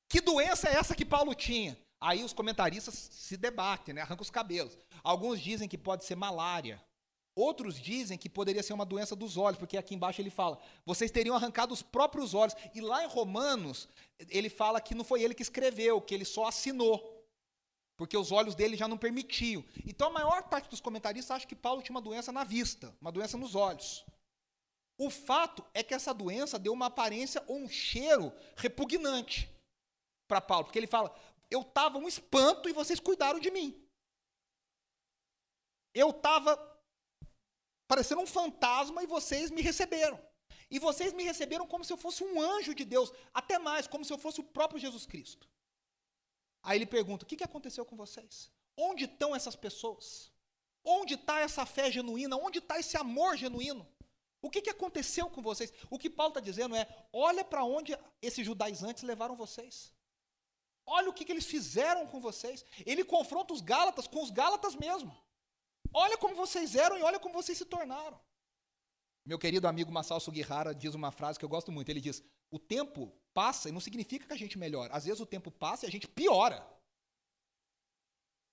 Que 0.08 0.20
doença 0.20 0.68
é 0.68 0.74
essa 0.74 0.94
que 0.94 1.04
Paulo 1.04 1.34
tinha? 1.34 1.76
Aí 2.00 2.22
os 2.22 2.32
comentaristas 2.32 2.94
se 2.94 3.36
debatem, 3.36 3.94
né? 3.94 4.02
arrancam 4.02 4.22
os 4.22 4.30
cabelos. 4.30 4.78
Alguns 5.02 5.40
dizem 5.40 5.68
que 5.68 5.78
pode 5.78 6.04
ser 6.04 6.14
malária. 6.14 6.80
Outros 7.36 7.80
dizem 7.80 8.16
que 8.16 8.28
poderia 8.28 8.62
ser 8.62 8.72
uma 8.72 8.86
doença 8.86 9.16
dos 9.16 9.36
olhos, 9.36 9.58
porque 9.58 9.76
aqui 9.76 9.94
embaixo 9.94 10.20
ele 10.20 10.30
fala: 10.30 10.58
vocês 10.86 11.10
teriam 11.10 11.34
arrancado 11.34 11.74
os 11.74 11.82
próprios 11.82 12.32
olhos. 12.32 12.54
E 12.72 12.80
lá 12.80 13.02
em 13.02 13.08
Romanos, 13.08 13.88
ele 14.28 14.48
fala 14.48 14.80
que 14.80 14.94
não 14.94 15.04
foi 15.04 15.22
ele 15.22 15.34
que 15.34 15.42
escreveu, 15.42 16.00
que 16.00 16.14
ele 16.14 16.24
só 16.24 16.46
assinou. 16.46 17.12
Porque 17.96 18.16
os 18.16 18.30
olhos 18.30 18.54
dele 18.54 18.76
já 18.76 18.86
não 18.86 18.98
permitiam. 18.98 19.64
Então 19.84 20.08
a 20.08 20.12
maior 20.12 20.44
parte 20.44 20.68
dos 20.68 20.80
comentaristas 20.80 21.36
acha 21.36 21.46
que 21.46 21.56
Paulo 21.56 21.82
tinha 21.82 21.94
uma 21.94 22.02
doença 22.02 22.30
na 22.30 22.44
vista, 22.44 22.94
uma 23.00 23.10
doença 23.10 23.36
nos 23.36 23.54
olhos. 23.54 24.04
O 24.96 25.10
fato 25.10 25.64
é 25.74 25.82
que 25.82 25.94
essa 25.94 26.14
doença 26.14 26.58
deu 26.58 26.72
uma 26.72 26.86
aparência 26.86 27.42
ou 27.48 27.58
um 27.58 27.68
cheiro 27.68 28.32
repugnante 28.56 29.50
para 30.28 30.40
Paulo, 30.40 30.64
porque 30.64 30.78
ele 30.78 30.86
fala: 30.86 31.12
eu 31.50 31.62
estava 31.62 31.98
um 31.98 32.06
espanto 32.06 32.68
e 32.68 32.72
vocês 32.72 33.00
cuidaram 33.00 33.40
de 33.40 33.50
mim. 33.50 33.80
Eu 35.92 36.10
estava 36.10 36.73
parecendo 37.86 38.20
um 38.20 38.26
fantasma 38.26 39.02
e 39.02 39.06
vocês 39.06 39.50
me 39.50 39.62
receberam. 39.62 40.20
E 40.70 40.78
vocês 40.78 41.12
me 41.12 41.24
receberam 41.24 41.66
como 41.66 41.84
se 41.84 41.92
eu 41.92 41.96
fosse 41.96 42.24
um 42.24 42.40
anjo 42.40 42.74
de 42.74 42.84
Deus, 42.84 43.12
até 43.32 43.58
mais, 43.58 43.86
como 43.86 44.04
se 44.04 44.12
eu 44.12 44.18
fosse 44.18 44.40
o 44.40 44.44
próprio 44.44 44.80
Jesus 44.80 45.06
Cristo. 45.06 45.48
Aí 46.62 46.78
ele 46.78 46.86
pergunta: 46.86 47.24
o 47.24 47.26
que 47.26 47.44
aconteceu 47.44 47.84
com 47.84 47.96
vocês? 47.96 48.50
Onde 48.76 49.04
estão 49.04 49.36
essas 49.36 49.54
pessoas? 49.54 50.32
Onde 50.82 51.14
está 51.14 51.40
essa 51.40 51.64
fé 51.64 51.90
genuína? 51.90 52.36
Onde 52.36 52.58
está 52.58 52.78
esse 52.78 52.96
amor 52.96 53.36
genuíno? 53.36 53.86
O 54.42 54.50
que, 54.50 54.60
que 54.60 54.70
aconteceu 54.70 55.30
com 55.30 55.40
vocês? 55.40 55.72
O 55.88 55.98
que 55.98 56.10
Paulo 56.10 56.30
está 56.30 56.40
dizendo 56.40 56.74
é: 56.74 56.86
olha 57.12 57.44
para 57.44 57.64
onde 57.64 57.96
esses 58.20 58.44
judaizantes 58.44 59.02
levaram 59.02 59.36
vocês. 59.36 59.94
Olha 60.86 61.08
o 61.08 61.14
que, 61.14 61.24
que 61.24 61.32
eles 61.32 61.46
fizeram 61.46 62.06
com 62.06 62.20
vocês. 62.20 62.64
Ele 62.84 63.04
confronta 63.04 63.54
os 63.54 63.60
Gálatas 63.60 64.06
com 64.06 64.22
os 64.22 64.30
Gálatas 64.30 64.74
mesmo. 64.74 65.16
Olha 65.96 66.18
como 66.18 66.34
vocês 66.34 66.74
eram 66.74 66.98
e 66.98 67.02
olha 67.02 67.20
como 67.20 67.34
vocês 67.34 67.56
se 67.56 67.64
tornaram. 67.64 68.20
Meu 69.24 69.38
querido 69.38 69.68
amigo 69.68 69.92
Massal 69.92 70.18
Sugihara 70.18 70.74
diz 70.74 70.92
uma 70.94 71.12
frase 71.12 71.38
que 71.38 71.44
eu 71.44 71.48
gosto 71.48 71.70
muito. 71.70 71.88
Ele 71.88 72.00
diz: 72.00 72.22
O 72.50 72.58
tempo 72.58 73.12
passa 73.32 73.68
e 73.68 73.72
não 73.72 73.80
significa 73.80 74.26
que 74.26 74.32
a 74.32 74.36
gente 74.36 74.58
melhora. 74.58 74.92
Às 74.92 75.04
vezes 75.04 75.20
o 75.20 75.26
tempo 75.26 75.52
passa 75.52 75.86
e 75.86 75.88
a 75.88 75.92
gente 75.92 76.08
piora. 76.08 76.60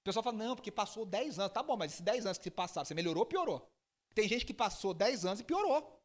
O 0.02 0.04
pessoal 0.04 0.24
fala: 0.24 0.38
Não, 0.38 0.56
porque 0.56 0.72
passou 0.72 1.04
10 1.04 1.40
anos. 1.40 1.52
Tá 1.52 1.64
bom, 1.64 1.76
mas 1.76 1.94
esses 1.94 2.02
10 2.02 2.28
anos 2.28 2.38
que 2.38 2.44
se 2.44 2.52
passaram, 2.52 2.86
você 2.86 2.94
melhorou 2.94 3.24
ou 3.24 3.26
piorou? 3.28 3.68
Tem 4.14 4.28
gente 4.28 4.46
que 4.46 4.54
passou 4.54 4.94
10 4.94 5.26
anos 5.26 5.40
e 5.40 5.44
piorou. 5.44 6.00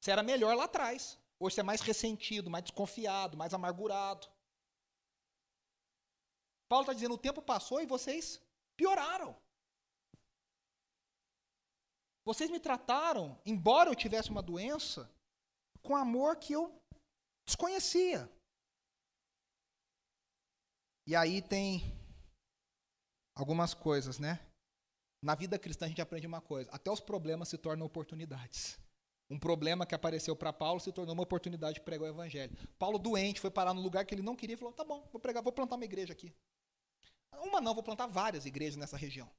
Você 0.00 0.10
era 0.10 0.24
melhor 0.24 0.56
lá 0.56 0.64
atrás. 0.64 1.18
Hoje 1.38 1.54
você 1.54 1.60
é 1.60 1.64
mais 1.64 1.80
ressentido, 1.80 2.50
mais 2.50 2.64
desconfiado, 2.64 3.36
mais 3.36 3.54
amargurado. 3.54 4.26
Paulo 6.68 6.82
está 6.82 6.92
dizendo: 6.92 7.14
o 7.14 7.18
tempo 7.18 7.40
passou 7.40 7.80
e 7.80 7.86
vocês 7.86 8.42
pioraram. 8.76 9.36
Vocês 12.26 12.50
me 12.50 12.58
trataram, 12.58 13.40
embora 13.46 13.88
eu 13.88 13.94
tivesse 13.94 14.30
uma 14.30 14.42
doença, 14.42 15.08
com 15.80 15.94
amor 15.94 16.34
que 16.34 16.52
eu 16.52 16.76
desconhecia. 17.46 18.28
E 21.06 21.14
aí 21.14 21.40
tem 21.40 21.96
algumas 23.32 23.72
coisas, 23.72 24.18
né? 24.18 24.44
Na 25.22 25.36
vida 25.36 25.56
cristã 25.56 25.84
a 25.84 25.88
gente 25.88 26.02
aprende 26.02 26.26
uma 26.26 26.40
coisa: 26.40 26.68
até 26.72 26.90
os 26.90 26.98
problemas 26.98 27.48
se 27.48 27.56
tornam 27.56 27.86
oportunidades. 27.86 28.76
Um 29.30 29.38
problema 29.38 29.86
que 29.86 29.94
apareceu 29.94 30.34
para 30.34 30.52
Paulo 30.52 30.80
se 30.80 30.90
tornou 30.90 31.14
uma 31.14 31.22
oportunidade 31.22 31.74
de 31.74 31.80
pregar 31.80 32.08
o 32.08 32.12
evangelho. 32.12 32.56
Paulo, 32.76 32.98
doente, 32.98 33.40
foi 33.40 33.52
parar 33.52 33.72
no 33.72 33.80
lugar 33.80 34.04
que 34.04 34.12
ele 34.12 34.22
não 34.22 34.34
queria 34.34 34.54
e 34.54 34.56
falou: 34.56 34.74
tá 34.74 34.82
bom, 34.82 35.08
vou 35.12 35.20
pregar, 35.20 35.44
vou 35.44 35.52
plantar 35.52 35.76
uma 35.76 35.84
igreja 35.84 36.12
aqui. 36.12 36.34
Uma 37.40 37.60
não, 37.60 37.72
vou 37.72 37.84
plantar 37.84 38.08
várias 38.08 38.46
igrejas 38.46 38.76
nessa 38.76 38.96
região. 38.96 39.30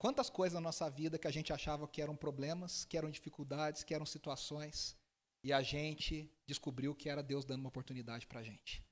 Quantas 0.00 0.30
coisas 0.30 0.54
na 0.54 0.62
nossa 0.62 0.88
vida 0.88 1.18
que 1.18 1.26
a 1.26 1.30
gente 1.30 1.52
achava 1.52 1.86
que 1.86 2.00
eram 2.00 2.16
problemas, 2.16 2.86
que 2.86 2.96
eram 2.96 3.10
dificuldades, 3.10 3.84
que 3.84 3.92
eram 3.92 4.06
situações, 4.06 4.96
e 5.44 5.52
a 5.52 5.60
gente 5.60 6.32
descobriu 6.46 6.94
que 6.94 7.10
era 7.10 7.22
Deus 7.22 7.44
dando 7.44 7.60
uma 7.60 7.68
oportunidade 7.68 8.26
para 8.26 8.40
a 8.40 8.42
gente. 8.42 8.82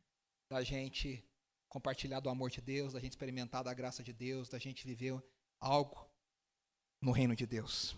Da 0.51 0.63
gente 0.63 1.25
compartilhar 1.67 2.21
do 2.21 2.29
amor 2.29 2.51
de 2.51 2.61
Deus, 2.61 2.93
da 2.93 3.01
gente 3.01 3.13
experimentar 3.13 3.65
da 3.65 3.73
graça 3.73 4.03
de 4.03 4.13
Deus, 4.13 4.51
da 4.51 4.59
gente 4.59 4.87
viver 4.87 5.19
algo 5.59 6.07
no 7.01 7.11
reino 7.11 7.35
de 7.35 7.47
Deus. 7.47 7.97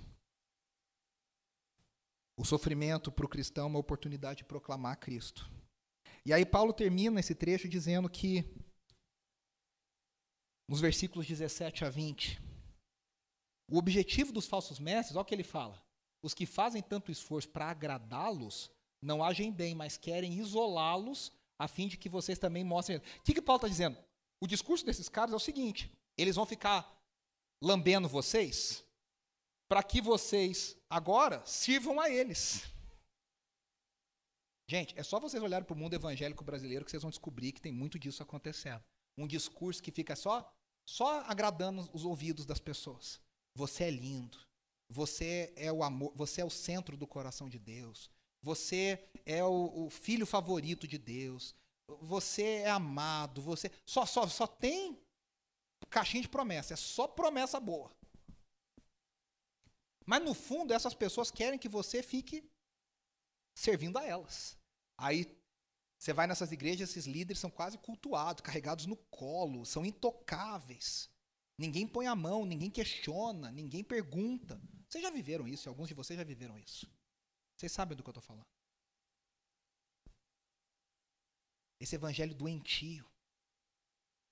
O 2.36 2.44
sofrimento 2.44 3.10
para 3.10 3.26
o 3.26 3.28
cristão 3.28 3.64
é 3.64 3.70
uma 3.70 3.78
oportunidade 3.80 4.38
de 4.38 4.44
proclamar 4.44 5.00
Cristo. 5.00 5.50
E 6.24 6.32
aí 6.32 6.46
Paulo 6.46 6.72
termina 6.72 7.18
esse 7.18 7.34
trecho 7.34 7.68
dizendo 7.68 8.08
que, 8.08 8.44
nos 10.68 10.80
versículos 10.80 11.26
17 11.26 11.84
a 11.84 11.90
20, 11.90 12.49
o 13.70 13.78
objetivo 13.78 14.32
dos 14.32 14.46
falsos 14.46 14.78
mestres, 14.78 15.16
olha 15.16 15.22
o 15.22 15.24
que 15.24 15.34
ele 15.34 15.44
fala: 15.44 15.80
os 16.22 16.34
que 16.34 16.44
fazem 16.44 16.82
tanto 16.82 17.12
esforço 17.12 17.48
para 17.48 17.70
agradá-los 17.70 18.70
não 19.00 19.22
agem 19.22 19.52
bem, 19.52 19.74
mas 19.74 19.96
querem 19.96 20.34
isolá-los 20.34 21.32
a 21.58 21.68
fim 21.68 21.86
de 21.86 21.96
que 21.96 22.08
vocês 22.08 22.38
também 22.38 22.64
mostrem. 22.64 22.98
O 22.98 23.22
que, 23.22 23.34
que 23.34 23.42
Paulo 23.42 23.58
está 23.58 23.68
dizendo? 23.68 23.96
O 24.40 24.46
discurso 24.46 24.84
desses 24.84 25.08
caras 25.08 25.32
é 25.32 25.36
o 25.36 25.40
seguinte: 25.40 25.90
eles 26.18 26.36
vão 26.36 26.44
ficar 26.44 26.98
lambendo 27.62 28.08
vocês 28.08 28.84
para 29.68 29.82
que 29.82 30.00
vocês 30.00 30.76
agora 30.88 31.44
sirvam 31.46 32.00
a 32.00 32.10
eles. 32.10 32.64
Gente, 34.68 34.98
é 34.98 35.02
só 35.02 35.18
vocês 35.18 35.42
olharem 35.42 35.66
para 35.66 35.74
o 35.74 35.76
mundo 35.76 35.94
evangélico 35.94 36.44
brasileiro 36.44 36.84
que 36.84 36.90
vocês 36.90 37.02
vão 37.02 37.10
descobrir 37.10 37.52
que 37.52 37.60
tem 37.60 37.72
muito 37.72 37.98
disso 37.98 38.22
acontecendo. 38.22 38.82
Um 39.16 39.26
discurso 39.26 39.82
que 39.82 39.90
fica 39.90 40.16
só, 40.16 40.52
só 40.84 41.20
agradando 41.22 41.88
os 41.92 42.04
ouvidos 42.04 42.46
das 42.46 42.60
pessoas. 42.60 43.20
Você 43.54 43.84
é 43.84 43.90
lindo. 43.90 44.38
Você 44.88 45.52
é 45.56 45.72
o 45.72 45.82
amor, 45.82 46.12
você 46.14 46.40
é 46.40 46.44
o 46.44 46.50
centro 46.50 46.96
do 46.96 47.06
coração 47.06 47.48
de 47.48 47.58
Deus. 47.58 48.10
Você 48.42 49.08
é 49.24 49.44
o, 49.44 49.86
o 49.86 49.90
filho 49.90 50.26
favorito 50.26 50.88
de 50.88 50.98
Deus. 50.98 51.54
Você 52.02 52.42
é 52.42 52.70
amado. 52.70 53.40
Você 53.40 53.70
só 53.84 54.04
só 54.06 54.26
só 54.26 54.46
tem 54.46 54.98
caixinha 55.88 56.22
de 56.22 56.28
promessa. 56.28 56.74
É 56.74 56.76
só 56.76 57.06
promessa 57.06 57.60
boa. 57.60 57.94
Mas 60.06 60.24
no 60.24 60.34
fundo 60.34 60.72
essas 60.72 60.94
pessoas 60.94 61.30
querem 61.30 61.58
que 61.58 61.68
você 61.68 62.02
fique 62.02 62.44
servindo 63.54 63.98
a 63.98 64.04
elas. 64.04 64.56
Aí 64.98 65.38
você 65.96 66.12
vai 66.12 66.26
nessas 66.26 66.50
igrejas, 66.50 66.90
esses 66.90 67.06
líderes 67.06 67.38
são 67.38 67.50
quase 67.50 67.76
cultuados, 67.78 68.40
carregados 68.40 68.86
no 68.86 68.96
colo, 68.96 69.66
são 69.66 69.84
intocáveis. 69.84 71.10
Ninguém 71.60 71.86
põe 71.86 72.06
a 72.06 72.16
mão, 72.16 72.46
ninguém 72.46 72.70
questiona, 72.70 73.50
ninguém 73.50 73.84
pergunta. 73.84 74.58
Vocês 74.88 75.04
já 75.04 75.10
viveram 75.10 75.46
isso? 75.46 75.68
Alguns 75.68 75.88
de 75.88 75.94
vocês 75.94 76.18
já 76.18 76.24
viveram 76.24 76.58
isso. 76.58 76.90
Vocês 77.54 77.70
sabem 77.70 77.94
do 77.94 78.02
que 78.02 78.08
eu 78.08 78.12
estou 78.12 78.22
falando. 78.22 78.46
Esse 81.78 81.96
evangelho 81.96 82.34
doentio. 82.34 83.06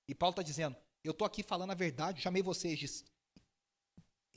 E 0.07 0.15
Paulo 0.15 0.31
está 0.31 0.41
dizendo: 0.41 0.75
eu 1.03 1.11
estou 1.11 1.23
aqui 1.23 1.43
falando 1.43 1.69
a 1.69 1.75
verdade, 1.75 2.19
chamei 2.19 2.41
vocês 2.41 2.79
de 2.79 2.87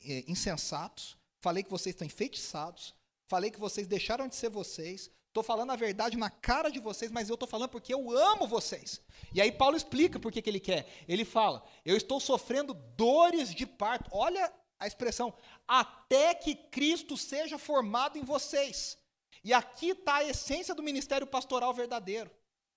é, 0.03 0.31
insensatos, 0.31 1.17
falei 1.39 1.63
que 1.63 1.71
vocês 1.71 1.95
estão 1.95 2.05
enfeitiçados, 2.05 2.93
falei 3.25 3.49
que 3.49 3.59
vocês 3.59 3.87
deixaram 3.87 4.27
de 4.27 4.35
ser 4.35 4.49
vocês, 4.49 5.09
Estou 5.33 5.41
falando 5.41 5.71
a 5.71 5.75
verdade 5.75 6.15
na 6.15 6.29
cara 6.29 6.69
de 6.69 6.79
vocês, 6.79 7.09
mas 7.09 7.27
eu 7.27 7.33
estou 7.33 7.49
falando 7.49 7.71
porque 7.71 7.91
eu 7.91 8.15
amo 8.15 8.45
vocês. 8.45 9.01
E 9.33 9.41
aí 9.41 9.51
Paulo 9.51 9.75
explica 9.75 10.19
por 10.19 10.31
que, 10.31 10.47
ele 10.47 10.59
quer. 10.59 10.87
Ele 11.07 11.25
fala: 11.25 11.63
Eu 11.83 11.97
estou 11.97 12.19
sofrendo 12.19 12.75
dores 12.95 13.49
de 13.51 13.65
parto. 13.65 14.11
Olha 14.13 14.53
a 14.77 14.85
expressão, 14.85 15.33
até 15.67 16.35
que 16.35 16.53
Cristo 16.53 17.17
seja 17.17 17.57
formado 17.57 18.15
em 18.15 18.23
vocês. 18.23 18.95
E 19.43 19.51
aqui 19.51 19.89
está 19.89 20.17
a 20.17 20.23
essência 20.23 20.75
do 20.75 20.83
ministério 20.83 21.25
pastoral 21.25 21.73
verdadeiro. 21.73 22.29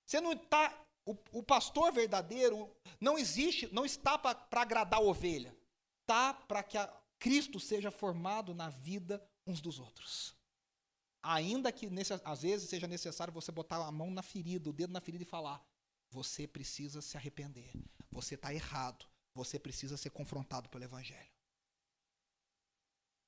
Você 0.07 0.19
não 0.19 0.33
está. 0.33 0.73
O, 1.05 1.15
o 1.33 1.43
pastor 1.43 1.93
verdadeiro 1.93 2.75
não 2.99 3.19
existe, 3.19 3.69
não 3.71 3.85
está 3.85 4.17
para 4.17 4.63
agradar 4.63 4.99
a 4.99 5.03
ovelha. 5.03 5.55
Está 6.01 6.33
para 6.33 6.63
que 6.63 6.79
a, 6.79 6.91
Cristo 7.19 7.61
seja 7.61 7.91
formado 7.91 8.55
na 8.55 8.71
vida 8.71 9.23
uns 9.47 9.61
dos 9.61 9.79
outros. 9.79 10.35
Ainda 11.29 11.73
que 11.73 11.91
nesse, 11.91 12.13
às 12.25 12.43
vezes 12.43 12.71
seja 12.71 12.87
necessário 12.87 13.33
você 13.33 13.51
botar 13.51 13.85
a 13.85 13.91
mão 13.91 14.13
na 14.13 14.23
ferida, 14.23 14.71
o 14.71 14.73
dedo 14.73 14.93
na 14.93 15.01
ferida 15.01 15.25
e 15.25 15.27
falar: 15.27 15.61
você 16.09 16.47
precisa 16.47 17.03
se 17.03 17.17
arrepender. 17.17 17.73
Você 18.11 18.37
está 18.37 18.55
errado. 18.55 19.05
você 19.35 19.59
precisa 19.59 19.97
ser 19.99 20.11
confrontado 20.11 20.69
pelo 20.71 20.85
Evangelho. 20.85 21.31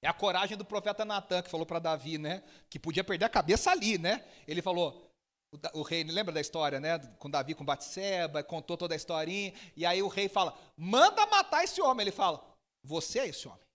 É 0.01 0.09
a 0.09 0.15
coragem 0.15 0.57
do 0.57 0.65
profeta 0.65 1.05
Natan 1.05 1.43
que 1.43 1.51
falou 1.51 1.67
para 1.67 1.81
Davi, 1.81 2.17
né? 2.17 2.43
Que 2.71 2.79
podia 2.79 3.03
perder 3.05 3.25
a 3.27 3.29
cabeça 3.29 3.71
ali, 3.71 3.99
né? 3.99 4.25
Ele 4.47 4.63
falou, 4.63 5.13
o, 5.53 5.81
o 5.81 5.83
rei, 5.83 6.05
lembra 6.05 6.33
da 6.33 6.41
história, 6.41 6.79
né? 6.79 6.99
Com 7.19 7.29
Davi 7.29 7.55
com 7.55 7.65
Batseba, 7.65 8.45
contou 8.45 8.77
toda 8.77 8.95
a 8.95 8.97
historinha, 8.97 9.53
e 9.77 9.85
aí 9.85 10.01
o 10.03 10.09
rei 10.09 10.29
fala: 10.29 10.57
"Manda 10.77 11.27
matar 11.27 11.65
esse 11.65 11.83
homem". 11.83 12.05
Ele 12.05 12.13
fala: 12.13 12.43
"Você 12.85 13.19
é 13.19 13.27
esse 13.27 13.49
homem". 13.49 13.67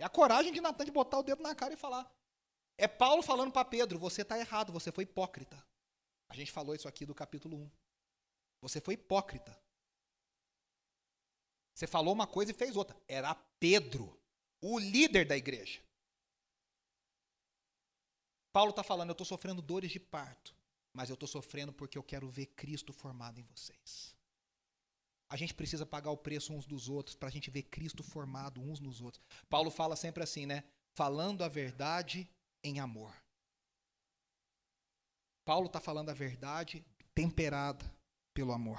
É 0.00 0.04
a 0.04 0.08
coragem 0.08 0.52
de 0.52 0.60
Natan 0.60 0.84
de 0.84 0.90
botar 0.90 1.20
o 1.20 1.22
dedo 1.22 1.42
na 1.42 1.54
cara 1.54 1.72
e 1.72 1.76
falar. 1.76 2.17
É 2.78 2.88
Paulo 2.88 3.22
falando 3.22 3.52
para 3.52 3.64
Pedro: 3.64 3.98
"Você 3.98 4.22
está 4.22 4.38
errado, 4.38 4.72
você 4.72 4.90
foi 4.90 5.04
hipócrita". 5.04 5.62
A 6.28 6.34
gente 6.34 6.52
falou 6.52 6.74
isso 6.74 6.88
aqui 6.88 7.04
do 7.04 7.14
capítulo 7.14 7.56
1. 7.56 7.70
Você 8.62 8.80
foi 8.80 8.94
hipócrita. 8.94 9.58
Você 11.74 11.86
falou 11.86 12.12
uma 12.12 12.26
coisa 12.26 12.50
e 12.50 12.54
fez 12.54 12.76
outra. 12.76 13.00
Era 13.06 13.34
Pedro, 13.34 14.20
o 14.60 14.78
líder 14.78 15.26
da 15.26 15.36
igreja. 15.36 15.80
Paulo 18.52 18.70
está 18.70 18.82
falando: 18.82 19.10
eu 19.10 19.12
estou 19.12 19.26
sofrendo 19.26 19.62
dores 19.62 19.90
de 19.90 20.00
parto, 20.00 20.54
mas 20.92 21.08
eu 21.08 21.14
estou 21.14 21.28
sofrendo 21.28 21.72
porque 21.72 21.96
eu 21.96 22.02
quero 22.02 22.28
ver 22.28 22.46
Cristo 22.46 22.92
formado 22.92 23.38
em 23.38 23.44
vocês. 23.44 24.16
A 25.30 25.36
gente 25.36 25.54
precisa 25.54 25.84
pagar 25.84 26.10
o 26.10 26.16
preço 26.16 26.52
uns 26.52 26.66
dos 26.66 26.88
outros 26.88 27.14
para 27.14 27.28
a 27.28 27.30
gente 27.30 27.50
ver 27.50 27.62
Cristo 27.64 28.02
formado 28.02 28.60
uns 28.60 28.80
nos 28.80 29.00
outros. 29.00 29.22
Paulo 29.48 29.70
fala 29.70 29.94
sempre 29.94 30.22
assim, 30.22 30.46
né? 30.46 30.64
Falando 30.94 31.44
a 31.44 31.48
verdade 31.48 32.28
em 32.68 32.80
amor. 32.80 33.14
Paulo 35.44 35.66
está 35.66 35.80
falando 35.80 36.10
a 36.10 36.14
verdade 36.14 36.84
temperada 37.14 37.84
pelo 38.34 38.52
amor. 38.52 38.78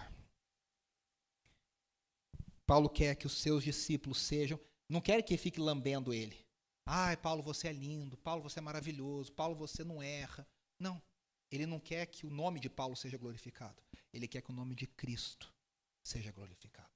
Paulo 2.66 2.90
quer 2.90 3.16
que 3.16 3.26
os 3.26 3.34
seus 3.34 3.64
discípulos 3.64 4.20
sejam, 4.20 4.60
não 4.88 5.02
quer 5.02 5.24
que 5.24 5.38
fique 5.38 5.60
lambendo 5.60 6.14
ele. 6.14 6.46
Ai, 6.86 7.18
Paulo, 7.18 7.44
você 7.44 7.68
é 7.68 7.74
lindo. 7.74 8.18
Paulo, 8.18 8.42
você 8.42 8.60
é 8.60 8.62
maravilhoso. 8.62 9.32
Paulo, 9.34 9.56
você 9.56 9.84
não 9.84 10.02
erra. 10.02 10.48
Não. 10.80 11.02
Ele 11.52 11.66
não 11.66 11.80
quer 11.80 12.06
que 12.08 12.26
o 12.26 12.30
nome 12.32 12.60
de 12.60 12.70
Paulo 12.70 12.96
seja 12.96 13.18
glorificado. 13.18 13.82
Ele 14.14 14.28
quer 14.28 14.42
que 14.42 14.52
o 14.52 14.56
nome 14.56 14.74
de 14.74 14.88
Cristo 14.88 15.54
seja 16.04 16.32
glorificado. 16.32 16.90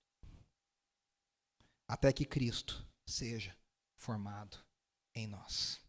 Até 1.87 2.11
que 2.13 2.25
Cristo 2.25 2.87
seja 3.05 3.55
formado 3.95 4.57
em 5.13 5.27
nós. 5.27 5.82